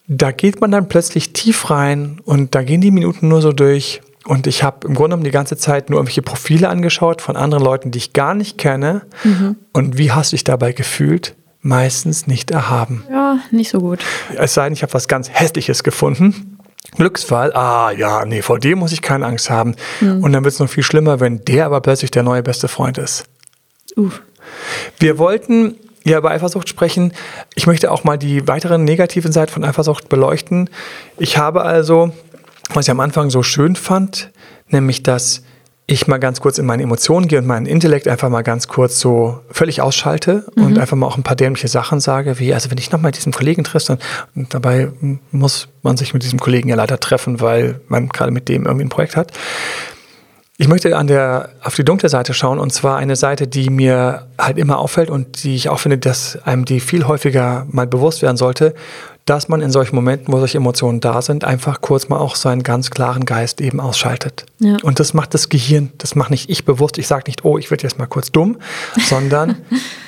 da 0.07 0.33
geht 0.33 0.63
man 0.63 0.71
dann 0.71 0.89
plötzlich 0.89 1.35
tief 1.35 1.69
rein 1.69 2.23
und 2.25 2.55
da 2.55 2.63
gehen 2.63 2.81
die 2.81 2.91
Minuten 2.91 3.29
nur 3.29 3.43
so 3.43 3.53
durch. 3.53 4.01
Und 4.25 4.47
ich 4.47 4.63
habe 4.63 4.87
im 4.87 4.95
Grunde 4.95 5.11
genommen 5.11 5.25
die 5.25 5.31
ganze 5.31 5.59
Zeit 5.59 5.91
nur 5.91 5.99
irgendwelche 5.99 6.23
Profile 6.23 6.71
angeschaut 6.71 7.21
von 7.21 7.37
anderen 7.37 7.63
Leuten, 7.63 7.91
die 7.91 7.99
ich 7.99 8.15
gar 8.15 8.35
nicht 8.35 8.57
kenne. 8.57 9.03
Mhm. 9.25 9.57
Und 9.75 9.99
wie 9.99 10.11
hast 10.11 10.33
du 10.33 10.37
dich 10.37 10.45
dabei 10.45 10.73
gefühlt? 10.73 11.35
Meistens 11.61 12.27
nicht 12.27 12.51
erhaben. 12.51 13.05
Ja, 13.11 13.41
nicht 13.51 13.69
so 13.71 13.81
gut. 13.81 14.01
Es 14.39 14.55
sei 14.55 14.65
denn, 14.65 14.73
ich 14.73 14.83
habe 14.83 14.95
was 14.95 15.07
ganz 15.07 15.29
Hässliches 15.29 15.83
gefunden. 15.83 16.58
Glücksfall, 16.97 17.53
ah 17.53 17.91
ja, 17.91 18.25
nee, 18.25 18.43
vor 18.43 18.59
dem 18.59 18.79
muss 18.79 18.93
ich 18.93 19.03
keine 19.03 19.27
Angst 19.27 19.51
haben. 19.51 19.75
Mhm. 20.01 20.25
Und 20.25 20.33
dann 20.33 20.45
wird 20.45 20.55
es 20.55 20.61
noch 20.61 20.69
viel 20.69 20.83
schlimmer, 20.83 21.21
wenn 21.21 21.45
der 21.45 21.67
aber 21.67 21.81
plötzlich 21.81 22.11
der 22.11 22.23
neue 22.23 22.43
beste 22.43 22.69
Freund 22.69 22.99
ist. 22.99 23.25
Uh. 23.97 24.11
Wir 24.99 25.19
wollten 25.19 25.77
ja 26.05 26.19
über 26.19 26.31
Eifersucht 26.31 26.69
sprechen. 26.69 27.13
Ich 27.55 27.67
möchte 27.67 27.91
auch 27.91 28.05
mal 28.05 28.17
die 28.17 28.49
weiteren 28.49 28.85
negativen 28.85 29.33
Seiten 29.33 29.53
von 29.53 29.65
Eifersucht 29.65 30.09
beleuchten. 30.09 30.71
Ich 31.19 31.37
habe 31.37 31.63
also, 31.63 32.13
was 32.73 32.87
ich 32.87 32.91
am 32.91 33.01
Anfang 33.01 33.31
so 33.31 33.43
schön 33.43 33.77
fand, 33.77 34.31
nämlich 34.69 35.03
dass 35.03 35.43
ich 35.91 36.07
mal 36.07 36.19
ganz 36.19 36.41
kurz 36.41 36.59
in 36.59 36.67
meine 36.67 36.83
Emotionen 36.83 37.29
gehe 37.29 37.39
und 37.39 37.47
meinen 37.47 37.65
Intellekt 37.65 38.09
einfach 38.09 38.29
mal 38.29 38.43
ganz 38.43 38.69
kurz 38.69 39.01
so 39.01 39.41
völlig 39.51 39.81
ausschalte 39.81 40.45
mhm. 40.55 40.65
und 40.65 40.79
einfach 40.79 40.99
mal 40.99 41.07
auch 41.07 41.17
ein 41.17 41.23
paar 41.23 41.35
dämliche 41.35 41.67
Sachen 41.67 41.99
sage, 41.99 42.39
wie, 42.39 42.53
also 42.53 42.71
wenn 42.71 42.77
ich 42.77 42.93
nochmal 42.93 43.11
diesen 43.11 43.33
Kollegen 43.33 43.65
treffe, 43.65 43.97
dann 44.35 44.47
dabei 44.51 44.93
muss 45.33 45.69
man 45.83 45.97
sich 45.97 46.13
mit 46.13 46.23
diesem 46.23 46.39
Kollegen 46.39 46.69
ja 46.69 46.77
leider 46.77 47.01
treffen, 47.01 47.41
weil 47.41 47.81
man 47.89 48.11
gerade 48.11 48.31
mit 48.31 48.51
dem 48.51 48.67
irgendwie 48.67 48.85
ein 48.85 48.91
Projekt 48.91 49.17
hat. 49.17 49.33
Ich 50.59 50.69
möchte 50.69 50.95
an 50.95 51.07
der, 51.07 51.51
auf 51.63 51.75
die 51.75 51.85
dunkle 51.85 52.11
Seite 52.11 52.35
schauen 52.35 52.59
und 52.59 52.71
zwar 52.71 52.99
eine 52.99 53.17
Seite, 53.17 53.47
die 53.47 53.71
mir 53.71 54.27
halt 54.39 54.59
immer 54.59 54.79
auffällt 54.79 55.09
und 55.09 55.43
die 55.43 55.55
ich 55.55 55.71
auch 55.71 55.79
finde, 55.79 55.97
dass 55.97 56.39
einem 56.45 56.67
die 56.67 56.81
viel 56.81 57.07
häufiger 57.07 57.67
mal 57.71 57.87
bewusst 57.87 58.21
werden 58.21 58.37
sollte, 58.37 58.75
dass 59.29 59.49
man 59.49 59.61
in 59.61 59.71
solchen 59.71 59.95
Momenten, 59.95 60.33
wo 60.33 60.39
solche 60.39 60.57
Emotionen 60.57 61.01
da 61.01 61.21
sind, 61.21 61.45
einfach 61.45 61.81
kurz 61.81 62.09
mal 62.09 62.19
auch 62.19 62.35
seinen 62.35 62.63
ganz 62.63 62.91
klaren 62.91 63.27
Geist 63.27 63.61
eben 63.61 63.79
ausschaltet. 63.79 64.47
Ja. 64.59 64.77
Und 64.83 65.01
das 65.01 65.13
macht 65.13 65.35
das 65.35 65.51
Gehirn, 65.51 65.91
das 65.99 66.15
macht 66.15 66.31
nicht 66.31 66.49
ich 66.49 66.65
bewusst, 66.65 66.97
ich 66.97 67.07
sage 67.07 67.25
nicht, 67.27 67.45
oh, 67.45 67.59
ich 67.59 67.71
werde 67.71 67.83
jetzt 67.83 67.99
mal 67.99 68.07
kurz 68.07 68.33
dumm, 68.33 68.57
sondern 69.07 69.57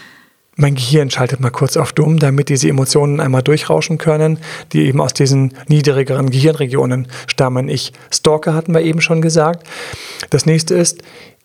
mein 0.56 0.74
Gehirn 0.74 1.10
schaltet 1.10 1.40
mal 1.40 1.50
kurz 1.50 1.76
auf 1.76 1.92
dumm, 1.92 2.18
damit 2.18 2.48
diese 2.48 2.68
Emotionen 2.68 3.20
einmal 3.20 3.42
durchrauschen 3.42 3.98
können, 3.98 4.38
die 4.72 4.86
eben 4.86 5.00
aus 5.00 5.12
diesen 5.12 5.52
niedrigeren 5.68 6.30
Gehirnregionen 6.30 7.08
stammen. 7.26 7.68
Ich 7.68 7.92
Stalker 8.10 8.54
hatten 8.54 8.72
wir 8.72 8.80
eben 8.80 9.02
schon 9.02 9.20
gesagt. 9.20 9.66
Das 10.30 10.46
nächste 10.46 10.74
ist, 10.74 11.02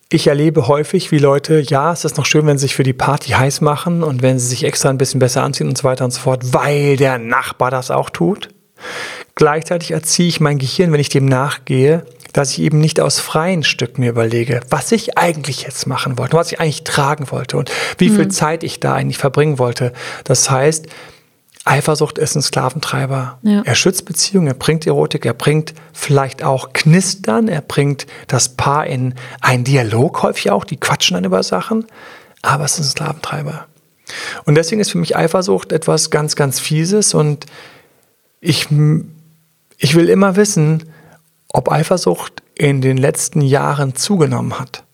ich 0.09 0.27
erlebe 0.27 0.67
häufig, 0.67 1.11
wie 1.11 1.17
Leute, 1.17 1.59
ja, 1.59 1.91
es 1.91 2.05
ist 2.05 2.17
noch 2.17 2.25
schön, 2.25 2.45
wenn 2.45 2.57
sie 2.57 2.63
sich 2.63 2.75
für 2.75 2.83
die 2.83 2.93
Party 2.93 3.31
heiß 3.31 3.61
machen 3.61 4.03
und 4.03 4.21
wenn 4.21 4.37
sie 4.37 4.47
sich 4.47 4.63
extra 4.63 4.89
ein 4.89 4.97
bisschen 4.97 5.19
besser 5.19 5.43
anziehen 5.43 5.67
und 5.67 5.77
so 5.77 5.83
weiter 5.83 6.05
und 6.05 6.11
so 6.11 6.21
fort, 6.21 6.53
weil 6.53 6.95
der 6.95 7.17
Nachbar 7.17 7.71
das 7.71 7.89
auch 7.89 8.09
tut. 8.09 8.49
Gleichzeitig 9.33 9.91
erziehe 9.91 10.27
ich 10.27 10.39
mein 10.39 10.59
Gehirn, 10.59 10.91
wenn 10.91 10.99
ich 10.99 11.09
dem 11.09 11.25
nachgehe, 11.25 12.05
dass 12.33 12.51
ich 12.51 12.59
eben 12.59 12.79
nicht 12.79 12.99
aus 12.99 13.19
freien 13.19 13.63
Stück 13.63 13.97
mir 13.97 14.09
überlege, 14.09 14.59
was 14.69 14.91
ich 14.91 15.17
eigentlich 15.17 15.63
jetzt 15.63 15.87
machen 15.87 16.17
wollte, 16.17 16.37
was 16.37 16.51
ich 16.51 16.59
eigentlich 16.59 16.83
tragen 16.83 17.31
wollte 17.31 17.57
und 17.57 17.71
wie 17.97 18.09
viel 18.09 18.25
mhm. 18.25 18.31
Zeit 18.31 18.63
ich 18.63 18.79
da 18.79 18.93
eigentlich 18.93 19.17
verbringen 19.17 19.57
wollte. 19.57 19.93
Das 20.25 20.49
heißt, 20.49 20.87
Eifersucht 21.65 22.19
ist 22.19 22.35
ein 22.35 22.43
Sklaventreiber. 22.43 23.39
Ja. 23.41 23.63
Er 23.65 23.75
schützt 23.75 24.05
Beziehungen, 24.05 24.47
er 24.47 24.53
bringt 24.53 24.85
Erotik, 24.85 25.25
er 25.25 25.33
bringt 25.33 25.73
vielleicht 25.93 26.43
auch 26.43 26.73
Knistern, 26.73 27.47
er 27.47 27.61
bringt 27.61 28.05
das 28.27 28.49
Paar 28.49 28.85
in 28.85 29.15
einen 29.41 29.63
Dialog 29.63 30.21
häufig 30.21 30.51
auch, 30.51 30.63
die 30.63 30.77
quatschen 30.77 31.15
dann 31.15 31.23
über 31.23 31.41
Sachen, 31.41 31.87
aber 32.43 32.65
es 32.65 32.73
ist 32.73 32.79
ein 32.79 32.91
Sklaventreiber. 32.91 33.65
Und 34.45 34.55
deswegen 34.55 34.79
ist 34.79 34.91
für 34.91 34.99
mich 34.99 35.17
Eifersucht 35.17 35.71
etwas 35.71 36.11
ganz, 36.11 36.35
ganz 36.35 36.59
Fieses 36.59 37.15
und 37.15 37.47
ich, 38.39 38.67
ich 39.79 39.95
will 39.95 40.09
immer 40.09 40.35
wissen, 40.35 40.83
ob 41.49 41.71
Eifersucht 41.71 42.43
in 42.53 42.81
den 42.81 42.97
letzten 42.97 43.41
Jahren 43.41 43.95
zugenommen 43.95 44.59
hat. 44.59 44.84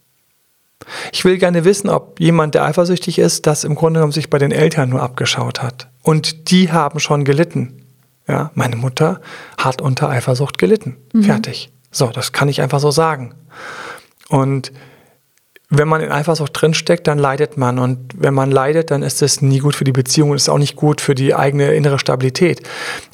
Ich 1.11 1.25
will 1.25 1.37
gerne 1.37 1.65
wissen, 1.65 1.89
ob 1.89 2.19
jemand, 2.19 2.55
der 2.55 2.65
eifersüchtig 2.65 3.19
ist, 3.19 3.47
das 3.47 3.63
im 3.63 3.75
Grunde 3.75 3.99
genommen 3.99 4.13
sich 4.13 4.29
bei 4.29 4.37
den 4.37 4.51
Eltern 4.51 4.89
nur 4.89 5.01
abgeschaut 5.01 5.61
hat. 5.61 5.89
Und 6.01 6.51
die 6.51 6.71
haben 6.71 6.99
schon 6.99 7.25
gelitten. 7.25 7.85
Ja, 8.27 8.51
meine 8.53 8.75
Mutter 8.75 9.21
hat 9.57 9.81
unter 9.81 10.09
Eifersucht 10.09 10.57
gelitten. 10.57 10.97
Mhm. 11.13 11.23
Fertig. 11.23 11.71
So, 11.91 12.07
das 12.07 12.31
kann 12.31 12.49
ich 12.49 12.61
einfach 12.61 12.79
so 12.79 12.91
sagen. 12.91 13.33
Und 14.29 14.71
wenn 15.73 15.87
man 15.87 16.01
in 16.01 16.11
Eifersucht 16.11 16.51
drinsteckt, 16.53 17.07
dann 17.07 17.17
leidet 17.17 17.57
man. 17.57 17.79
Und 17.79 17.97
wenn 18.15 18.33
man 18.33 18.51
leidet, 18.51 18.91
dann 18.91 19.03
ist 19.03 19.21
das 19.21 19.41
nie 19.41 19.59
gut 19.59 19.73
für 19.73 19.85
die 19.85 19.93
Beziehung 19.93 20.31
und 20.31 20.35
ist 20.35 20.49
auch 20.49 20.57
nicht 20.57 20.75
gut 20.75 20.99
für 20.99 21.15
die 21.15 21.33
eigene 21.33 21.73
innere 21.73 21.97
Stabilität. 21.97 22.61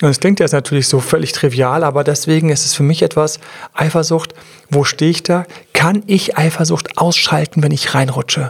Und 0.02 0.10
es 0.10 0.20
klingt 0.20 0.40
jetzt 0.40 0.54
natürlich 0.54 0.88
so 0.88 1.00
völlig 1.00 1.32
trivial, 1.34 1.84
aber 1.84 2.04
deswegen 2.04 2.50
ist 2.50 2.66
es 2.66 2.74
für 2.74 2.82
mich 2.82 3.04
etwas 3.04 3.40
Eifersucht. 3.74 4.34
Wo 4.72 4.84
stehe 4.84 5.12
ich 5.12 5.22
da? 5.22 5.46
Kann 5.74 6.02
ich 6.08 6.36
Eifersucht 6.36 6.98
ausschalten, 6.98 7.62
wenn 7.62 7.72
ich 7.72 7.94
reinrutsche? 7.94 8.50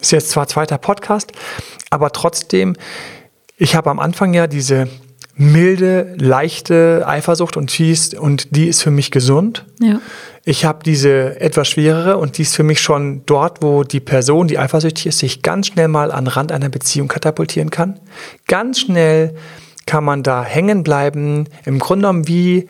Ist 0.00 0.12
jetzt 0.12 0.30
zwar 0.30 0.48
zweiter 0.48 0.78
Podcast, 0.78 1.32
aber 1.90 2.12
trotzdem, 2.12 2.74
ich 3.58 3.76
habe 3.76 3.90
am 3.90 3.98
Anfang 3.98 4.32
ja 4.32 4.46
diese 4.46 4.88
milde, 5.34 6.14
leichte 6.16 7.04
Eifersucht 7.06 7.58
und 7.58 7.76
die 7.76 7.90
ist, 7.90 8.14
und 8.14 8.56
die 8.56 8.68
ist 8.68 8.82
für 8.82 8.90
mich 8.90 9.10
gesund. 9.10 9.66
Ja. 9.80 10.00
Ich 10.48 10.64
habe 10.64 10.84
diese 10.84 11.40
etwas 11.40 11.66
schwerere 11.66 12.18
und 12.18 12.38
die 12.38 12.42
ist 12.42 12.54
für 12.54 12.62
mich 12.62 12.80
schon 12.80 13.26
dort, 13.26 13.64
wo 13.64 13.82
die 13.82 13.98
Person, 13.98 14.46
die 14.46 14.60
eifersüchtig 14.60 15.06
ist, 15.06 15.18
sich 15.18 15.42
ganz 15.42 15.66
schnell 15.66 15.88
mal 15.88 16.12
an 16.12 16.28
Rand 16.28 16.52
einer 16.52 16.68
Beziehung 16.68 17.08
katapultieren 17.08 17.70
kann. 17.70 17.98
Ganz 18.46 18.78
schnell 18.78 19.34
kann 19.86 20.04
man 20.04 20.22
da 20.22 20.44
hängen 20.44 20.84
bleiben, 20.84 21.48
im 21.64 21.80
Grunde 21.80 22.02
genommen 22.02 22.28
wie 22.28 22.68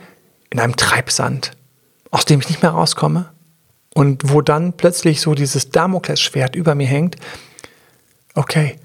in 0.48 0.58
einem 0.58 0.76
Treibsand, 0.76 1.50
aus 2.10 2.24
dem 2.24 2.40
ich 2.40 2.48
nicht 2.48 2.62
mehr 2.62 2.70
rauskomme. 2.70 3.26
Und 3.92 4.32
wo 4.32 4.40
dann 4.40 4.72
plötzlich 4.72 5.20
so 5.20 5.34
dieses 5.34 5.68
Damoklesschwert 5.68 6.56
über 6.56 6.74
mir 6.74 6.86
hängt. 6.86 7.16
Okay, 8.34 8.76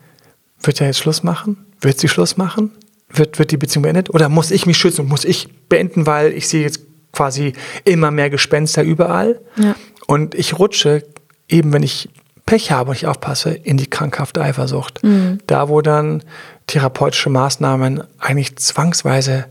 wird 0.61 0.81
er 0.81 0.87
jetzt 0.87 0.99
Schluss 0.99 1.23
machen? 1.23 1.65
Wird 1.79 1.97
sie 1.97 2.09
Schluss 2.09 2.35
machen? 2.35 2.73
Wird, 3.07 3.39
wird 3.39 3.51
die 3.51 3.57
Beziehung 3.57 3.83
beendet? 3.83 4.09
Oder 4.09 4.27
muss 4.27 4.51
ich 4.51 4.65
mich 4.65 4.77
schützen 4.77 5.03
und 5.03 5.07
muss 5.07 5.23
ich 5.23 5.47
beenden, 5.69 6.05
weil 6.05 6.33
ich 6.33 6.49
sehe 6.49 6.63
jetzt 6.63 6.90
quasi 7.11 7.53
immer 7.83 8.11
mehr 8.11 8.29
Gespenster 8.29 8.83
überall. 8.83 9.39
Ja. 9.57 9.75
Und 10.07 10.35
ich 10.35 10.57
rutsche, 10.57 11.03
eben 11.47 11.73
wenn 11.73 11.83
ich 11.83 12.09
Pech 12.45 12.71
habe 12.71 12.89
und 12.89 12.97
ich 12.97 13.07
aufpasse, 13.07 13.51
in 13.51 13.77
die 13.77 13.89
krankhafte 13.89 14.41
Eifersucht. 14.41 15.03
Mhm. 15.03 15.39
Da, 15.47 15.69
wo 15.69 15.81
dann 15.81 16.23
therapeutische 16.67 17.29
Maßnahmen 17.29 18.03
eigentlich 18.19 18.55
zwangsweise 18.57 19.45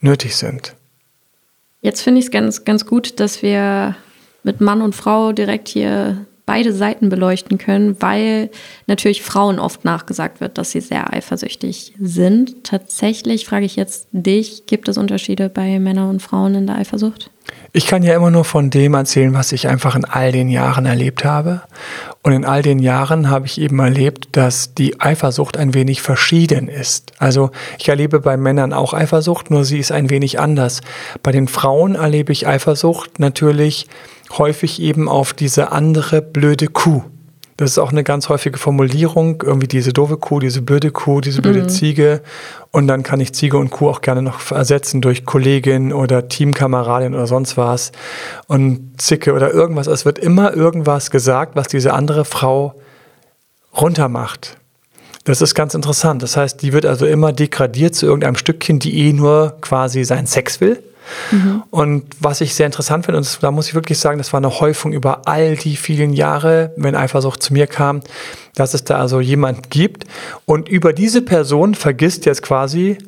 nötig 0.00 0.36
sind. 0.36 0.74
Jetzt 1.80 2.02
finde 2.02 2.20
ich 2.20 2.26
es 2.26 2.30
ganz, 2.30 2.64
ganz 2.64 2.86
gut, 2.86 3.20
dass 3.20 3.42
wir 3.42 3.96
mit 4.44 4.60
Mann 4.60 4.82
und 4.82 4.94
Frau 4.94 5.32
direkt 5.32 5.68
hier 5.68 6.26
beide 6.46 6.72
Seiten 6.72 7.08
beleuchten 7.08 7.58
können, 7.58 7.96
weil 8.00 8.50
natürlich 8.86 9.22
Frauen 9.22 9.58
oft 9.58 9.84
nachgesagt 9.84 10.40
wird, 10.40 10.58
dass 10.58 10.72
sie 10.72 10.80
sehr 10.80 11.12
eifersüchtig 11.12 11.94
sind. 12.00 12.64
Tatsächlich 12.64 13.46
frage 13.46 13.64
ich 13.64 13.76
jetzt 13.76 14.08
dich, 14.12 14.66
gibt 14.66 14.88
es 14.88 14.98
Unterschiede 14.98 15.48
bei 15.48 15.78
Männern 15.78 16.10
und 16.10 16.22
Frauen 16.22 16.54
in 16.54 16.66
der 16.66 16.76
Eifersucht? 16.76 17.30
Ich 17.72 17.86
kann 17.86 18.02
ja 18.02 18.14
immer 18.14 18.30
nur 18.30 18.44
von 18.44 18.70
dem 18.70 18.94
erzählen, 18.94 19.32
was 19.34 19.52
ich 19.52 19.66
einfach 19.66 19.96
in 19.96 20.04
all 20.04 20.30
den 20.30 20.48
Jahren 20.48 20.84
erlebt 20.84 21.24
habe. 21.24 21.62
Und 22.22 22.32
in 22.32 22.44
all 22.44 22.62
den 22.62 22.78
Jahren 22.78 23.30
habe 23.30 23.46
ich 23.46 23.60
eben 23.60 23.78
erlebt, 23.78 24.28
dass 24.32 24.74
die 24.74 25.00
Eifersucht 25.00 25.56
ein 25.56 25.74
wenig 25.74 26.02
verschieden 26.02 26.68
ist. 26.68 27.12
Also 27.18 27.50
ich 27.78 27.88
erlebe 27.88 28.20
bei 28.20 28.36
Männern 28.36 28.72
auch 28.72 28.92
Eifersucht, 28.92 29.50
nur 29.50 29.64
sie 29.64 29.78
ist 29.78 29.90
ein 29.90 30.10
wenig 30.10 30.38
anders. 30.38 30.82
Bei 31.22 31.32
den 31.32 31.48
Frauen 31.48 31.94
erlebe 31.94 32.32
ich 32.32 32.46
Eifersucht 32.46 33.18
natürlich 33.18 33.86
häufig 34.38 34.80
eben 34.80 35.08
auf 35.08 35.32
diese 35.32 35.72
andere 35.72 36.22
blöde 36.22 36.68
Kuh. 36.68 37.02
Das 37.58 37.70
ist 37.70 37.78
auch 37.78 37.92
eine 37.92 38.02
ganz 38.02 38.28
häufige 38.28 38.58
Formulierung, 38.58 39.42
irgendwie 39.44 39.68
diese 39.68 39.92
doofe 39.92 40.16
Kuh, 40.16 40.40
diese 40.40 40.62
blöde 40.62 40.90
Kuh, 40.90 41.20
diese 41.20 41.42
blöde 41.42 41.62
mhm. 41.62 41.68
Ziege. 41.68 42.22
Und 42.70 42.88
dann 42.88 43.02
kann 43.02 43.20
ich 43.20 43.34
Ziege 43.34 43.58
und 43.58 43.70
Kuh 43.70 43.88
auch 43.88 44.00
gerne 44.00 44.22
noch 44.22 44.50
ersetzen 44.50 45.00
durch 45.00 45.26
Kollegin 45.26 45.92
oder 45.92 46.28
Teamkameradin 46.28 47.14
oder 47.14 47.26
sonst 47.26 47.56
was. 47.56 47.92
Und 48.46 49.00
Zicke 49.00 49.34
oder 49.34 49.52
irgendwas. 49.52 49.86
Es 49.86 50.04
wird 50.04 50.18
immer 50.18 50.54
irgendwas 50.54 51.10
gesagt, 51.10 51.54
was 51.54 51.68
diese 51.68 51.92
andere 51.92 52.24
Frau 52.24 52.74
runtermacht. 53.78 54.56
Das 55.24 55.40
ist 55.40 55.54
ganz 55.54 55.74
interessant. 55.74 56.22
Das 56.22 56.36
heißt, 56.36 56.62
die 56.62 56.72
wird 56.72 56.86
also 56.86 57.06
immer 57.06 57.32
degradiert 57.32 57.94
zu 57.94 58.06
irgendeinem 58.06 58.36
Stückchen, 58.36 58.78
die 58.78 59.06
eh 59.06 59.12
nur 59.12 59.58
quasi 59.60 60.04
seinen 60.04 60.26
Sex 60.26 60.60
will. 60.60 60.82
Mhm. 61.30 61.62
Und 61.70 62.04
was 62.20 62.40
ich 62.40 62.54
sehr 62.54 62.66
interessant 62.66 63.06
finde, 63.06 63.18
und 63.18 63.42
da 63.42 63.50
muss 63.50 63.68
ich 63.68 63.74
wirklich 63.74 63.98
sagen, 63.98 64.18
das 64.18 64.32
war 64.32 64.38
eine 64.38 64.60
Häufung 64.60 64.92
über 64.92 65.22
all 65.26 65.56
die 65.56 65.76
vielen 65.76 66.12
Jahre, 66.12 66.72
wenn 66.76 66.94
Eifersucht 66.94 67.42
zu 67.42 67.52
mir 67.52 67.66
kam, 67.66 68.00
dass 68.54 68.74
es 68.74 68.84
da 68.84 68.98
also 68.98 69.20
jemand 69.20 69.70
gibt 69.70 70.04
und 70.44 70.68
über 70.68 70.92
diese 70.92 71.22
Person 71.22 71.74
vergisst 71.74 72.26
jetzt 72.26 72.42
quasi 72.42 72.98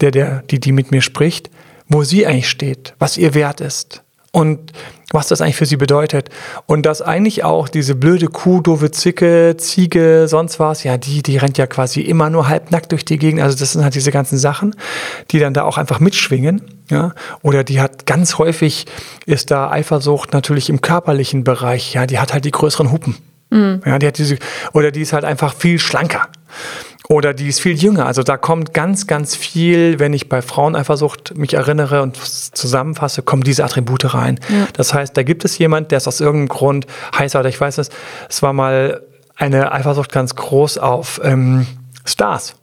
der, 0.00 0.10
der, 0.10 0.42
die, 0.42 0.60
die 0.60 0.72
mit 0.72 0.90
mir 0.90 1.02
spricht, 1.02 1.50
wo 1.88 2.02
sie 2.02 2.26
eigentlich 2.26 2.48
steht, 2.48 2.94
was 2.98 3.16
ihr 3.16 3.34
wert 3.34 3.60
ist. 3.60 4.03
Und 4.34 4.72
was 5.12 5.28
das 5.28 5.40
eigentlich 5.40 5.54
für 5.54 5.64
sie 5.64 5.76
bedeutet. 5.76 6.28
Und 6.66 6.84
dass 6.86 7.00
eigentlich 7.00 7.44
auch 7.44 7.68
diese 7.68 7.94
blöde 7.94 8.26
Kuh, 8.26 8.60
doofe 8.60 8.90
Zicke, 8.90 9.54
Ziege, 9.56 10.26
sonst 10.26 10.58
was, 10.58 10.82
ja, 10.82 10.98
die, 10.98 11.22
die 11.22 11.36
rennt 11.36 11.56
ja 11.56 11.68
quasi 11.68 12.00
immer 12.00 12.30
nur 12.30 12.48
halbnackt 12.48 12.90
durch 12.90 13.04
die 13.04 13.16
Gegend. 13.16 13.40
Also 13.40 13.56
das 13.56 13.72
sind 13.72 13.84
halt 13.84 13.94
diese 13.94 14.10
ganzen 14.10 14.36
Sachen, 14.36 14.74
die 15.30 15.38
dann 15.38 15.54
da 15.54 15.62
auch 15.62 15.78
einfach 15.78 16.00
mitschwingen. 16.00 16.62
Ja, 16.90 17.14
oder 17.42 17.62
die 17.62 17.80
hat 17.80 18.06
ganz 18.06 18.36
häufig 18.38 18.86
ist 19.24 19.52
da 19.52 19.70
Eifersucht 19.70 20.32
natürlich 20.32 20.68
im 20.68 20.80
körperlichen 20.80 21.44
Bereich. 21.44 21.94
Ja, 21.94 22.06
die 22.06 22.18
hat 22.18 22.32
halt 22.32 22.44
die 22.44 22.50
größeren 22.50 22.90
Hupen. 22.90 23.16
Mhm. 23.50 23.82
Ja, 23.86 24.00
die 24.00 24.08
hat 24.08 24.18
diese, 24.18 24.36
oder 24.72 24.90
die 24.90 25.02
ist 25.02 25.12
halt 25.12 25.24
einfach 25.24 25.54
viel 25.54 25.78
schlanker. 25.78 26.26
Oder 27.08 27.34
die 27.34 27.48
ist 27.48 27.60
viel 27.60 27.74
jünger. 27.74 28.06
Also 28.06 28.22
da 28.22 28.38
kommt 28.38 28.72
ganz, 28.72 29.06
ganz 29.06 29.36
viel, 29.36 29.98
wenn 29.98 30.14
ich 30.14 30.30
bei 30.30 30.40
Fraueneifersucht 30.40 31.36
mich 31.36 31.52
erinnere 31.52 32.00
und 32.00 32.16
zusammenfasse, 32.16 33.22
kommen 33.22 33.42
diese 33.42 33.62
Attribute 33.62 34.14
rein. 34.14 34.40
Ja. 34.48 34.66
Das 34.72 34.94
heißt, 34.94 35.14
da 35.14 35.22
gibt 35.22 35.44
es 35.44 35.58
jemand, 35.58 35.90
der 35.90 35.98
ist 35.98 36.08
aus 36.08 36.20
irgendeinem 36.20 36.48
Grund 36.48 36.86
heißer 37.16 37.40
oder 37.40 37.50
ich 37.50 37.60
weiß 37.60 37.76
es, 37.78 37.90
es 38.30 38.42
war 38.42 38.54
mal 38.54 39.02
eine 39.36 39.72
Eifersucht 39.72 40.12
ganz 40.12 40.34
groß 40.34 40.78
auf 40.78 41.20
ähm, 41.22 41.66
Stars. 42.06 42.54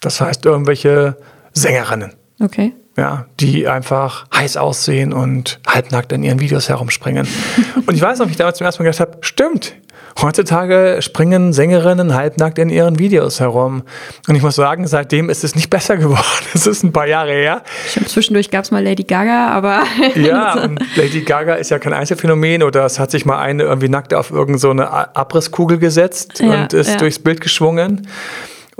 Das 0.00 0.20
heißt, 0.20 0.46
irgendwelche 0.46 1.16
Sängerinnen. 1.52 2.14
Okay. 2.42 2.72
Ja, 3.00 3.24
die 3.40 3.66
einfach 3.66 4.26
heiß 4.34 4.58
aussehen 4.58 5.14
und 5.14 5.58
halbnackt 5.66 6.12
in 6.12 6.22
ihren 6.22 6.38
Videos 6.38 6.68
herumspringen. 6.68 7.26
und 7.86 7.94
ich 7.94 8.02
weiß 8.02 8.18
noch, 8.18 8.26
wie 8.26 8.32
ich 8.32 8.36
damals 8.36 8.58
zum 8.58 8.66
ersten 8.66 8.82
Mal 8.82 8.90
gedacht 8.90 9.00
habe, 9.00 9.18
stimmt, 9.22 9.74
Heutzutage 10.20 10.98
springen 11.00 11.54
Sängerinnen 11.54 12.14
halbnackt 12.14 12.58
in 12.58 12.68
ihren 12.68 12.98
Videos 12.98 13.40
herum. 13.40 13.84
Und 14.28 14.34
ich 14.34 14.42
muss 14.42 14.54
sagen, 14.56 14.86
seitdem 14.86 15.30
ist 15.30 15.44
es 15.44 15.54
nicht 15.54 15.70
besser 15.70 15.96
geworden. 15.96 16.20
Es 16.52 16.66
ist 16.66 16.82
ein 16.82 16.92
paar 16.92 17.06
Jahre 17.06 17.30
her. 17.30 17.62
Stimmt, 17.88 18.10
zwischendurch 18.10 18.50
gab 18.50 18.64
es 18.64 18.70
mal 18.70 18.84
Lady 18.84 19.04
Gaga, 19.04 19.48
aber. 19.48 19.84
ja, 20.16 20.62
und 20.62 20.78
Lady 20.96 21.22
Gaga 21.22 21.54
ist 21.54 21.70
ja 21.70 21.78
kein 21.78 21.94
Einzelfänomen 21.94 22.62
oder 22.62 22.84
es 22.84 22.98
hat 22.98 23.10
sich 23.10 23.24
mal 23.24 23.38
eine 23.38 23.62
irgendwie 23.62 23.88
nackt 23.88 24.12
auf 24.12 24.30
irgendeine 24.30 24.82
so 24.82 24.92
Abrisskugel 24.92 25.78
gesetzt 25.78 26.40
ja, 26.40 26.64
und 26.64 26.74
ist 26.74 26.90
ja. 26.90 26.96
durchs 26.96 27.18
Bild 27.18 27.40
geschwungen. 27.40 28.06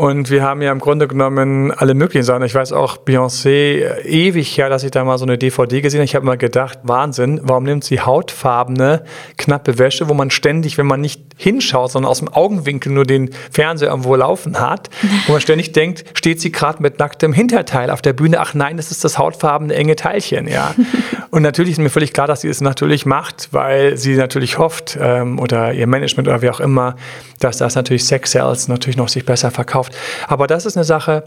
Und 0.01 0.31
wir 0.31 0.43
haben 0.43 0.63
ja 0.63 0.73
im 0.73 0.79
Grunde 0.79 1.07
genommen 1.07 1.73
alle 1.73 1.93
möglichen 1.93 2.25
Sachen. 2.25 2.43
Ich 2.45 2.55
weiß 2.55 2.73
auch, 2.73 2.97
Beyoncé, 3.05 3.83
äh, 3.83 4.01
ewig 4.09 4.57
her, 4.57 4.71
dass 4.71 4.83
ich 4.83 4.91
da 4.91 5.05
mal 5.05 5.19
so 5.19 5.27
eine 5.27 5.37
DVD 5.37 5.83
gesehen 5.83 5.99
habe. 5.99 6.07
Ich 6.07 6.15
habe 6.15 6.23
immer 6.23 6.39
gedacht, 6.39 6.79
Wahnsinn, 6.85 7.39
warum 7.43 7.65
nimmt 7.65 7.85
sie 7.85 8.01
hautfarbene, 8.01 9.05
knappe 9.37 9.79
Wäsche, 9.79 10.09
wo 10.09 10.15
man 10.15 10.31
ständig, 10.31 10.79
wenn 10.79 10.87
man 10.87 11.03
nicht 11.03 11.21
hinschaut, 11.37 11.91
sondern 11.91 12.11
aus 12.11 12.21
dem 12.21 12.29
Augenwinkel 12.29 12.93
nur 12.93 13.05
den 13.05 13.29
Fernseher 13.51 13.91
irgendwo 13.91 14.17
laufen 14.17 14.59
hat, 14.59 14.89
wo 15.27 15.33
man 15.33 15.43
ständig 15.43 15.73
denkt, 15.73 16.05
steht 16.15 16.41
sie 16.41 16.51
gerade 16.51 16.83
mit 16.83 16.99
nacktem 16.99 17.35
Hinterteil 17.35 17.91
auf 17.91 18.01
der 18.01 18.15
Bühne. 18.15 18.41
Ach 18.41 18.55
nein, 18.55 18.79
das 18.79 18.91
ist 18.91 19.05
das 19.05 19.19
hautfarbene 19.19 19.75
enge 19.75 19.97
Teilchen, 19.97 20.49
ja. 20.49 20.75
Und 21.31 21.43
natürlich 21.43 21.73
ist 21.73 21.79
mir 21.79 21.91
völlig 21.91 22.13
klar, 22.13 22.27
dass 22.27 22.41
sie 22.41 22.49
es 22.49 22.61
natürlich 22.61 23.07
macht, 23.07 23.49
weil 23.53 23.97
sie 23.97 24.17
natürlich 24.17 24.59
hofft, 24.59 24.99
ähm, 25.01 25.39
oder 25.39 25.73
ihr 25.73 25.87
Management 25.87 26.27
oder 26.27 26.43
wie 26.43 26.51
auch 26.51 26.59
immer, 26.59 26.97
dass 27.39 27.59
das 27.59 27.75
natürlich 27.75 28.05
Sex 28.05 28.33
Sales 28.33 28.69
natürlich 28.69 28.97
noch 28.97 29.09
sich 29.09 29.25
besser 29.25 29.51
verkauft. 29.51 29.90
Aber 30.27 30.47
das 30.47 30.67
ist 30.67 30.77
eine 30.77 30.85
Sache, 30.85 31.25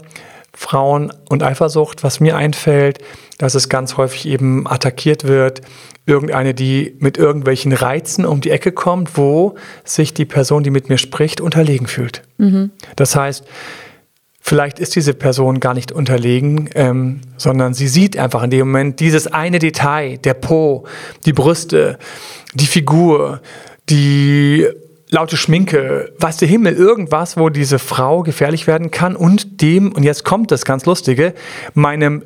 Frauen 0.54 1.12
und 1.28 1.42
Eifersucht, 1.42 2.04
was 2.04 2.20
mir 2.20 2.36
einfällt, 2.36 2.98
dass 3.38 3.54
es 3.54 3.68
ganz 3.68 3.96
häufig 3.96 4.26
eben 4.26 4.68
attackiert 4.68 5.24
wird, 5.24 5.62
irgendeine, 6.06 6.54
die 6.54 6.96
mit 7.00 7.18
irgendwelchen 7.18 7.72
Reizen 7.72 8.24
um 8.24 8.40
die 8.40 8.50
Ecke 8.50 8.72
kommt, 8.72 9.16
wo 9.16 9.56
sich 9.84 10.14
die 10.14 10.24
Person, 10.24 10.62
die 10.62 10.70
mit 10.70 10.88
mir 10.88 10.98
spricht, 10.98 11.40
unterlegen 11.40 11.86
fühlt. 11.86 12.22
Mhm. 12.38 12.70
Das 12.94 13.16
heißt, 13.16 13.44
vielleicht 14.40 14.78
ist 14.78 14.94
diese 14.94 15.14
Person 15.14 15.58
gar 15.58 15.74
nicht 15.74 15.90
unterlegen, 15.90 16.70
ähm, 16.74 17.22
sondern 17.36 17.74
sie 17.74 17.88
sieht 17.88 18.16
einfach 18.16 18.42
in 18.42 18.50
dem 18.50 18.68
Moment 18.68 19.00
dieses 19.00 19.26
eine 19.26 19.58
Detail, 19.58 20.18
der 20.18 20.34
Po, 20.34 20.86
die 21.24 21.32
Brüste, 21.32 21.98
die 22.52 22.66
Figur, 22.66 23.40
die 23.88 24.68
laute 25.14 25.36
Schminke, 25.36 26.12
weiß 26.18 26.38
der 26.38 26.48
Himmel, 26.48 26.74
irgendwas, 26.74 27.36
wo 27.36 27.48
diese 27.48 27.78
Frau 27.78 28.22
gefährlich 28.22 28.66
werden 28.66 28.90
kann 28.90 29.14
und 29.14 29.62
dem, 29.62 29.92
und 29.92 30.02
jetzt 30.02 30.24
kommt 30.24 30.50
das 30.50 30.64
ganz 30.64 30.86
Lustige, 30.86 31.34
meinem 31.72 32.24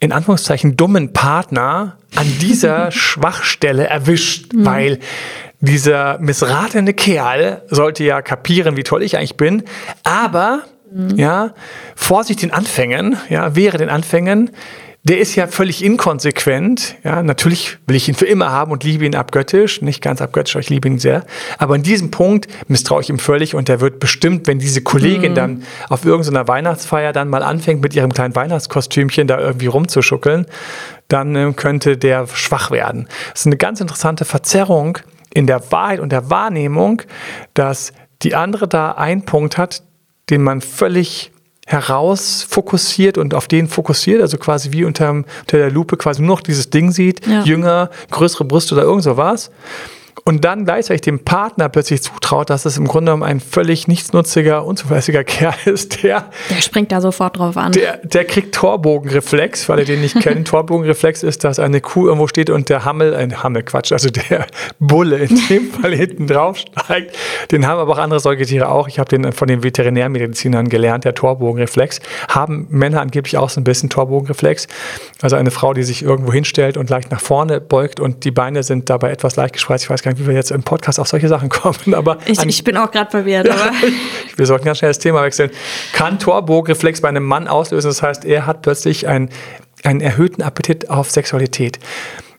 in 0.00 0.12
Anführungszeichen 0.12 0.76
dummen 0.76 1.14
Partner 1.14 1.96
an 2.14 2.26
dieser 2.42 2.90
Schwachstelle 2.92 3.86
erwischt, 3.86 4.52
mhm. 4.52 4.66
weil 4.66 4.98
dieser 5.60 6.18
missratene 6.18 6.92
Kerl 6.92 7.62
sollte 7.70 8.04
ja 8.04 8.20
kapieren, 8.20 8.76
wie 8.76 8.82
toll 8.82 9.02
ich 9.02 9.16
eigentlich 9.16 9.38
bin, 9.38 9.62
aber 10.04 10.60
mhm. 10.92 11.16
ja, 11.16 11.54
Vorsicht 11.94 12.42
den 12.42 12.52
Anfängen, 12.52 13.16
ja, 13.30 13.56
wäre 13.56 13.78
den 13.78 13.88
Anfängen, 13.88 14.50
der 15.08 15.20
ist 15.20 15.36
ja 15.36 15.46
völlig 15.46 15.84
inkonsequent. 15.84 16.96
Ja, 17.04 17.22
natürlich 17.22 17.78
will 17.86 17.94
ich 17.94 18.08
ihn 18.08 18.16
für 18.16 18.26
immer 18.26 18.50
haben 18.50 18.72
und 18.72 18.82
liebe 18.82 19.06
ihn 19.06 19.14
abgöttisch. 19.14 19.80
Nicht 19.80 20.02
ganz 20.02 20.20
abgöttisch, 20.20 20.56
aber 20.56 20.62
ich 20.62 20.68
liebe 20.68 20.88
ihn 20.88 20.98
sehr. 20.98 21.24
Aber 21.58 21.76
in 21.76 21.84
diesem 21.84 22.10
Punkt 22.10 22.48
misstraue 22.66 23.02
ich 23.02 23.08
ihm 23.08 23.20
völlig 23.20 23.54
und 23.54 23.68
der 23.68 23.80
wird 23.80 24.00
bestimmt, 24.00 24.48
wenn 24.48 24.58
diese 24.58 24.82
Kollegin 24.82 25.30
mhm. 25.30 25.36
dann 25.36 25.62
auf 25.88 26.04
irgendeiner 26.04 26.48
Weihnachtsfeier 26.48 27.12
dann 27.12 27.28
mal 27.28 27.44
anfängt, 27.44 27.82
mit 27.82 27.94
ihrem 27.94 28.12
kleinen 28.12 28.34
Weihnachtskostümchen 28.34 29.28
da 29.28 29.38
irgendwie 29.38 29.66
rumzuschuckeln, 29.66 30.46
dann 31.06 31.36
äh, 31.36 31.52
könnte 31.54 31.96
der 31.96 32.26
schwach 32.26 32.72
werden. 32.72 33.06
Das 33.30 33.42
ist 33.42 33.46
eine 33.46 33.58
ganz 33.58 33.80
interessante 33.80 34.24
Verzerrung 34.24 34.98
in 35.32 35.46
der 35.46 35.70
Wahrheit 35.70 36.00
und 36.00 36.10
der 36.10 36.30
Wahrnehmung, 36.30 37.02
dass 37.54 37.92
die 38.22 38.34
andere 38.34 38.66
da 38.66 38.90
einen 38.90 39.24
Punkt 39.24 39.56
hat, 39.56 39.84
den 40.30 40.42
man 40.42 40.62
völlig 40.62 41.30
herausfokussiert 41.66 43.18
und 43.18 43.34
auf 43.34 43.48
den 43.48 43.68
fokussiert, 43.68 44.22
also 44.22 44.38
quasi 44.38 44.72
wie 44.72 44.84
unter, 44.84 45.10
unter 45.10 45.26
der 45.58 45.70
Lupe 45.70 45.96
quasi 45.96 46.22
nur 46.22 46.36
noch 46.36 46.40
dieses 46.40 46.70
Ding 46.70 46.92
sieht, 46.92 47.26
ja. 47.26 47.42
jünger, 47.42 47.90
größere 48.10 48.44
Brüste 48.44 48.74
oder 48.74 48.84
irgend 48.84 49.02
sowas 49.02 49.50
und 50.26 50.44
dann 50.44 50.64
gleichzeitig 50.64 51.02
dem 51.02 51.20
Partner 51.20 51.68
plötzlich 51.68 52.02
zutraut, 52.02 52.50
dass 52.50 52.64
es 52.64 52.76
im 52.76 52.88
Grunde 52.88 53.12
genommen 53.12 53.22
ein 53.22 53.38
völlig 53.38 53.86
nichtsnutziger, 53.86 54.64
unzuverlässiger 54.64 55.22
Kerl 55.24 55.54
ist, 55.66 56.02
der. 56.02 56.30
Der 56.50 56.60
springt 56.60 56.90
da 56.90 57.00
sofort 57.00 57.38
drauf 57.38 57.56
an. 57.56 57.70
Der, 57.70 57.98
der 57.98 58.24
kriegt 58.24 58.52
Torbogenreflex, 58.52 59.68
weil 59.68 59.78
ihr 59.78 59.84
den 59.84 60.00
nicht 60.00 60.18
kennt. 60.18 60.48
Torbogenreflex 60.48 61.22
ist, 61.22 61.44
dass 61.44 61.60
eine 61.60 61.80
Kuh 61.80 62.08
irgendwo 62.08 62.26
steht 62.26 62.50
und 62.50 62.68
der 62.68 62.84
Hammel, 62.84 63.14
ein 63.14 63.40
Hammel, 63.44 63.62
Quatsch, 63.62 63.92
also 63.92 64.10
der 64.10 64.46
Bulle 64.80 65.18
in 65.18 65.40
dem 65.48 65.70
Fall 65.70 65.94
hinten 65.94 66.26
drauf 66.26 66.58
steigt. 66.58 67.16
Den 67.52 67.64
haben 67.64 67.78
aber 67.78 67.92
auch 67.92 67.98
andere 67.98 68.18
Säugetiere 68.18 68.68
auch. 68.68 68.88
Ich 68.88 68.98
habe 68.98 69.08
den 69.08 69.30
von 69.30 69.46
den 69.46 69.62
Veterinärmedizinern 69.62 70.68
gelernt, 70.68 71.04
der 71.04 71.14
Torbogenreflex. 71.14 72.00
Haben 72.28 72.66
Männer 72.70 73.00
angeblich 73.00 73.36
auch 73.36 73.48
so 73.48 73.60
ein 73.60 73.64
bisschen 73.64 73.90
Torbogenreflex. 73.90 74.66
Also 75.22 75.36
eine 75.36 75.52
Frau, 75.52 75.72
die 75.72 75.84
sich 75.84 76.02
irgendwo 76.02 76.32
hinstellt 76.32 76.76
und 76.76 76.90
leicht 76.90 77.12
nach 77.12 77.20
vorne 77.20 77.60
beugt 77.60 78.00
und 78.00 78.24
die 78.24 78.32
Beine 78.32 78.64
sind 78.64 78.90
dabei 78.90 79.12
etwas 79.12 79.36
leicht 79.36 79.52
gespreizt. 79.52 79.84
Ich 79.84 79.90
weiß 79.90 80.02
gar 80.02 80.10
nicht, 80.10 80.15
wie 80.18 80.26
wir 80.26 80.34
jetzt 80.34 80.50
im 80.50 80.62
Podcast 80.62 80.98
auf 81.00 81.08
solche 81.08 81.28
Sachen 81.28 81.48
kommen. 81.50 81.94
Aber 81.94 82.18
ich, 82.26 82.42
ich 82.44 82.64
bin 82.64 82.76
auch 82.76 82.90
gerade 82.90 83.10
verwirrt. 83.10 83.48
Aber 83.48 83.70
wir 84.36 84.46
sollten 84.46 84.64
ganz 84.64 84.78
schnell 84.78 84.90
das 84.90 84.98
Thema 84.98 85.22
wechseln. 85.22 85.50
Kann 85.92 86.18
Torburgreflex 86.18 87.00
bei 87.00 87.08
einem 87.08 87.24
Mann 87.24 87.48
auslösen? 87.48 87.88
Das 87.88 88.02
heißt, 88.02 88.24
er 88.24 88.46
hat 88.46 88.62
plötzlich 88.62 89.06
einen, 89.08 89.30
einen 89.84 90.00
erhöhten 90.00 90.42
Appetit 90.42 90.90
auf 90.90 91.10
Sexualität. 91.10 91.78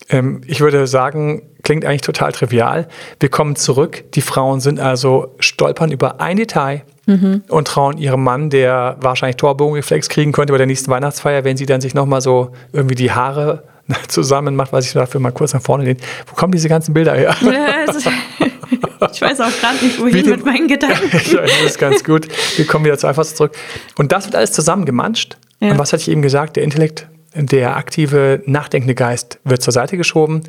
Ähm, 0.09 0.41
ich 0.45 0.61
würde 0.61 0.87
sagen, 0.87 1.43
klingt 1.63 1.85
eigentlich 1.85 2.01
total 2.01 2.31
trivial. 2.31 2.87
Wir 3.19 3.29
kommen 3.29 3.55
zurück. 3.55 4.05
Die 4.13 4.21
Frauen 4.21 4.59
sind 4.59 4.79
also 4.79 5.35
stolpern 5.39 5.91
über 5.91 6.21
ein 6.21 6.37
Detail. 6.37 6.83
Mhm. 7.07 7.43
Und 7.47 7.69
trauen 7.69 7.97
ihrem 7.97 8.21
Mann, 8.23 8.49
der 8.49 8.97
wahrscheinlich 8.99 9.37
Torbogenreflex 9.37 10.09
kriegen 10.09 10.33
könnte 10.33 10.51
bei 10.51 10.57
der 10.57 10.67
nächsten 10.67 10.91
Weihnachtsfeier, 10.91 11.45
wenn 11.45 11.55
sie 11.55 11.65
dann 11.65 11.79
sich 11.79 11.93
nochmal 11.93 12.19
so 12.19 12.51
irgendwie 12.73 12.95
die 12.95 13.11
Haare 13.11 13.63
zusammen 14.07 14.55
macht, 14.55 14.73
was 14.73 14.85
ich 14.85 14.93
dafür 14.93 15.19
mal 15.19 15.31
kurz 15.31 15.53
nach 15.53 15.61
vorne 15.61 15.83
lehne. 15.83 15.99
Wo 16.27 16.35
kommen 16.35 16.51
diese 16.51 16.69
ganzen 16.69 16.93
Bilder 16.93 17.15
her? 17.15 17.35
ich 19.11 19.21
weiß 19.21 19.41
auch 19.41 19.51
gerade 19.59 19.83
nicht, 19.83 19.99
wohin 19.99 20.29
mit 20.29 20.45
meinen 20.45 20.67
Gedanken. 20.67 21.09
das 21.11 21.61
ist 21.65 21.79
ganz 21.79 22.03
gut. 22.03 22.27
Wir 22.57 22.65
kommen 22.65 22.85
wieder 22.85 22.97
zu 22.97 23.07
einfach 23.07 23.25
zurück. 23.25 23.53
Und 23.97 24.11
das 24.11 24.25
wird 24.25 24.35
alles 24.35 24.51
zusammengemanscht. 24.51 25.37
Ja. 25.59 25.71
Und 25.71 25.79
was 25.79 25.93
hatte 25.93 26.01
ich 26.01 26.09
eben 26.09 26.21
gesagt? 26.21 26.55
Der 26.55 26.63
Intellekt, 26.63 27.07
der 27.33 27.77
aktive, 27.77 28.41
nachdenkende 28.45 28.95
Geist 28.95 29.39
wird 29.43 29.61
zur 29.61 29.73
Seite 29.73 29.97
geschoben. 29.97 30.43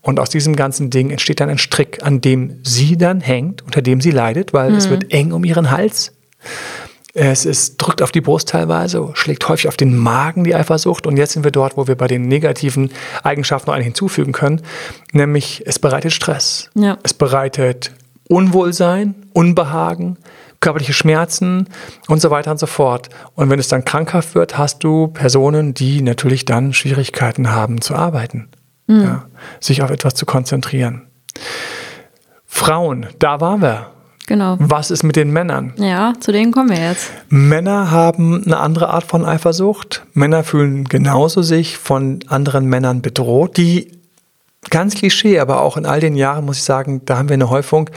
Und 0.00 0.18
aus 0.18 0.30
diesem 0.30 0.56
ganzen 0.56 0.90
Ding 0.90 1.10
entsteht 1.10 1.40
dann 1.40 1.48
ein 1.48 1.58
Strick, 1.58 2.00
an 2.02 2.20
dem 2.20 2.58
sie 2.64 2.96
dann 2.96 3.20
hängt, 3.20 3.62
unter 3.62 3.82
dem 3.82 4.00
sie 4.00 4.10
leidet, 4.10 4.52
weil 4.52 4.70
mhm. 4.70 4.76
es 4.76 4.90
wird 4.90 5.12
eng 5.12 5.32
um 5.32 5.44
ihren 5.44 5.70
Hals. 5.70 6.12
Es 7.14 7.44
ist, 7.44 7.76
drückt 7.76 8.00
auf 8.00 8.10
die 8.10 8.22
Brust 8.22 8.48
teilweise, 8.48 9.10
schlägt 9.12 9.46
häufig 9.46 9.68
auf 9.68 9.76
den 9.76 9.96
Magen 9.96 10.44
die 10.44 10.54
Eifersucht. 10.54 11.06
Und 11.06 11.18
jetzt 11.18 11.34
sind 11.34 11.44
wir 11.44 11.50
dort, 11.50 11.76
wo 11.76 11.86
wir 11.86 11.94
bei 11.94 12.06
den 12.06 12.22
negativen 12.22 12.90
Eigenschaften 13.22 13.68
noch 13.68 13.74
eine 13.74 13.84
hinzufügen 13.84 14.32
können. 14.32 14.62
Nämlich, 15.12 15.62
es 15.66 15.78
bereitet 15.78 16.12
Stress. 16.12 16.70
Ja. 16.74 16.96
Es 17.02 17.12
bereitet 17.12 17.92
Unwohlsein, 18.28 19.14
Unbehagen, 19.34 20.16
körperliche 20.60 20.94
Schmerzen 20.94 21.68
und 22.08 22.22
so 22.22 22.30
weiter 22.30 22.50
und 22.50 22.58
so 22.58 22.66
fort. 22.66 23.10
Und 23.34 23.50
wenn 23.50 23.58
es 23.58 23.68
dann 23.68 23.84
krankhaft 23.84 24.34
wird, 24.34 24.56
hast 24.56 24.82
du 24.82 25.08
Personen, 25.08 25.74
die 25.74 26.00
natürlich 26.00 26.46
dann 26.46 26.72
Schwierigkeiten 26.72 27.50
haben 27.50 27.82
zu 27.82 27.94
arbeiten, 27.94 28.48
mhm. 28.86 29.02
ja, 29.02 29.24
sich 29.60 29.82
auf 29.82 29.90
etwas 29.90 30.14
zu 30.14 30.24
konzentrieren. 30.24 31.08
Frauen, 32.46 33.06
da 33.18 33.40
waren 33.40 33.60
wir. 33.60 33.90
Genau. 34.26 34.56
Was 34.60 34.90
ist 34.90 35.02
mit 35.02 35.16
den 35.16 35.32
Männern? 35.32 35.72
Ja, 35.76 36.14
zu 36.20 36.32
denen 36.32 36.52
kommen 36.52 36.70
wir 36.70 36.80
jetzt. 36.80 37.10
Männer 37.28 37.90
haben 37.90 38.42
eine 38.44 38.58
andere 38.58 38.88
Art 38.90 39.04
von 39.04 39.24
Eifersucht. 39.24 40.06
Männer 40.14 40.44
fühlen 40.44 40.84
genauso 40.84 41.42
sich 41.42 41.76
von 41.76 42.20
anderen 42.28 42.66
Männern 42.66 43.02
bedroht, 43.02 43.56
die 43.56 43.90
ganz 44.70 44.94
Klischee, 44.94 45.40
aber 45.40 45.60
auch 45.60 45.76
in 45.76 45.86
all 45.86 46.00
den 46.00 46.14
Jahren 46.14 46.44
muss 46.44 46.58
ich 46.58 46.64
sagen, 46.64 47.02
da 47.04 47.18
haben 47.18 47.28
wir 47.28 47.34
eine 47.34 47.50
Häufung. 47.50 47.90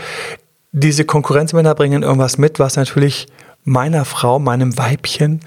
Diese 0.72 1.06
Konkurrenzmänner 1.06 1.76
bringen 1.76 2.04
irgendwas 2.04 2.38
mit, 2.38 2.60
was 2.60 2.76
natürlich 2.76 3.28
meiner 3.64 4.04
Frau, 4.04 4.40
meinem 4.40 4.78
Weibchen 4.78 5.42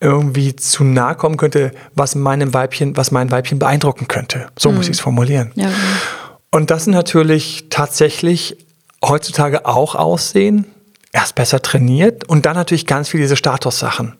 irgendwie 0.00 0.54
zu 0.54 0.84
nahe 0.84 1.16
kommen 1.16 1.36
könnte, 1.36 1.72
was 1.94 2.14
meinem 2.14 2.54
Weibchen, 2.54 2.96
was 2.96 3.10
mein 3.10 3.30
Weibchen 3.30 3.58
beeindrucken 3.58 4.06
könnte. 4.06 4.46
So 4.58 4.70
mhm. 4.70 4.76
muss 4.76 4.86
ich 4.86 4.92
es 4.92 5.00
formulieren. 5.00 5.50
Ja, 5.54 5.66
genau. 5.66 5.76
Und 6.50 6.70
das 6.70 6.84
sind 6.84 6.94
natürlich 6.94 7.66
tatsächlich 7.68 8.56
heutzutage 9.04 9.66
auch 9.66 9.94
Aussehen, 9.94 10.66
erst 11.12 11.34
besser 11.34 11.62
trainiert 11.62 12.28
und 12.28 12.46
dann 12.46 12.54
natürlich 12.54 12.86
ganz 12.86 13.08
viel 13.08 13.20
diese 13.20 13.36
Statussachen. 13.36 14.16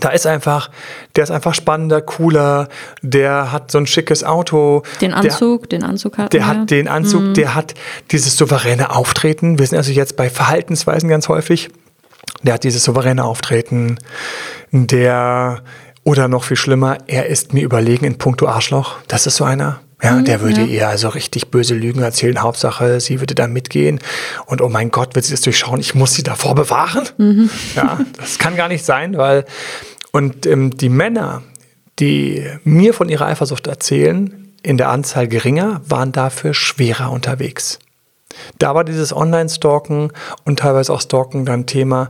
Da 0.00 0.10
ist 0.10 0.26
einfach, 0.26 0.70
der 1.16 1.24
ist 1.24 1.30
einfach 1.30 1.54
spannender, 1.54 2.02
cooler, 2.02 2.68
der 3.02 3.52
hat 3.52 3.70
so 3.70 3.78
ein 3.78 3.86
schickes 3.86 4.22
Auto. 4.22 4.82
Den 5.00 5.14
Anzug, 5.14 5.68
der, 5.70 5.78
den 5.78 5.88
Anzug 5.88 6.18
hat. 6.18 6.32
Der 6.32 6.46
hat 6.46 6.70
den 6.70 6.88
Anzug, 6.88 7.22
mhm. 7.22 7.34
der 7.34 7.54
hat 7.54 7.74
dieses 8.10 8.36
souveräne 8.36 8.94
Auftreten. 8.94 9.58
Wir 9.58 9.66
sind 9.66 9.78
also 9.78 9.92
jetzt 9.92 10.16
bei 10.16 10.28
Verhaltensweisen 10.30 11.08
ganz 11.08 11.28
häufig. 11.28 11.70
Der 12.42 12.54
hat 12.54 12.64
dieses 12.64 12.84
souveräne 12.84 13.24
Auftreten, 13.24 13.98
der, 14.70 15.62
oder 16.08 16.26
noch 16.26 16.44
viel 16.44 16.56
schlimmer, 16.56 16.96
er 17.06 17.26
ist 17.26 17.52
mir 17.52 17.62
überlegen 17.62 18.06
in 18.06 18.16
puncto 18.16 18.48
Arschloch. 18.48 18.96
Das 19.08 19.26
ist 19.26 19.36
so 19.36 19.44
einer. 19.44 19.80
Ja, 20.02 20.12
mhm, 20.12 20.24
der 20.24 20.40
würde 20.40 20.62
ja. 20.62 20.66
ihr 20.66 20.88
also 20.88 21.10
richtig 21.10 21.50
böse 21.50 21.74
Lügen 21.74 22.00
erzählen. 22.00 22.40
Hauptsache, 22.40 22.98
sie 22.98 23.20
würde 23.20 23.34
da 23.34 23.46
mitgehen. 23.46 24.00
Und 24.46 24.62
oh 24.62 24.70
mein 24.70 24.90
Gott, 24.90 25.14
wird 25.14 25.26
sie 25.26 25.32
das 25.32 25.42
durchschauen? 25.42 25.80
Ich 25.80 25.94
muss 25.94 26.14
sie 26.14 26.22
davor 26.22 26.54
bewahren. 26.54 27.06
Mhm. 27.18 27.50
Ja, 27.76 28.00
das 28.16 28.38
kann 28.38 28.56
gar 28.56 28.68
nicht 28.68 28.86
sein, 28.86 29.18
weil. 29.18 29.44
Und 30.10 30.46
ähm, 30.46 30.74
die 30.78 30.88
Männer, 30.88 31.42
die 31.98 32.42
mir 32.64 32.94
von 32.94 33.10
ihrer 33.10 33.26
Eifersucht 33.26 33.66
erzählen, 33.66 34.54
in 34.62 34.78
der 34.78 34.88
Anzahl 34.88 35.28
geringer, 35.28 35.82
waren 35.84 36.12
dafür 36.12 36.54
schwerer 36.54 37.10
unterwegs. 37.10 37.80
Da 38.58 38.74
war 38.74 38.84
dieses 38.84 39.14
Online-Stalken 39.14 40.10
und 40.46 40.60
teilweise 40.60 40.90
auch 40.90 41.02
Stalken 41.02 41.44
dann 41.44 41.66
Thema 41.66 42.08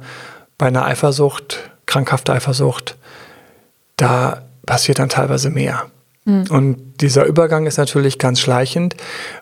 bei 0.57 0.67
einer 0.67 0.85
Eifersucht, 0.85 1.73
krankhafter 1.87 2.35
Eifersucht. 2.35 2.97
Da 3.99 4.49
passiert 4.65 4.99
dann 4.99 5.11
teilweise 5.11 5.51
mehr. 5.51 5.85
Mhm. 6.29 6.45
Und 6.51 7.01
dieser 7.01 7.25
Übergang 7.25 7.67
ist 7.67 7.79
natürlich 7.79 8.19
ganz 8.19 8.39
schleichend, 8.41 8.97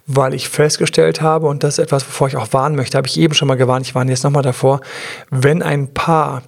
weil 0.06 0.34
ich 0.34 0.48
festgestellt 0.48 1.20
habe, 1.20 1.46
und 1.48 1.64
das 1.64 1.74
ist 1.74 1.84
etwas, 1.84 2.06
wovor 2.06 2.28
ich 2.28 2.36
auch 2.36 2.52
warnen 2.52 2.76
möchte, 2.76 2.96
habe 2.96 3.08
ich 3.08 3.18
eben 3.18 3.34
schon 3.34 3.48
mal 3.48 3.56
gewarnt, 3.56 3.86
ich 3.86 3.94
warne 3.94 4.10
jetzt 4.10 4.22
nochmal 4.22 4.42
davor, 4.42 4.80
wenn 5.30 5.62
ein 5.62 5.92
Paar 5.92 6.42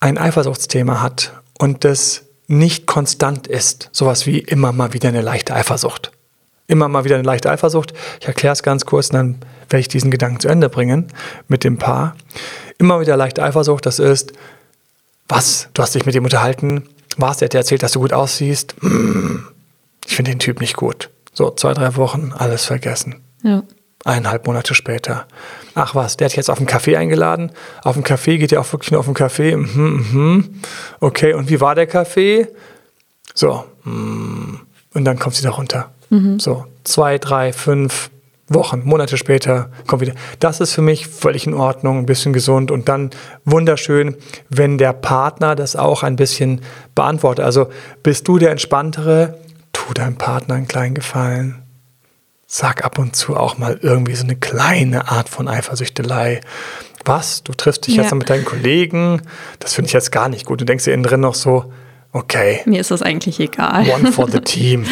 ein 0.00 0.18
Eifersuchtsthema 0.18 1.00
hat 1.00 1.32
und 1.58 1.84
das 1.84 2.24
nicht 2.46 2.86
konstant 2.86 3.46
ist, 3.46 3.88
sowas 3.92 4.26
wie 4.26 4.38
immer 4.38 4.72
mal 4.72 4.92
wieder 4.92 5.08
eine 5.08 5.22
leichte 5.22 5.54
Eifersucht, 5.54 6.12
immer 6.66 6.88
mal 6.88 7.04
wieder 7.04 7.14
eine 7.14 7.24
leichte 7.24 7.50
Eifersucht. 7.50 7.94
Ich 8.20 8.26
erkläre 8.26 8.52
es 8.52 8.62
ganz 8.62 8.84
kurz 8.84 9.08
und 9.08 9.14
dann 9.14 9.38
werde 9.70 9.80
ich 9.80 9.88
diesen 9.88 10.10
Gedanken 10.10 10.40
zu 10.40 10.48
Ende 10.48 10.68
bringen 10.68 11.08
mit 11.48 11.64
dem 11.64 11.78
Paar. 11.78 12.16
Immer 12.76 13.00
wieder 13.00 13.16
leichte 13.16 13.42
Eifersucht, 13.42 13.86
das 13.86 13.98
ist, 13.98 14.34
was, 15.26 15.70
du 15.72 15.80
hast 15.80 15.94
dich 15.94 16.04
mit 16.04 16.14
ihm 16.14 16.24
unterhalten, 16.24 16.86
was, 17.16 17.38
der 17.38 17.46
hat 17.46 17.52
dir 17.54 17.58
erzählt, 17.58 17.82
dass 17.82 17.92
du 17.92 18.00
gut 18.00 18.12
aussiehst. 18.12 18.74
Mm, 18.82 19.46
ich 20.06 20.16
finde 20.16 20.32
den 20.32 20.38
Typ 20.38 20.60
nicht 20.60 20.76
gut. 20.76 21.10
So, 21.32 21.50
zwei, 21.50 21.74
drei 21.74 21.96
Wochen, 21.96 22.32
alles 22.36 22.64
vergessen. 22.64 23.22
Ja. 23.42 23.62
Eineinhalb 24.04 24.46
Monate 24.46 24.74
später. 24.74 25.26
Ach 25.74 25.94
was, 25.94 26.16
der 26.16 26.26
hat 26.26 26.32
dich 26.32 26.36
jetzt 26.36 26.50
auf 26.50 26.58
einen 26.58 26.66
Kaffee 26.66 26.96
eingeladen. 26.96 27.52
Auf 27.82 27.94
dem 27.94 28.04
Kaffee 28.04 28.38
geht 28.38 28.52
er 28.52 28.60
auch 28.60 28.72
wirklich 28.72 28.90
nur 28.90 29.00
auf 29.00 29.06
den 29.06 29.14
Kaffee. 29.14 29.56
Mhm, 29.56 30.06
mhm. 30.12 30.60
Okay, 31.00 31.32
und 31.32 31.48
wie 31.48 31.60
war 31.60 31.74
der 31.74 31.86
Kaffee? 31.86 32.48
So, 33.34 33.64
mm. 33.84 34.56
und 34.92 35.04
dann 35.04 35.18
kommt 35.18 35.34
sie 35.34 35.42
da 35.42 35.50
runter. 35.50 35.90
Mhm. 36.10 36.38
So, 36.38 36.66
zwei, 36.84 37.18
drei, 37.18 37.52
fünf 37.52 38.10
Wochen, 38.48 38.82
Monate 38.84 39.16
später 39.16 39.70
kommt 39.86 40.02
wieder. 40.02 40.14
Das 40.38 40.60
ist 40.60 40.72
für 40.72 40.82
mich 40.82 41.06
völlig 41.06 41.46
in 41.46 41.54
Ordnung, 41.54 41.98
ein 41.98 42.06
bisschen 42.06 42.32
gesund 42.32 42.70
und 42.70 42.88
dann 42.88 43.10
wunderschön, 43.44 44.16
wenn 44.50 44.76
der 44.76 44.92
Partner 44.92 45.54
das 45.54 45.76
auch 45.76 46.02
ein 46.02 46.16
bisschen 46.16 46.60
beantwortet. 46.94 47.44
Also 47.44 47.68
bist 48.02 48.28
du 48.28 48.38
der 48.38 48.50
entspanntere, 48.50 49.38
tu 49.72 49.94
deinem 49.94 50.16
Partner 50.16 50.56
einen 50.56 50.68
kleinen 50.68 50.94
Gefallen. 50.94 51.62
Sag 52.46 52.84
ab 52.84 52.98
und 52.98 53.16
zu 53.16 53.36
auch 53.36 53.56
mal 53.56 53.78
irgendwie 53.80 54.14
so 54.14 54.24
eine 54.24 54.36
kleine 54.36 55.10
Art 55.10 55.30
von 55.30 55.48
Eifersüchtelei. 55.48 56.42
Was? 57.04 57.42
Du 57.42 57.52
triffst 57.52 57.86
dich 57.86 57.96
ja. 57.96 58.02
jetzt 58.02 58.14
mit 58.14 58.28
deinen 58.28 58.44
Kollegen? 58.44 59.22
Das 59.58 59.74
finde 59.74 59.88
ich 59.88 59.94
jetzt 59.94 60.12
gar 60.12 60.28
nicht 60.28 60.44
gut. 60.44 60.60
Du 60.60 60.64
denkst 60.64 60.84
dir 60.84 60.92
innen 60.92 61.02
drin 61.02 61.20
noch 61.20 61.34
so, 61.34 61.72
okay. 62.12 62.60
Mir 62.66 62.80
ist 62.80 62.90
das 62.90 63.02
eigentlich 63.02 63.40
egal. 63.40 63.88
One 63.88 64.12
for 64.12 64.30
the 64.30 64.40
team. 64.44 64.84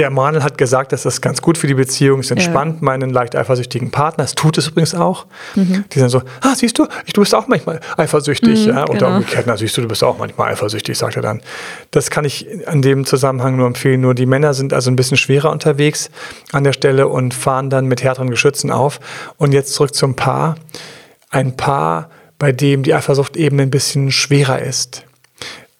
Der 0.00 0.08
Manuel 0.08 0.42
hat 0.42 0.56
gesagt, 0.56 0.92
das 0.92 1.04
ist 1.04 1.20
ganz 1.20 1.42
gut 1.42 1.58
für 1.58 1.66
die 1.66 1.74
Beziehung, 1.74 2.20
es 2.20 2.30
entspannt 2.30 2.76
ja. 2.76 2.84
meinen 2.86 3.10
leicht 3.10 3.36
eifersüchtigen 3.36 3.90
Partner. 3.90 4.24
Es 4.24 4.34
tut 4.34 4.56
es 4.56 4.68
übrigens 4.68 4.94
auch. 4.94 5.26
Mhm. 5.54 5.84
Die 5.92 5.98
sind 5.98 6.08
so, 6.08 6.22
ah, 6.40 6.54
siehst 6.56 6.78
du, 6.78 6.86
du 6.86 7.20
bist 7.20 7.34
auch 7.34 7.48
manchmal 7.48 7.80
eifersüchtig. 7.98 8.64
Mhm, 8.64 8.72
ja? 8.72 8.84
Und 8.84 8.98
genau. 8.98 9.16
umgekehrt, 9.16 9.44
na, 9.46 9.58
siehst 9.58 9.76
du, 9.76 9.82
du 9.82 9.88
bist 9.88 10.02
auch 10.02 10.16
manchmal 10.16 10.52
eifersüchtig, 10.52 10.96
sagt 10.96 11.16
er 11.16 11.22
dann. 11.22 11.42
Das 11.90 12.08
kann 12.08 12.24
ich 12.24 12.48
in 12.48 12.80
dem 12.80 13.04
Zusammenhang 13.04 13.58
nur 13.58 13.66
empfehlen. 13.66 14.00
Nur 14.00 14.14
die 14.14 14.24
Männer 14.24 14.54
sind 14.54 14.72
also 14.72 14.90
ein 14.90 14.96
bisschen 14.96 15.18
schwerer 15.18 15.50
unterwegs 15.50 16.08
an 16.50 16.64
der 16.64 16.72
Stelle 16.72 17.06
und 17.06 17.34
fahren 17.34 17.68
dann 17.68 17.84
mit 17.84 18.02
härteren 18.02 18.30
Geschützen 18.30 18.70
auf. 18.70 19.00
Und 19.36 19.52
jetzt 19.52 19.74
zurück 19.74 19.94
zum 19.94 20.16
Paar. 20.16 20.54
Ein 21.28 21.58
Paar, 21.58 22.08
bei 22.38 22.52
dem 22.52 22.84
die 22.84 22.94
Eifersucht 22.94 23.36
eben 23.36 23.60
ein 23.60 23.68
bisschen 23.68 24.12
schwerer 24.12 24.60
ist 24.60 25.04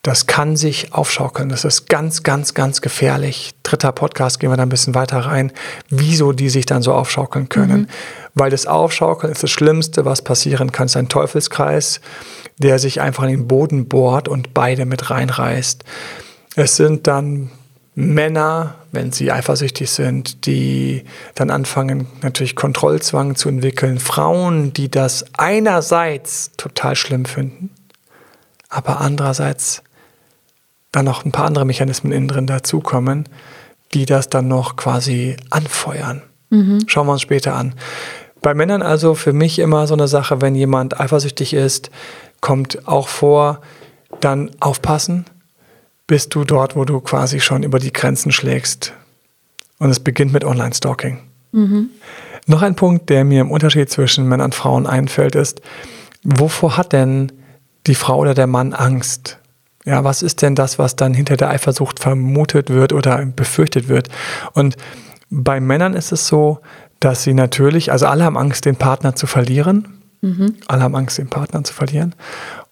das 0.03 0.27
kann 0.27 0.57
sich 0.57 0.95
aufschaukeln. 0.95 1.51
Das 1.51 1.65
ist 1.65 1.89
ganz, 1.89 2.23
ganz, 2.23 2.55
ganz 2.55 2.81
gefährlich. 2.81 3.53
Dritter 3.63 3.93
Podcast 3.93 4.41
gehen 4.41 4.51
wir 4.51 4.57
da 4.57 4.63
ein 4.63 4.71
bisschen 4.71 4.95
weiter 4.95 5.19
rein, 5.19 5.53
wieso 5.91 6.33
die 6.33 6.49
sich 6.49 6.65
dann 6.65 6.81
so 6.81 6.95
aufschaukeln 6.95 7.51
können. 7.51 7.83
Mhm. 7.83 7.87
Weil 8.35 8.51
das 8.51 8.67
Aufschaukeln 8.67 9.31
ist 9.31 9.43
das 9.43 9.51
Schlimmste, 9.51 10.07
was 10.07 10.23
passieren 10.23 10.73
kann. 10.73 10.87
Es 10.87 10.93
ist 10.93 10.97
ein 10.97 11.11
Teufelskreis, 11.11 12.01
der 12.57 12.79
sich 12.79 13.03
einfach 13.03 13.25
in 13.25 13.31
den 13.31 13.49
Boden 13.49 13.89
bohrt 13.89 14.27
und 14.27 14.55
beide 14.55 14.87
mit 14.87 15.11
reinreißt. 15.11 15.85
Es 16.57 16.77
sind 16.77 17.07
dann 17.07 17.51
Männer, 17.95 18.77
wenn 18.93 19.13
sie 19.13 19.31
eifersüchtig 19.31 19.91
sind, 19.91 20.47
die 20.47 21.05
dann 21.35 21.51
anfangen, 21.51 22.07
natürlich 22.23 22.57
Kontrollzwang 22.57 23.35
zu 23.35 23.51
entwickeln. 23.51 23.99
Frauen, 23.99 24.73
die 24.73 24.91
das 24.91 25.27
einerseits 25.37 26.53
total 26.57 26.97
schlimm 26.97 27.27
finden, 27.27 27.71
aber 28.71 29.01
andererseits 29.03 29.83
dann 30.93 31.05
noch 31.05 31.25
ein 31.25 31.33
paar 31.33 31.47
andere 31.47 31.65
Mechanismen 31.65 32.13
innen 32.13 32.29
drin 32.29 32.47
dazukommen, 32.47 33.29
die 33.95 34.07
das 34.07 34.29
dann 34.29 34.49
noch 34.49 34.77
quasi 34.77 35.37
anfeuern. 35.51 36.23
Mhm. 36.51 36.81
Schauen 36.87 37.07
wir 37.07 37.13
uns 37.13 37.23
später 37.23 37.55
an. 37.55 37.75
Bei 38.43 38.55
Männern 38.55 38.83
also 38.83 39.15
für 39.15 39.33
mich 39.33 39.59
immer 39.59 39.87
so 39.87 39.95
eine 39.95 40.09
Sache, 40.09 40.41
wenn 40.41 40.55
jemand 40.55 40.99
eifersüchtig 40.99 41.55
ist, 41.55 41.91
kommt 42.41 42.89
auch 42.89 43.09
vor, 43.09 43.61
dann 44.21 44.51
aufpassen, 44.61 45.27
bist 46.07 46.35
du 46.35 46.45
dort, 46.45 46.75
wo 46.75 46.85
du 46.85 47.01
quasi 47.01 47.41
schon 47.41 47.63
über 47.63 47.79
die 47.79 47.93
Grenzen 47.93 48.33
schlägst. 48.33 48.93
Und 49.79 49.91
es 49.91 50.01
beginnt 50.01 50.33
mit 50.33 50.45
Online-Stalking. 50.45 51.21
Mhm. 51.53 51.91
Noch 52.47 52.63
ein 52.63 52.75
Punkt, 52.75 53.11
der 53.11 53.25
mir 53.25 53.43
im 53.43 53.51
Unterschied 53.51 53.91
zwischen 53.91 54.27
Männern 54.27 54.47
und 54.47 54.55
Frauen 54.55 54.87
einfällt, 54.87 55.35
ist, 55.35 55.61
wovor 56.25 56.77
hat 56.77 56.93
denn 56.93 57.33
die 57.87 57.95
Frau 57.95 58.19
oder 58.19 58.35
der 58.35 58.47
Mann 58.47 58.73
Angst? 58.73 59.39
Ja, 59.91 60.05
was 60.05 60.23
ist 60.23 60.41
denn 60.43 60.55
das, 60.55 60.79
was 60.79 60.95
dann 60.95 61.15
hinter 61.15 61.37
der 61.37 61.51
Eifersucht 61.51 61.99
vermutet 61.99 62.71
wird 62.71 62.93
oder 62.93 63.27
befürchtet 63.27 63.89
wird? 63.89 64.09
Und 64.53 64.77
bei 65.31 65.59
Männern 65.59 65.95
ist 65.95 66.13
es 66.13 66.29
so, 66.29 66.61
dass 67.01 67.25
sie 67.25 67.35
natürlich, 67.35 67.91
also 67.91 68.07
alle 68.07 68.23
haben 68.23 68.39
Angst, 68.39 68.67
den 68.67 68.77
Partner 68.77 69.17
zu 69.17 69.27
verlieren. 69.27 69.89
Mhm. 70.21 70.55
Alle 70.69 70.83
haben 70.83 70.95
Angst, 70.95 71.19
den 71.19 71.27
Partner 71.27 71.65
zu 71.65 71.75
verlieren. 71.75 72.15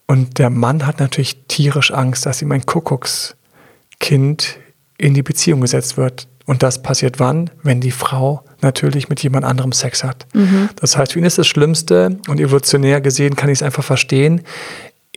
Und 0.07 0.39
der 0.39 0.49
Mann 0.49 0.87
hat 0.87 1.01
natürlich 1.01 1.43
tierisch 1.49 1.91
Angst, 1.91 2.25
dass 2.25 2.41
ihm 2.41 2.53
ein 2.53 2.65
Kuckuckskind 2.65 4.57
in 4.97 5.13
die 5.13 5.23
Beziehung 5.23 5.59
gesetzt 5.59 5.97
wird. 5.97 6.29
Und 6.45 6.63
das 6.63 6.81
passiert 6.81 7.19
wann? 7.19 7.49
Wenn 7.63 7.81
die 7.81 7.91
Frau 7.91 8.45
natürlich 8.61 9.09
mit 9.09 9.21
jemand 9.21 9.43
anderem 9.43 9.73
Sex 9.73 10.05
hat. 10.05 10.25
Mhm. 10.33 10.69
Das 10.77 10.95
heißt, 10.95 11.11
für 11.11 11.19
ihn 11.19 11.25
ist 11.25 11.37
das 11.37 11.47
Schlimmste 11.47 12.17
und 12.29 12.39
evolutionär 12.39 13.01
gesehen 13.01 13.35
kann 13.35 13.49
ich 13.49 13.59
es 13.59 13.63
einfach 13.63 13.83
verstehen 13.83 14.41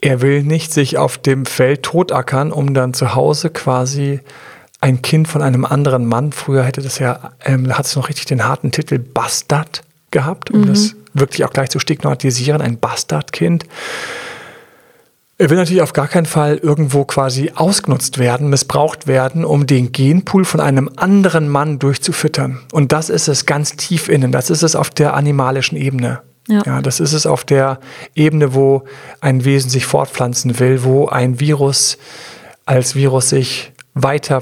er 0.03 0.21
will 0.21 0.43
nicht 0.43 0.73
sich 0.73 0.97
auf 0.97 1.17
dem 1.17 1.45
Feld 1.45 1.83
totackern, 1.83 2.51
um 2.51 2.73
dann 2.73 2.93
zu 2.93 3.15
Hause 3.15 3.49
quasi 3.49 4.19
ein 4.81 5.01
Kind 5.01 5.29
von 5.29 5.41
einem 5.41 5.63
anderen 5.63 6.05
Mann, 6.05 6.33
früher 6.33 6.63
hätte 6.63 6.81
das 6.81 6.99
ja, 6.99 7.31
ähm, 7.45 7.73
hat 7.75 7.85
es 7.85 7.95
noch 7.95 8.09
richtig 8.09 8.25
den 8.25 8.43
harten 8.43 8.71
Titel 8.71 8.99
Bastard 8.99 9.81
gehabt, 10.11 10.51
um 10.51 10.61
mhm. 10.61 10.67
das 10.67 10.95
wirklich 11.13 11.45
auch 11.45 11.51
gleich 11.51 11.69
zu 11.69 11.79
stigmatisieren, 11.79 12.61
ein 12.61 12.79
Bastardkind. 12.79 13.63
Er 15.37 15.49
will 15.49 15.55
natürlich 15.55 15.81
auf 15.81 15.93
gar 15.93 16.09
keinen 16.09 16.25
Fall 16.25 16.57
irgendwo 16.57 17.05
quasi 17.05 17.53
ausgenutzt 17.55 18.17
werden, 18.17 18.49
missbraucht 18.49 19.07
werden, 19.07 19.45
um 19.45 19.67
den 19.67 19.93
Genpool 19.93 20.43
von 20.43 20.59
einem 20.59 20.89
anderen 20.97 21.47
Mann 21.47 21.79
durchzufüttern. 21.79 22.59
Und 22.73 22.91
das 22.91 23.09
ist 23.09 23.29
es 23.29 23.45
ganz 23.45 23.77
tief 23.77 24.09
innen, 24.09 24.33
das 24.33 24.49
ist 24.49 24.63
es 24.63 24.75
auf 24.75 24.89
der 24.89 25.13
animalischen 25.13 25.77
Ebene. 25.77 26.21
Ja. 26.47 26.61
ja, 26.65 26.81
das 26.81 26.99
ist 26.99 27.13
es 27.13 27.25
auf 27.25 27.45
der 27.45 27.79
Ebene, 28.15 28.53
wo 28.53 28.83
ein 29.21 29.45
Wesen 29.45 29.69
sich 29.69 29.85
fortpflanzen 29.85 30.59
will, 30.59 30.83
wo 30.83 31.07
ein 31.07 31.39
Virus 31.39 31.97
als 32.65 32.95
Virus 32.95 33.29
sich 33.29 33.71
weiter 33.93 34.41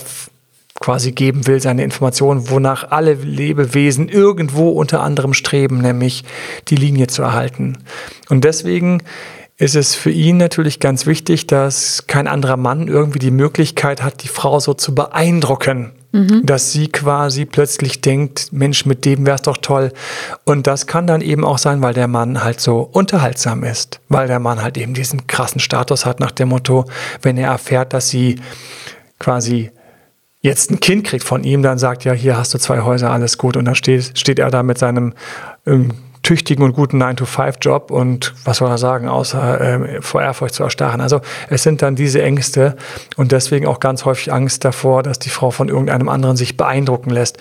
quasi 0.80 1.12
geben 1.12 1.46
will, 1.46 1.62
seine 1.62 1.84
Informationen, 1.84 2.50
wonach 2.50 2.90
alle 2.90 3.14
Lebewesen 3.14 4.10
irgendwo 4.10 4.70
unter 4.70 5.02
anderem 5.02 5.34
streben, 5.34 5.80
nämlich 5.80 6.24
die 6.70 6.76
Linie 6.76 7.08
zu 7.08 7.22
erhalten. 7.22 7.78
Und 8.30 8.44
deswegen 8.44 9.04
ist 9.58 9.76
es 9.76 9.94
für 9.94 10.10
ihn 10.10 10.38
natürlich 10.38 10.80
ganz 10.80 11.06
wichtig, 11.06 11.46
dass 11.46 12.08
kein 12.08 12.28
anderer 12.28 12.58
Mann 12.58 12.88
irgendwie 12.88 13.20
die 13.20 13.30
Möglichkeit 13.30 14.02
hat, 14.02 14.24
die 14.24 14.28
Frau 14.28 14.60
so 14.60 14.74
zu 14.74 14.96
beeindrucken. 14.96 15.92
Mhm. 16.12 16.46
Dass 16.46 16.72
sie 16.72 16.90
quasi 16.90 17.46
plötzlich 17.46 18.02
denkt, 18.02 18.52
Mensch, 18.52 18.86
mit 18.86 19.06
dem 19.06 19.26
wäre 19.26 19.36
es 19.36 19.44
doch 19.44 19.58
toll. 19.58 19.94
Und 20.44 20.68
das 20.68 20.86
kann 20.88 21.08
dann 21.08 21.22
eben 21.22 21.46
auch 21.46 21.58
sein, 21.58 21.82
weil 21.82 21.94
der 21.94 22.08
Mann 22.08 22.44
halt 22.44 22.60
so 22.60 22.82
unterhaltsam 22.82 23.64
ist. 23.64 24.02
Weil 24.10 24.28
der 24.28 24.40
Mann 24.40 24.62
halt 24.62 24.78
eben 24.78 24.94
diesen 24.94 25.28
krassen 25.28 25.62
Status 25.62 26.06
hat 26.06 26.20
nach 26.20 26.32
dem 26.32 26.50
Motto, 26.50 26.86
wenn 27.22 27.38
er 27.38 27.52
erfährt, 27.52 27.94
dass 27.94 28.10
sie 28.10 28.42
quasi 29.20 29.72
jetzt 30.42 30.72
ein 30.72 30.80
Kind 30.80 31.06
kriegt 31.06 31.24
von 31.24 31.44
ihm, 31.44 31.62
dann 31.62 31.78
sagt 31.78 32.04
ja, 32.04 32.14
hier 32.14 32.36
hast 32.36 32.54
du 32.54 32.58
zwei 32.58 32.82
Häuser, 32.82 33.12
alles 33.12 33.38
gut. 33.38 33.56
Und 33.56 33.66
dann 33.66 33.76
steht, 33.76 34.18
steht 34.18 34.40
er 34.40 34.50
da 34.50 34.64
mit 34.64 34.78
seinem 34.78 35.14
ähm, 35.66 35.92
tüchtigen 36.24 36.64
und 36.64 36.74
guten 36.74 37.02
9-to-5-Job 37.02 37.92
und 37.92 38.34
was 38.46 38.58
soll 38.58 38.70
er 38.70 38.78
sagen, 38.78 39.08
außer 39.08 39.62
äh, 39.62 40.02
vor 40.02 40.22
Ehrfurcht 40.22 40.54
zu 40.54 40.64
erstarren. 40.64 41.02
Also 41.02 41.22
es 41.50 41.64
sind 41.64 41.82
dann 41.82 41.96
diese 41.96 42.22
Ängste 42.22 42.76
und 43.18 43.32
deswegen 43.32 43.66
auch 43.68 43.80
ganz 43.80 44.06
häufig 44.06 44.32
Angst 44.32 44.64
davor, 44.64 45.04
dass 45.04 45.20
die 45.20 45.30
Frau 45.30 45.52
von 45.52 45.70
irgendeinem 45.70 46.10
anderen 46.10 46.38
sich 46.38 46.58
beeindrucken 46.58 47.10
lässt. 47.10 47.38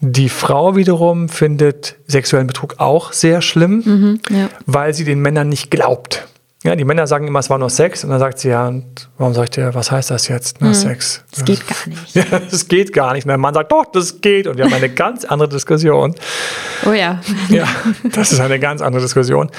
Die 0.00 0.28
Frau 0.28 0.76
wiederum 0.76 1.28
findet 1.28 1.96
sexuellen 2.06 2.46
Betrug 2.46 2.76
auch 2.78 3.12
sehr 3.12 3.42
schlimm, 3.42 3.82
mhm, 3.84 4.20
ja. 4.30 4.48
weil 4.66 4.94
sie 4.94 5.04
den 5.04 5.20
Männern 5.20 5.48
nicht 5.48 5.70
glaubt. 5.70 6.26
Ja, 6.64 6.74
die 6.74 6.84
Männer 6.84 7.06
sagen 7.06 7.28
immer, 7.28 7.40
es 7.40 7.50
war 7.50 7.58
nur 7.58 7.68
Sex. 7.68 8.04
Und 8.04 8.10
dann 8.10 8.18
sagt 8.18 8.38
sie, 8.38 8.48
ja, 8.48 8.66
und 8.66 9.10
warum 9.18 9.34
sagt 9.34 9.58
ihr, 9.58 9.74
was 9.74 9.90
heißt 9.90 10.10
das 10.10 10.28
jetzt? 10.28 10.56
Na, 10.60 10.68
hm, 10.68 10.74
Sex. 10.74 11.22
Das 11.30 11.44
geht 11.44 11.66
gar 11.66 11.86
nicht. 11.86 12.14
Ja, 12.14 12.38
das 12.38 12.68
geht 12.68 12.92
gar 12.94 13.12
nicht. 13.12 13.24
Und 13.26 13.28
der 13.28 13.38
Mann 13.38 13.52
sagt, 13.52 13.70
doch, 13.70 13.84
das 13.92 14.22
geht. 14.22 14.46
Und 14.46 14.56
wir 14.56 14.64
haben 14.64 14.72
eine 14.72 14.88
ganz 14.88 15.26
andere 15.26 15.50
Diskussion. 15.50 16.14
Oh 16.86 16.92
ja. 16.92 17.20
Ja, 17.50 17.68
das 18.14 18.32
ist 18.32 18.40
eine 18.40 18.58
ganz 18.58 18.80
andere 18.80 19.02
Diskussion. 19.02 19.50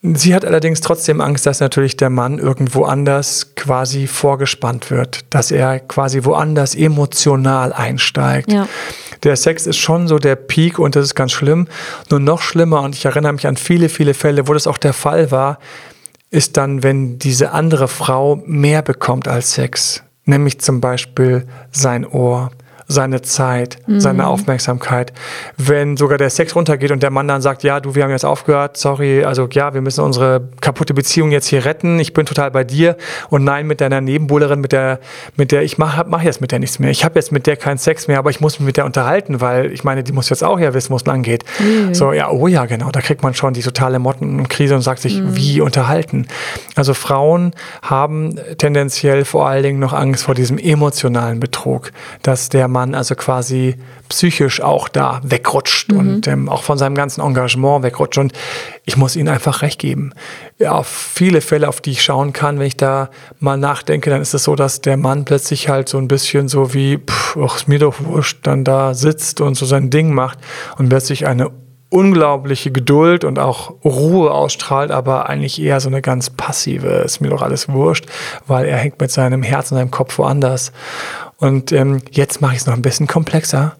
Sie 0.00 0.32
hat 0.32 0.44
allerdings 0.44 0.80
trotzdem 0.80 1.20
Angst, 1.20 1.44
dass 1.44 1.58
natürlich 1.58 1.96
der 1.96 2.08
Mann 2.08 2.38
irgendwo 2.38 2.84
anders 2.84 3.56
quasi 3.56 4.06
vorgespannt 4.06 4.92
wird, 4.92 5.24
dass 5.30 5.50
er 5.50 5.80
quasi 5.80 6.24
woanders 6.24 6.76
emotional 6.76 7.72
einsteigt. 7.72 8.52
Ja. 8.52 8.68
Der 9.24 9.34
Sex 9.34 9.66
ist 9.66 9.78
schon 9.78 10.06
so 10.06 10.20
der 10.20 10.36
Peak 10.36 10.78
und 10.78 10.94
das 10.94 11.04
ist 11.04 11.14
ganz 11.16 11.32
schlimm. 11.32 11.66
Nur 12.10 12.20
noch 12.20 12.42
schlimmer, 12.42 12.82
und 12.82 12.94
ich 12.94 13.06
erinnere 13.06 13.32
mich 13.32 13.48
an 13.48 13.56
viele, 13.56 13.88
viele 13.88 14.14
Fälle, 14.14 14.46
wo 14.46 14.52
das 14.52 14.68
auch 14.68 14.78
der 14.78 14.92
Fall 14.92 15.32
war, 15.32 15.58
ist 16.30 16.56
dann, 16.56 16.82
wenn 16.82 17.18
diese 17.18 17.52
andere 17.52 17.88
Frau 17.88 18.36
mehr 18.46 18.82
bekommt 18.82 19.28
als 19.28 19.54
Sex, 19.54 20.02
nämlich 20.24 20.60
zum 20.60 20.80
Beispiel 20.80 21.46
sein 21.70 22.06
Ohr 22.06 22.50
seine 22.88 23.20
Zeit, 23.20 23.76
mhm. 23.86 24.00
seine 24.00 24.26
Aufmerksamkeit. 24.26 25.12
Wenn 25.58 25.98
sogar 25.98 26.16
der 26.16 26.30
Sex 26.30 26.56
runtergeht 26.56 26.90
und 26.90 27.02
der 27.02 27.10
Mann 27.10 27.28
dann 27.28 27.42
sagt, 27.42 27.62
ja, 27.62 27.80
du, 27.80 27.94
wir 27.94 28.02
haben 28.02 28.10
jetzt 28.10 28.24
aufgehört, 28.24 28.78
sorry, 28.78 29.24
also 29.24 29.46
ja, 29.52 29.74
wir 29.74 29.82
müssen 29.82 30.02
unsere 30.02 30.48
kaputte 30.62 30.94
Beziehung 30.94 31.30
jetzt 31.30 31.46
hier 31.46 31.66
retten, 31.66 32.00
ich 32.00 32.14
bin 32.14 32.24
total 32.24 32.50
bei 32.50 32.64
dir 32.64 32.96
und 33.28 33.44
nein, 33.44 33.66
mit 33.66 33.82
deiner 33.82 34.00
Nebenbuhlerin, 34.00 34.60
mit 34.60 34.72
der, 34.72 35.00
mit 35.36 35.52
der 35.52 35.62
ich 35.62 35.76
mache 35.76 36.06
mach 36.08 36.22
jetzt 36.22 36.40
mit 36.40 36.50
der 36.50 36.58
nichts 36.58 36.78
mehr. 36.78 36.90
Ich 36.90 37.04
habe 37.04 37.16
jetzt 37.16 37.30
mit 37.30 37.46
der 37.46 37.56
keinen 37.56 37.76
Sex 37.76 38.08
mehr, 38.08 38.18
aber 38.18 38.30
ich 38.30 38.40
muss 38.40 38.58
mich 38.58 38.66
mit 38.66 38.76
der 38.78 38.86
unterhalten, 38.86 39.42
weil 39.42 39.70
ich 39.70 39.84
meine, 39.84 40.02
die 40.02 40.12
muss 40.12 40.30
jetzt 40.30 40.42
auch 40.42 40.58
ja 40.58 40.72
wissen, 40.72 40.90
wo 40.90 40.96
es 40.96 41.04
lang 41.04 41.22
geht. 41.22 41.44
Mhm. 41.58 41.94
So, 41.94 42.12
ja, 42.12 42.30
oh 42.30 42.46
ja, 42.46 42.64
genau, 42.64 42.90
da 42.90 43.02
kriegt 43.02 43.22
man 43.22 43.34
schon 43.34 43.52
die 43.52 43.62
totale 43.62 43.98
Mottenkrise 43.98 44.74
und 44.74 44.80
sagt 44.80 45.02
sich, 45.02 45.20
mhm. 45.20 45.36
wie 45.36 45.60
unterhalten. 45.60 46.26
Also 46.74 46.94
Frauen 46.94 47.52
haben 47.82 48.36
tendenziell 48.56 49.26
vor 49.26 49.46
allen 49.46 49.62
Dingen 49.62 49.78
noch 49.78 49.92
Angst 49.92 50.24
vor 50.24 50.34
diesem 50.34 50.56
emotionalen 50.56 51.38
Betrug, 51.38 51.90
dass 52.22 52.48
der 52.48 52.68
Mann 52.68 52.77
Mann 52.78 52.94
also 52.94 53.16
quasi 53.16 53.74
psychisch 54.08 54.60
auch 54.60 54.88
da 54.88 55.20
wegrutscht 55.24 55.90
mhm. 55.90 55.98
und 55.98 56.28
ähm, 56.28 56.48
auch 56.48 56.62
von 56.62 56.78
seinem 56.78 56.94
ganzen 56.94 57.22
Engagement 57.22 57.82
wegrutscht. 57.82 58.18
Und 58.18 58.32
ich 58.84 58.96
muss 58.96 59.16
ihnen 59.16 59.28
einfach 59.28 59.62
recht 59.62 59.80
geben. 59.80 60.12
Ja, 60.58 60.72
auf 60.72 60.86
viele 60.86 61.40
Fälle, 61.40 61.68
auf 61.68 61.80
die 61.80 61.90
ich 61.90 62.04
schauen 62.04 62.32
kann, 62.32 62.60
wenn 62.60 62.68
ich 62.68 62.76
da 62.76 63.10
mal 63.40 63.56
nachdenke, 63.56 64.10
dann 64.10 64.22
ist 64.22 64.32
es 64.32 64.44
so, 64.44 64.54
dass 64.54 64.80
der 64.80 64.96
Mann 64.96 65.24
plötzlich 65.24 65.68
halt 65.68 65.88
so 65.88 65.98
ein 65.98 66.06
bisschen 66.06 66.46
so 66.46 66.72
wie, 66.72 66.98
pff, 66.98 67.36
ach, 67.42 67.56
ist 67.56 67.66
mir 67.66 67.80
doch 67.80 67.96
wurscht, 67.98 68.46
dann 68.46 68.62
da 68.62 68.94
sitzt 68.94 69.40
und 69.40 69.56
so 69.56 69.66
sein 69.66 69.90
Ding 69.90 70.14
macht 70.14 70.38
und 70.78 70.88
plötzlich 70.88 71.26
eine 71.26 71.50
unglaubliche 71.90 72.70
Geduld 72.70 73.24
und 73.24 73.38
auch 73.38 73.72
Ruhe 73.84 74.30
ausstrahlt, 74.30 74.90
aber 74.90 75.28
eigentlich 75.28 75.60
eher 75.60 75.80
so 75.80 75.88
eine 75.88 76.02
ganz 76.02 76.30
passive, 76.30 76.88
ist 76.88 77.20
mir 77.20 77.30
doch 77.30 77.42
alles 77.42 77.68
wurscht, 77.68 78.06
weil 78.46 78.66
er 78.66 78.76
hängt 78.76 79.00
mit 79.00 79.10
seinem 79.10 79.42
Herz 79.42 79.72
und 79.72 79.78
seinem 79.78 79.90
Kopf 79.90 80.18
woanders. 80.18 80.72
Und 81.38 81.72
ähm, 81.72 82.02
jetzt 82.10 82.40
mache 82.40 82.54
ich 82.54 82.60
es 82.60 82.66
noch 82.66 82.74
ein 82.74 82.82
bisschen 82.82 83.06
komplexer. 83.06 83.76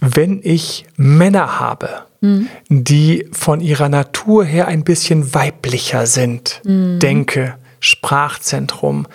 Wenn 0.00 0.40
ich 0.42 0.86
Männer 0.96 1.60
habe, 1.60 1.88
mhm. 2.20 2.48
die 2.68 3.28
von 3.32 3.60
ihrer 3.60 3.88
Natur 3.88 4.44
her 4.44 4.66
ein 4.66 4.84
bisschen 4.84 5.34
weiblicher 5.34 6.06
sind, 6.06 6.60
mhm. 6.64 6.98
denke, 6.98 7.54
Sprachzentrum 7.84 9.06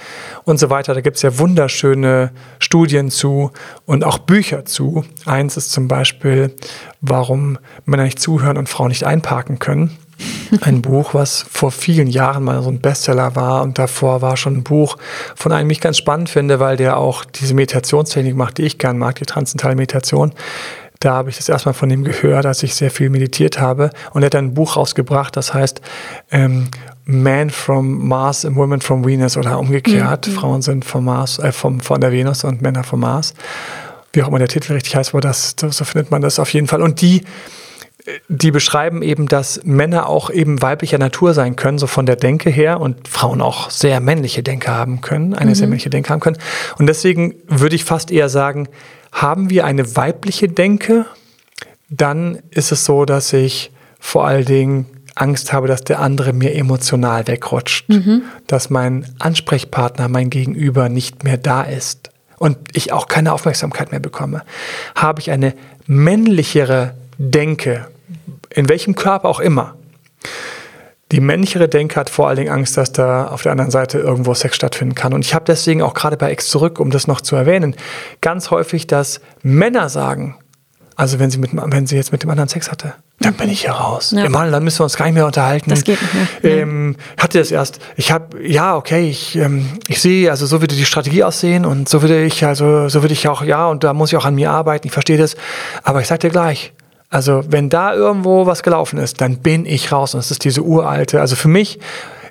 und 0.43 0.59
so 0.59 0.69
weiter. 0.69 0.93
Da 0.93 1.01
gibt 1.01 1.15
es 1.17 1.23
ja 1.23 1.39
wunderschöne 1.39 2.31
Studien 2.59 3.09
zu 3.09 3.51
und 3.87 4.03
auch 4.03 4.19
Bücher 4.19 4.63
zu. 4.63 5.05
Eins 5.25 5.57
ist 5.57 5.71
zum 5.71 5.87
Beispiel, 5.87 6.53
warum 7.01 7.57
Männer 7.85 8.03
nicht 8.03 8.19
zuhören 8.19 8.57
und 8.57 8.69
Frauen 8.69 8.89
nicht 8.89 9.05
einparken 9.05 9.57
können. 9.57 9.97
Ein 10.61 10.81
Buch, 10.81 11.13
was 11.13 11.45
vor 11.49 11.71
vielen 11.71 12.07
Jahren 12.07 12.43
mal 12.43 12.61
so 12.63 12.69
ein 12.69 12.79
Bestseller 12.79 13.35
war 13.35 13.61
und 13.61 13.77
davor 13.77 14.21
war 14.21 14.37
schon 14.37 14.57
ein 14.57 14.63
Buch, 14.63 14.97
von 15.35 15.51
einem 15.51 15.69
ich 15.69 15.81
ganz 15.81 15.97
spannend 15.97 16.29
finde, 16.29 16.59
weil 16.59 16.77
der 16.77 16.97
auch 16.97 17.25
diese 17.25 17.53
Meditationstechnik 17.53 18.35
macht, 18.35 18.57
die 18.57 18.63
ich 18.63 18.77
gern 18.77 18.97
mag, 18.97 19.15
die 19.15 19.25
transzendentale 19.25 19.75
Meditation. 19.75 20.33
Da 20.99 21.13
habe 21.13 21.29
ich 21.29 21.37
das 21.37 21.47
erstmal 21.47 21.73
von 21.73 21.89
ihm 21.89 22.03
gehört, 22.03 22.45
als 22.45 22.61
ich 22.61 22.75
sehr 22.75 22.91
viel 22.91 23.09
meditiert 23.09 23.59
habe. 23.59 23.91
Und 24.11 24.21
er 24.21 24.25
hat 24.25 24.35
ein 24.35 24.53
Buch 24.53 24.75
rausgebracht, 24.75 25.37
das 25.37 25.53
heißt 25.53 25.81
ähm, 26.29 26.67
Man 27.05 27.49
from 27.49 28.07
Mars 28.07 28.43
and 28.43 28.57
Women 28.57 28.81
from 28.81 29.05
Venus 29.05 29.37
oder 29.37 29.59
umgekehrt. 29.59 30.27
Mhm. 30.27 30.31
Frauen 30.31 30.61
sind 30.61 30.83
vom 30.83 31.05
Mars, 31.05 31.39
äh, 31.39 31.53
vom, 31.53 31.79
von 31.79 32.01
der 32.01 32.11
Venus 32.11 32.43
und 32.43 32.61
Männer 32.61 32.83
vom 32.83 32.99
Mars. 32.99 33.33
Wie 34.11 34.21
auch 34.23 34.27
immer 34.27 34.39
der 34.39 34.49
Titel 34.49 34.73
richtig 34.73 34.95
heißt, 34.95 35.11
aber 35.11 35.21
das, 35.21 35.55
so 35.57 35.85
findet 35.85 36.11
man 36.11 36.21
das 36.21 36.37
auf 36.37 36.51
jeden 36.53 36.67
Fall. 36.67 36.81
Und 36.81 36.99
die 36.99 37.23
die 38.27 38.51
beschreiben 38.51 39.01
eben, 39.01 39.27
dass 39.27 39.61
Männer 39.63 40.07
auch 40.07 40.29
eben 40.29 40.61
weiblicher 40.61 40.97
Natur 40.97 41.33
sein 41.33 41.55
können, 41.55 41.77
so 41.77 41.87
von 41.87 42.05
der 42.05 42.15
Denke 42.15 42.49
her, 42.49 42.79
und 42.79 43.07
Frauen 43.07 43.41
auch 43.41 43.69
sehr 43.69 43.99
männliche 43.99 44.43
Denke 44.43 44.71
haben 44.71 45.01
können, 45.01 45.33
eine 45.33 45.51
mhm. 45.51 45.55
sehr 45.55 45.67
männliche 45.67 45.89
Denke 45.89 46.09
haben 46.09 46.19
können. 46.19 46.37
Und 46.77 46.87
deswegen 46.87 47.35
würde 47.47 47.75
ich 47.75 47.83
fast 47.83 48.11
eher 48.11 48.29
sagen, 48.29 48.67
haben 49.11 49.49
wir 49.49 49.65
eine 49.65 49.95
weibliche 49.95 50.47
Denke, 50.47 51.05
dann 51.89 52.39
ist 52.51 52.71
es 52.71 52.85
so, 52.85 53.05
dass 53.05 53.33
ich 53.33 53.71
vor 53.99 54.25
allen 54.25 54.45
Dingen 54.45 54.85
Angst 55.15 55.51
habe, 55.51 55.67
dass 55.67 55.83
der 55.83 55.99
andere 55.99 56.33
mir 56.33 56.55
emotional 56.55 57.27
wegrutscht, 57.27 57.89
mhm. 57.89 58.23
dass 58.47 58.69
mein 58.69 59.05
Ansprechpartner, 59.19 60.07
mein 60.07 60.29
Gegenüber 60.29 60.87
nicht 60.87 61.23
mehr 61.23 61.37
da 61.37 61.63
ist 61.63 62.09
und 62.37 62.57
ich 62.73 62.93
auch 62.93 63.07
keine 63.07 63.33
Aufmerksamkeit 63.33 63.91
mehr 63.91 63.99
bekomme. 63.99 64.43
Habe 64.95 65.19
ich 65.19 65.31
eine 65.31 65.53
männlichere 65.87 66.95
Denke, 67.17 67.87
in 68.49 68.69
welchem 68.69 68.95
Körper 68.95 69.27
auch 69.27 69.39
immer, 69.39 69.75
die 71.11 71.21
männlichere 71.21 71.67
Denke 71.67 71.99
hat 71.99 72.09
vor 72.09 72.27
allen 72.27 72.37
Dingen 72.37 72.51
Angst, 72.51 72.77
dass 72.77 72.91
da 72.91 73.27
auf 73.27 73.41
der 73.41 73.51
anderen 73.51 73.71
Seite 73.71 73.97
irgendwo 73.97 74.33
Sex 74.33 74.55
stattfinden 74.55 74.93
kann. 74.93 75.13
Und 75.13 75.25
ich 75.25 75.33
habe 75.33 75.45
deswegen 75.45 75.81
auch 75.81 75.93
gerade 75.93 76.17
bei 76.17 76.29
Ex 76.29 76.47
zurück, 76.49 76.79
um 76.79 76.91
das 76.91 77.07
noch 77.07 77.21
zu 77.21 77.35
erwähnen, 77.35 77.75
ganz 78.21 78.51
häufig, 78.51 78.85
dass 78.85 79.19
Männer 79.41 79.89
sagen, 79.89 80.37
also 80.95 81.17
wenn 81.17 81.31
sie, 81.31 81.37
mit, 81.37 81.51
wenn 81.53 81.87
sie 81.87 81.95
jetzt 81.95 82.11
mit 82.11 82.23
dem 82.23 82.29
anderen 82.29 82.49
Sex 82.49 82.69
hatte, 82.69 82.93
dann 83.21 83.33
bin 83.33 83.49
ich 83.49 83.61
hier 83.61 83.71
raus. 83.71 84.13
Ja. 84.15 84.29
Mann, 84.29 84.51
dann 84.51 84.63
müssen 84.63 84.79
wir 84.79 84.83
uns 84.83 84.97
gar 84.97 85.05
nicht 85.05 85.13
mehr 85.15 85.25
unterhalten. 85.25 85.69
Das 85.69 85.83
geht 85.83 85.97
nicht 86.01 86.43
mehr. 86.43 86.57
Ähm, 86.57 86.95
hatte 87.17 87.39
das 87.39 87.51
erst. 87.51 87.79
Ich 87.95 88.11
habe, 88.11 88.45
ja, 88.45 88.75
okay, 88.75 89.09
ich, 89.09 89.35
ähm, 89.35 89.65
ich 89.87 90.01
sehe, 90.01 90.29
also 90.29 90.45
so 90.45 90.61
würde 90.61 90.75
die 90.75 90.85
Strategie 90.85 91.23
aussehen 91.23 91.65
und 91.65 91.89
so 91.89 92.01
würde 92.01 92.23
ich, 92.23 92.45
also 92.45 92.89
so 92.89 93.01
würde 93.01 93.13
ich 93.13 93.27
auch, 93.27 93.43
ja, 93.43 93.67
und 93.67 93.83
da 93.83 93.93
muss 93.93 94.11
ich 94.11 94.17
auch 94.17 94.25
an 94.25 94.35
mir 94.35 94.51
arbeiten, 94.51 94.87
ich 94.87 94.93
verstehe 94.93 95.17
das. 95.17 95.35
Aber 95.83 96.01
ich 96.01 96.07
sage 96.07 96.19
dir 96.19 96.29
gleich, 96.29 96.73
also 97.09 97.43
wenn 97.47 97.69
da 97.69 97.93
irgendwo 97.93 98.45
was 98.45 98.63
gelaufen 98.63 98.99
ist, 98.99 99.21
dann 99.21 99.37
bin 99.37 99.65
ich 99.65 99.91
raus. 99.91 100.13
Und 100.13 100.19
es 100.19 100.31
ist 100.31 100.43
diese 100.43 100.61
uralte, 100.61 101.19
also 101.19 101.35
für 101.35 101.47
mich 101.47 101.79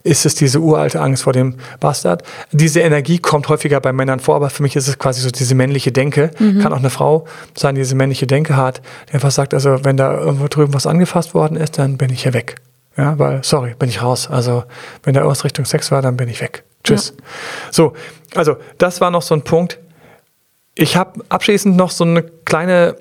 ist 0.05 0.25
es 0.25 0.35
diese 0.35 0.61
uralte 0.61 1.01
Angst 1.01 1.25
vor 1.25 1.33
dem 1.33 1.57
Bastard. 1.81 2.23
Diese 2.53 2.81
Energie 2.81 3.19
kommt 3.19 3.49
häufiger 3.49 3.81
bei 3.81 3.93
Männern 3.93 4.21
vor, 4.21 4.37
aber 4.37 4.49
für 4.49 4.63
mich 4.63 4.77
ist 4.77 4.89
es 4.89 4.99
quasi 4.99 5.21
so 5.21 5.31
diese 5.31 5.55
männliche 5.55 5.93
Denke. 5.93 6.31
Mhm. 6.39 6.61
Kann 6.61 6.73
auch 6.73 6.79
eine 6.79 6.91
Frau 6.91 7.27
sein, 7.55 7.75
die 7.75 7.81
diese 7.81 7.95
männliche 7.95 8.27
Denke 8.27 8.57
hat, 8.57 8.81
die 9.09 9.15
einfach 9.15 9.31
sagt, 9.31 9.55
also 9.55 9.85
wenn 9.85 9.97
da 9.97 10.15
irgendwo 10.15 10.49
drüben 10.49 10.73
was 10.73 10.87
angefasst 10.87 11.35
worden 11.35 11.57
ist, 11.57 11.79
dann 11.79 11.99
bin 11.99 12.11
ich 12.11 12.23
hier 12.23 12.33
weg. 12.33 12.57
Ja, 12.97 13.19
weil, 13.19 13.45
sorry, 13.45 13.75
bin 13.79 13.89
ich 13.89 14.03
raus. 14.03 14.29
Also 14.31 14.65
wenn 15.03 15.15
da 15.15 15.21
irgendwas 15.21 15.45
Richtung 15.45 15.65
Sex 15.65 15.91
war, 15.91 16.03
dann 16.03 16.17
bin 16.17 16.29
ich 16.29 16.41
weg. 16.41 16.65
Tschüss. 16.85 17.15
Ja. 17.17 17.25
So, 17.71 17.93
also 18.35 18.57
das 18.79 19.01
war 19.01 19.11
noch 19.11 19.23
so 19.23 19.35
ein 19.35 19.43
Punkt. 19.43 19.79
Ich 20.75 20.97
habe 20.97 21.21
abschließend 21.29 21.77
noch 21.77 21.91
so 21.91 22.05
eine 22.05 22.23
kleine 22.23 22.97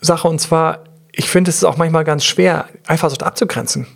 Sache 0.00 0.28
und 0.28 0.38
zwar 0.38 0.84
ich 1.12 1.28
finde, 1.28 1.50
es 1.50 1.56
ist 1.56 1.64
auch 1.64 1.76
manchmal 1.76 2.04
ganz 2.04 2.24
schwer, 2.24 2.68
Eifersucht 2.86 3.22
abzugrenzen. 3.22 3.86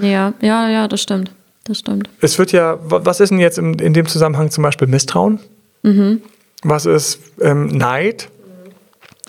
Ja, 0.00 0.34
ja, 0.40 0.68
ja, 0.68 0.88
das 0.88 1.02
stimmt. 1.02 1.32
Das 1.64 1.78
stimmt. 1.78 2.08
Es 2.20 2.38
wird 2.38 2.52
ja, 2.52 2.78
was 2.80 3.20
ist 3.20 3.30
denn 3.30 3.38
jetzt 3.38 3.58
in, 3.58 3.74
in 3.74 3.92
dem 3.92 4.06
Zusammenhang 4.06 4.50
zum 4.50 4.62
Beispiel 4.62 4.88
Misstrauen? 4.88 5.40
Mhm. 5.82 6.22
Was 6.62 6.86
ist 6.86 7.20
ähm, 7.40 7.66
Neid? 7.66 8.28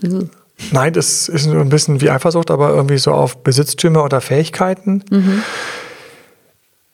Mhm. 0.02 0.30
Neid 0.72 0.98
ist, 0.98 1.28
ist 1.30 1.48
ein 1.48 1.70
bisschen 1.70 2.02
wie 2.02 2.10
Eifersucht, 2.10 2.52
aber 2.52 2.70
irgendwie 2.70 2.98
so 3.00 3.12
auf 3.12 3.44
Besitztümer 3.44 4.04
oder 4.04 4.22
Fähigkeiten. 4.22 5.04
Mhm. 5.10 5.44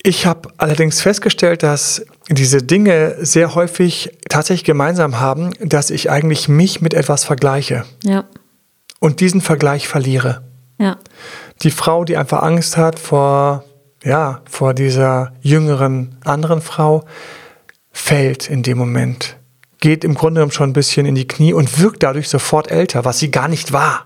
Ich 0.01 0.25
habe 0.25 0.49
allerdings 0.57 1.01
festgestellt, 1.01 1.63
dass 1.63 2.05
diese 2.29 2.63
Dinge 2.63 3.17
sehr 3.19 3.55
häufig 3.55 4.17
tatsächlich 4.29 4.63
gemeinsam 4.63 5.19
haben, 5.19 5.51
dass 5.59 5.89
ich 5.89 6.09
eigentlich 6.09 6.47
mich 6.47 6.81
mit 6.81 6.93
etwas 6.93 7.25
vergleiche 7.25 7.83
Ja. 8.03 8.23
Und 8.99 9.19
diesen 9.19 9.41
Vergleich 9.41 9.87
verliere. 9.87 10.43
Ja. 10.79 10.97
Die 11.63 11.71
Frau, 11.71 12.03
die 12.03 12.17
einfach 12.17 12.43
Angst 12.43 12.77
hat 12.77 12.99
vor, 12.99 13.63
ja, 14.03 14.41
vor 14.49 14.73
dieser 14.73 15.33
jüngeren 15.41 16.17
anderen 16.23 16.61
Frau, 16.61 17.05
fällt 17.91 18.49
in 18.49 18.63
dem 18.63 18.77
Moment, 18.77 19.37
geht 19.79 20.03
im 20.03 20.13
Grunde 20.13 20.39
genommen 20.39 20.51
schon 20.51 20.69
ein 20.69 20.73
bisschen 20.73 21.05
in 21.05 21.15
die 21.15 21.27
Knie 21.27 21.53
und 21.53 21.79
wirkt 21.79 22.03
dadurch 22.03 22.29
sofort 22.29 22.69
älter, 22.69 23.05
was 23.05 23.19
sie 23.19 23.31
gar 23.31 23.47
nicht 23.47 23.73
war. 23.73 24.05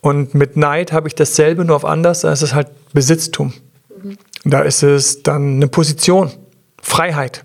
Und 0.00 0.34
mit 0.34 0.56
Neid 0.56 0.92
habe 0.92 1.08
ich 1.08 1.14
dasselbe, 1.14 1.64
nur 1.64 1.76
auf 1.76 1.84
anders, 1.84 2.20
da 2.20 2.32
ist 2.32 2.42
es 2.42 2.54
halt 2.54 2.68
Besitztum. 2.92 3.52
Da 4.44 4.60
ist 4.60 4.82
es 4.82 5.22
dann 5.22 5.56
eine 5.56 5.68
Position, 5.68 6.30
Freiheit. 6.80 7.44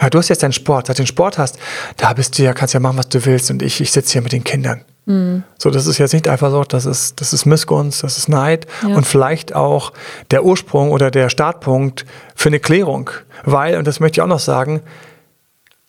Ja, 0.00 0.10
du 0.10 0.18
hast 0.18 0.28
jetzt 0.28 0.42
deinen 0.42 0.52
Sport, 0.52 0.88
seit 0.88 0.98
du 0.98 1.02
den 1.02 1.06
Sport 1.06 1.38
hast, 1.38 1.58
da 1.96 2.12
bist 2.12 2.38
du 2.38 2.42
ja, 2.42 2.52
kannst 2.52 2.74
ja 2.74 2.80
machen, 2.80 2.98
was 2.98 3.08
du 3.08 3.24
willst 3.24 3.50
und 3.50 3.62
ich, 3.62 3.80
ich 3.80 3.92
sitze 3.92 4.14
hier 4.14 4.22
mit 4.22 4.32
den 4.32 4.42
Kindern. 4.42 4.84
So, 5.06 5.70
das 5.70 5.86
ist 5.86 5.98
jetzt 5.98 6.14
nicht 6.14 6.28
Eifersucht, 6.28 6.72
das 6.72 6.86
ist, 6.86 7.20
das 7.20 7.34
ist 7.34 7.44
Missgunst, 7.44 8.02
das 8.02 8.16
ist 8.16 8.28
Neid 8.28 8.66
Ja. 8.82 8.96
und 8.96 9.06
vielleicht 9.06 9.54
auch 9.54 9.92
der 10.30 10.44
Ursprung 10.44 10.92
oder 10.92 11.10
der 11.10 11.28
Startpunkt 11.28 12.06
für 12.34 12.48
eine 12.48 12.58
Klärung. 12.58 13.10
Weil, 13.44 13.76
und 13.76 13.86
das 13.86 14.00
möchte 14.00 14.18
ich 14.18 14.22
auch 14.22 14.28
noch 14.28 14.38
sagen, 14.38 14.80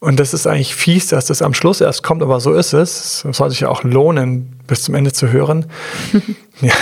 und 0.01 0.19
das 0.19 0.33
ist 0.33 0.45
eigentlich 0.45 0.75
fies, 0.75 1.07
dass 1.07 1.25
das 1.27 1.41
am 1.41 1.53
Schluss 1.53 1.79
erst 1.81 2.03
kommt, 2.03 2.21
aber 2.21 2.39
so 2.41 2.53
ist 2.53 2.73
es. 2.73 3.23
Es 3.25 3.37
soll 3.37 3.49
sich 3.49 3.61
ja 3.61 3.69
auch 3.69 3.83
lohnen, 3.83 4.59
bis 4.67 4.83
zum 4.83 4.93
Ende 4.95 5.13
zu 5.13 5.31
hören. 5.31 5.65
ja, 6.61 6.73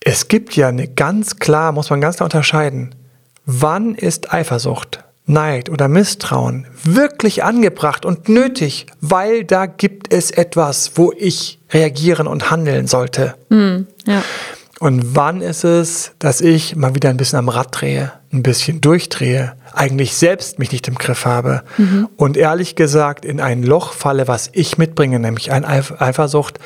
es 0.00 0.28
gibt 0.28 0.54
ja 0.56 0.68
eine 0.68 0.86
ganz 0.88 1.36
klar, 1.36 1.72
muss 1.72 1.90
man 1.90 2.00
ganz 2.00 2.16
klar 2.16 2.26
unterscheiden. 2.26 2.94
Wann 3.44 3.96
ist 3.96 4.32
Eifersucht, 4.32 5.02
Neid 5.26 5.70
oder 5.70 5.88
Misstrauen 5.88 6.66
wirklich 6.84 7.44
angebracht 7.44 8.04
und 8.04 8.28
nötig, 8.28 8.86
weil 9.00 9.44
da 9.44 9.66
gibt 9.66 10.12
es 10.12 10.30
etwas, 10.30 10.92
wo 10.96 11.12
ich 11.16 11.60
reagieren 11.70 12.26
und 12.26 12.50
handeln 12.50 12.86
sollte? 12.86 13.34
Ja. 14.06 14.22
Und 14.80 15.14
wann 15.14 15.42
ist 15.42 15.62
es, 15.62 16.10
dass 16.18 16.40
ich 16.40 16.74
mal 16.74 16.96
wieder 16.96 17.08
ein 17.08 17.16
bisschen 17.16 17.38
am 17.38 17.48
Rad 17.48 17.68
drehe, 17.70 18.10
ein 18.32 18.42
bisschen 18.42 18.80
durchdrehe, 18.80 19.52
eigentlich 19.72 20.16
selbst 20.16 20.58
mich 20.58 20.72
nicht 20.72 20.88
im 20.88 20.96
Griff 20.96 21.24
habe 21.24 21.62
und 22.16 22.36
ehrlich 22.36 22.74
gesagt 22.74 23.24
in 23.24 23.40
ein 23.40 23.62
Loch 23.62 23.92
falle, 23.92 24.26
was 24.26 24.50
ich 24.52 24.78
mitbringe, 24.78 25.20
nämlich 25.20 25.52
ein 25.52 25.64
Eif 25.64 25.94
Eifersucht, 26.00 26.58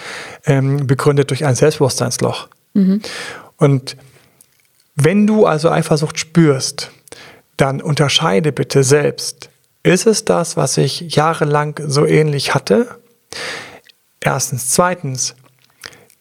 ähm, 0.46 0.86
begründet 0.86 1.28
durch 1.28 1.44
ein 1.44 1.54
Selbstbewusstseinsloch. 1.54 2.48
Und 3.58 3.96
wenn 4.94 5.26
du 5.26 5.44
also 5.44 5.70
Eifersucht 5.70 6.18
spürst, 6.18 6.90
dann 7.56 7.80
unterscheide 7.80 8.52
bitte 8.52 8.82
selbst, 8.82 9.50
ist 9.82 10.06
es 10.06 10.24
das, 10.24 10.56
was 10.56 10.76
ich 10.76 11.00
jahrelang 11.14 11.80
so 11.86 12.06
ähnlich 12.06 12.54
hatte? 12.54 12.98
Erstens. 14.20 14.70
Zweitens, 14.70 15.36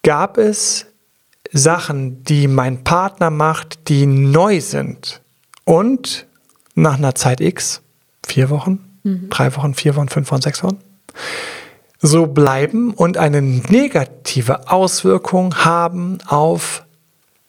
gab 0.03 0.37
es 0.37 0.85
Sachen, 1.51 2.23
die 2.23 2.47
mein 2.47 2.83
Partner 2.83 3.31
macht, 3.31 3.89
die 3.89 4.05
neu 4.05 4.61
sind 4.61 5.21
und 5.63 6.27
nach 6.75 6.97
einer 6.97 7.15
Zeit 7.15 7.41
X, 7.41 7.81
vier 8.25 8.49
Wochen, 8.49 8.99
drei 9.29 9.55
Wochen, 9.55 9.73
vier 9.73 9.95
Wochen, 9.95 10.09
fünf 10.09 10.31
Wochen, 10.31 10.41
sechs 10.41 10.63
Wochen, 10.63 10.79
so 11.99 12.27
bleiben 12.27 12.93
und 12.93 13.17
eine 13.17 13.41
negative 13.41 14.69
Auswirkung 14.69 15.55
haben 15.65 16.19
auf 16.27 16.85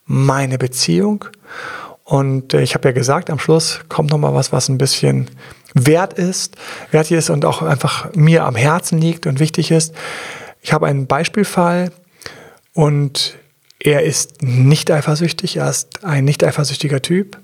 meine 0.06 0.56
Beziehung. 0.56 1.26
Und 2.06 2.54
äh, 2.54 2.62
ich 2.62 2.74
habe 2.74 2.88
ja 2.88 2.92
gesagt, 2.92 3.30
am 3.30 3.40
Schluss 3.40 3.80
kommt 3.88 4.10
noch 4.10 4.18
mal 4.18 4.32
was, 4.32 4.52
was 4.52 4.68
ein 4.68 4.78
bisschen 4.78 5.28
wert 5.74 6.14
ist, 6.14 6.56
wertig 6.92 7.18
ist 7.18 7.30
und 7.30 7.44
auch 7.44 7.62
einfach 7.62 8.14
mir 8.14 8.44
am 8.44 8.54
Herzen 8.54 9.00
liegt 9.00 9.26
und 9.26 9.40
wichtig 9.40 9.72
ist. 9.72 9.92
Ich 10.62 10.72
habe 10.72 10.86
einen 10.86 11.08
Beispielfall 11.08 11.90
und 12.74 13.34
er 13.80 14.04
ist 14.04 14.40
nicht 14.40 14.90
eifersüchtig, 14.90 15.56
er 15.56 15.68
ist 15.68 16.04
ein 16.04 16.24
nicht 16.24 16.44
eifersüchtiger 16.44 17.02
Typ. 17.02 17.38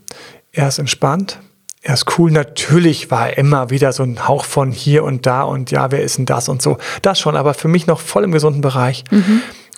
Er 0.52 0.68
ist 0.68 0.78
entspannt, 0.78 1.40
er 1.82 1.94
ist 1.94 2.16
cool. 2.16 2.30
Natürlich 2.30 3.10
war 3.10 3.30
er 3.30 3.38
immer 3.38 3.70
wieder 3.70 3.92
so 3.92 4.04
ein 4.04 4.28
Hauch 4.28 4.44
von 4.44 4.70
hier 4.70 5.02
und 5.02 5.26
da 5.26 5.42
und 5.42 5.72
ja, 5.72 5.90
wer 5.90 6.02
ist 6.02 6.18
denn 6.18 6.26
das 6.26 6.48
und 6.48 6.62
so. 6.62 6.78
Das 7.02 7.18
schon, 7.18 7.34
aber 7.36 7.54
für 7.54 7.68
mich 7.68 7.88
noch 7.88 7.98
voll 7.98 8.22
im 8.22 8.32
gesunden 8.32 8.60
Bereich. 8.60 9.02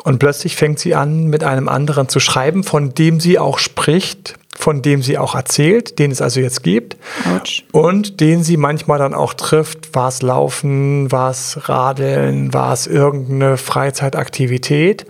Und 0.03 0.19
plötzlich 0.19 0.57
fängt 0.57 0.79
sie 0.79 0.95
an, 0.95 1.29
mit 1.29 1.43
einem 1.43 1.71
anderen 1.71 2.09
zu 2.11 2.21
schreiben, 2.21 2.65
von 2.65 2.93
dem 2.93 3.21
sie 3.21 3.39
auch 3.39 3.59
spricht, 3.59 4.35
von 4.57 4.83
dem 4.83 5.03
sie 5.03 5.19
auch 5.19 5.35
erzählt, 5.35 5.99
den 5.99 6.11
es 6.11 6.23
also 6.23 6.41
jetzt 6.41 6.63
gibt. 6.63 6.97
Autsch. 7.35 7.65
Und 7.73 8.21
den 8.21 8.43
sie 8.43 8.57
manchmal 8.57 8.99
dann 8.99 9.15
auch 9.15 9.35
trifft. 9.35 9.95
War 9.95 10.09
es 10.09 10.23
Laufen, 10.23 11.11
war 11.13 11.31
es 11.31 11.69
Radeln, 11.69 12.55
war 12.55 12.73
es 12.73 12.87
irgendeine 12.87 13.57
Freizeitaktivität. 13.57 15.07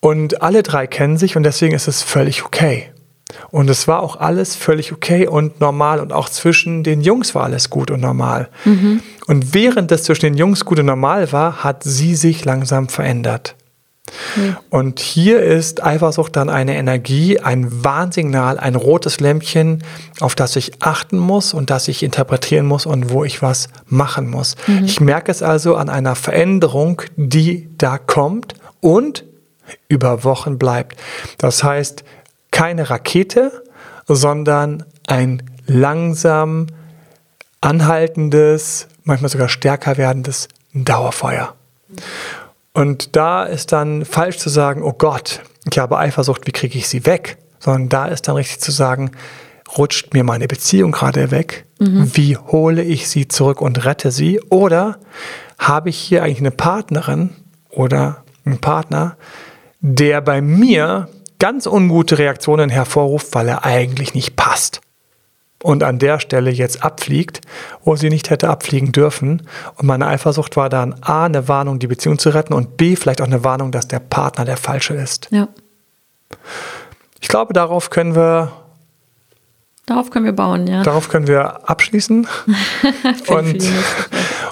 Und 0.00 0.42
alle 0.42 0.62
drei 0.62 0.86
kennen 0.86 1.18
sich 1.18 1.36
und 1.36 1.42
deswegen 1.42 1.74
ist 1.74 1.88
es 1.88 2.02
völlig 2.02 2.44
okay. 2.44 2.90
Und 3.50 3.68
es 3.68 3.86
war 3.86 4.02
auch 4.02 4.16
alles 4.16 4.56
völlig 4.56 4.92
okay 4.92 5.26
und 5.26 5.60
normal 5.60 6.00
und 6.00 6.12
auch 6.12 6.28
zwischen 6.28 6.82
den 6.82 7.02
Jungs 7.02 7.34
war 7.34 7.44
alles 7.44 7.68
gut 7.68 7.90
und 7.90 8.00
normal. 8.00 8.48
Und 9.26 9.54
während 9.54 9.90
das 9.90 10.04
zwischen 10.04 10.26
den 10.26 10.34
Jungs 10.34 10.64
gut 10.64 10.78
und 10.78 10.86
normal 10.86 11.30
war, 11.32 11.62
hat 11.62 11.84
sie 11.84 12.14
sich 12.14 12.44
langsam 12.44 12.88
verändert. 12.88 13.54
Und 14.70 15.00
hier 15.00 15.42
ist 15.42 15.84
Eifersucht 15.84 16.36
dann 16.36 16.48
eine 16.48 16.76
Energie, 16.76 17.40
ein 17.40 17.84
Warnsignal, 17.84 18.58
ein 18.58 18.74
rotes 18.74 19.20
Lämpchen, 19.20 19.82
auf 20.20 20.34
das 20.34 20.56
ich 20.56 20.82
achten 20.82 21.18
muss 21.18 21.54
und 21.54 21.70
das 21.70 21.88
ich 21.88 22.02
interpretieren 22.02 22.66
muss 22.66 22.86
und 22.86 23.10
wo 23.10 23.24
ich 23.24 23.42
was 23.42 23.68
machen 23.86 24.28
muss. 24.30 24.56
Ich 24.84 25.00
merke 25.00 25.30
es 25.30 25.42
also 25.42 25.76
an 25.76 25.88
einer 25.88 26.14
Veränderung, 26.14 27.02
die 27.16 27.68
da 27.78 27.98
kommt 27.98 28.54
und 28.80 29.24
über 29.88 30.24
Wochen 30.24 30.58
bleibt. 30.58 30.98
Das 31.38 31.62
heißt, 31.62 32.04
keine 32.50 32.90
Rakete, 32.90 33.64
sondern 34.06 34.84
ein 35.06 35.42
langsam 35.66 36.66
anhaltendes, 37.60 38.88
manchmal 39.04 39.30
sogar 39.30 39.48
stärker 39.48 39.96
werdendes 39.96 40.48
Dauerfeuer. 40.72 41.54
Und 42.78 43.16
da 43.16 43.42
ist 43.42 43.72
dann 43.72 44.04
falsch 44.04 44.38
zu 44.38 44.48
sagen, 44.48 44.84
oh 44.84 44.92
Gott, 44.92 45.40
ich 45.68 45.80
habe 45.80 45.98
Eifersucht, 45.98 46.46
wie 46.46 46.52
kriege 46.52 46.78
ich 46.78 46.86
sie 46.86 47.06
weg? 47.06 47.36
Sondern 47.58 47.88
da 47.88 48.06
ist 48.06 48.28
dann 48.28 48.36
richtig 48.36 48.60
zu 48.60 48.70
sagen, 48.70 49.10
rutscht 49.76 50.14
mir 50.14 50.22
meine 50.22 50.46
Beziehung 50.46 50.92
gerade 50.92 51.32
weg? 51.32 51.64
Wie 52.14 52.36
hole 52.36 52.84
ich 52.84 53.08
sie 53.08 53.26
zurück 53.26 53.60
und 53.60 53.84
rette 53.84 54.12
sie? 54.12 54.40
Oder 54.48 54.98
habe 55.58 55.88
ich 55.88 55.98
hier 55.98 56.22
eigentlich 56.22 56.38
eine 56.38 56.52
Partnerin 56.52 57.30
oder 57.68 58.22
einen 58.44 58.58
Partner, 58.58 59.16
der 59.80 60.20
bei 60.20 60.40
mir 60.40 61.08
ganz 61.40 61.66
ungute 61.66 62.18
Reaktionen 62.18 62.70
hervorruft, 62.70 63.34
weil 63.34 63.48
er 63.48 63.64
eigentlich 63.64 64.14
nicht 64.14 64.36
passt? 64.36 64.82
Und 65.62 65.82
an 65.82 65.98
der 65.98 66.20
Stelle 66.20 66.50
jetzt 66.50 66.82
abfliegt, 66.84 67.40
wo 67.82 67.96
sie 67.96 68.10
nicht 68.10 68.30
hätte 68.30 68.48
abfliegen 68.48 68.92
dürfen. 68.92 69.42
Und 69.76 69.86
meine 69.86 70.06
Eifersucht 70.06 70.56
war 70.56 70.68
dann 70.68 70.94
A, 71.00 71.24
eine 71.24 71.48
Warnung, 71.48 71.78
die 71.78 71.86
Beziehung 71.88 72.18
zu 72.18 72.30
retten 72.30 72.52
und 72.52 72.76
B, 72.76 72.96
vielleicht 72.96 73.20
auch 73.20 73.26
eine 73.26 73.44
Warnung, 73.44 73.72
dass 73.72 73.88
der 73.88 73.98
Partner 73.98 74.44
der 74.44 74.56
falsche 74.56 74.94
ist. 74.94 75.28
Ja. 75.30 75.48
Ich 77.20 77.28
glaube, 77.28 77.52
darauf 77.52 77.90
können 77.90 78.14
wir, 78.14 78.52
Darauf 79.86 80.10
können 80.10 80.26
wir 80.26 80.34
bauen, 80.34 80.66
ja. 80.66 80.82
darauf 80.82 81.08
können 81.08 81.26
wir 81.26 81.68
abschließen. 81.68 82.26
Und 83.28 83.64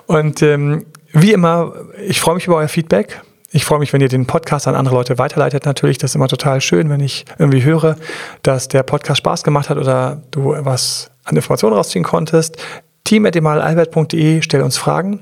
und 0.07 0.43
ähm, 0.43 0.87
wie 1.13 1.33
immer, 1.33 1.73
ich 2.07 2.21
freue 2.21 2.37
mich 2.37 2.47
über 2.47 2.57
euer 2.57 2.69
Feedback. 2.69 3.21
Ich 3.51 3.65
freue 3.65 3.79
mich, 3.79 3.93
wenn 3.93 4.01
ihr 4.01 4.09
den 4.09 4.27
Podcast 4.27 4.67
an 4.67 4.75
andere 4.75 4.97
Leute 4.97 5.19
weiterleitet. 5.19 5.67
Natürlich, 5.67 5.99
das 5.99 6.11
ist 6.11 6.15
immer 6.17 6.29
total 6.29 6.61
schön, 6.61 6.91
wenn 6.91 7.01
ich 7.01 7.25
irgendwie 7.39 7.63
höre, 7.63 7.97
dass 8.43 8.69
der 8.69 8.83
Podcast 8.83 9.19
Spaß 9.19 9.45
gemacht 9.45 9.71
hat 9.71 9.79
oder 9.79 10.23
du 10.33 10.55
was 10.59 11.11
an 11.25 11.37
Informationen 11.37 11.75
rausziehen 11.75 12.05
konntest. 12.05 12.57
team.emalalbert.de, 13.05 14.43
stell 14.43 14.63
uns 14.63 14.77
Fragen. 14.77 15.21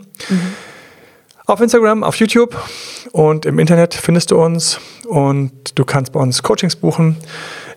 Auf 1.46 1.60
Instagram, 1.60 2.02
auf 2.02 2.16
YouTube 2.16 2.56
und 3.12 3.44
im 3.44 3.58
Internet 3.58 3.92
findest 3.92 4.30
du 4.30 4.42
uns 4.42 4.80
und 5.06 5.78
du 5.78 5.84
kannst 5.84 6.12
bei 6.12 6.20
uns 6.20 6.42
Coachings 6.42 6.76
buchen. 6.76 7.18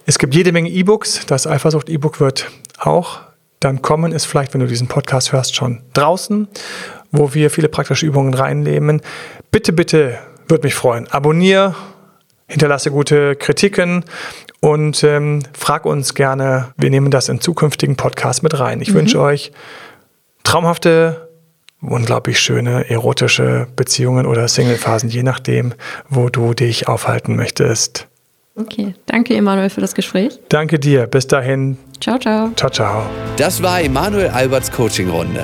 Es 0.06 0.18
gibt 0.18 0.34
jede 0.34 0.54
Menge 0.54 0.70
E-Books. 0.70 1.26
Das 1.26 1.46
Eifersucht-E-Book 1.46 2.22
wird 2.22 2.50
auch 2.80 3.20
dann 3.60 3.82
kommen, 3.82 4.14
ist 4.14 4.26
vielleicht, 4.26 4.54
wenn 4.54 4.62
du 4.62 4.68
diesen 4.68 4.88
Podcast 4.88 5.34
hörst, 5.34 5.56
schon 5.56 5.82
draußen, 5.94 6.48
wo 7.12 7.34
wir 7.34 7.50
viele 7.50 7.68
praktische 7.68 8.06
Übungen 8.06 8.34
reinnehmen. 8.34 9.02
Bitte, 9.52 9.74
bitte, 9.74 10.20
würde 10.50 10.66
mich 10.66 10.76
freuen. 10.76 11.08
Abonnier, 11.08 11.76
hinterlasse 12.48 12.92
gute 12.92 13.36
Kritiken 13.36 14.06
und 14.60 15.04
ähm, 15.04 15.44
frag 15.54 15.86
uns 15.86 16.14
gerne. 16.14 16.74
Wir 16.78 16.90
nehmen 16.90 17.12
das 17.12 17.30
in 17.30 17.42
zukünftigen 17.42 17.96
Podcasts 17.96 18.42
mit 18.42 18.60
rein. 18.60 18.82
Ich 18.82 18.94
wünsche 18.94 19.20
euch 19.20 19.52
traumhafte 20.44 21.28
unglaublich 21.82 22.40
schöne 22.40 22.90
erotische 22.90 23.68
Beziehungen 23.76 24.26
oder 24.26 24.48
Single-Phasen, 24.48 25.10
je 25.10 25.24
nachdem, 25.24 25.74
wo 26.10 26.30
du 26.30 26.54
dich 26.54 26.88
aufhalten 26.88 27.36
möchtest. 27.36 28.08
Okay, 28.56 28.96
danke 29.06 29.36
Emanuel 29.36 29.70
für 29.70 29.82
das 29.82 29.94
Gespräch. 29.94 30.40
Danke 30.50 30.80
dir. 30.80 31.06
Bis 31.06 31.28
dahin. 31.28 31.78
Ciao, 32.02 32.18
ciao. 32.18 32.50
Ciao, 32.56 32.72
ciao. 32.72 33.06
Das 33.38 33.62
war 33.62 33.82
Emanuel 33.82 34.30
Alberts 34.30 34.72
Coaching-Runde. 34.72 35.44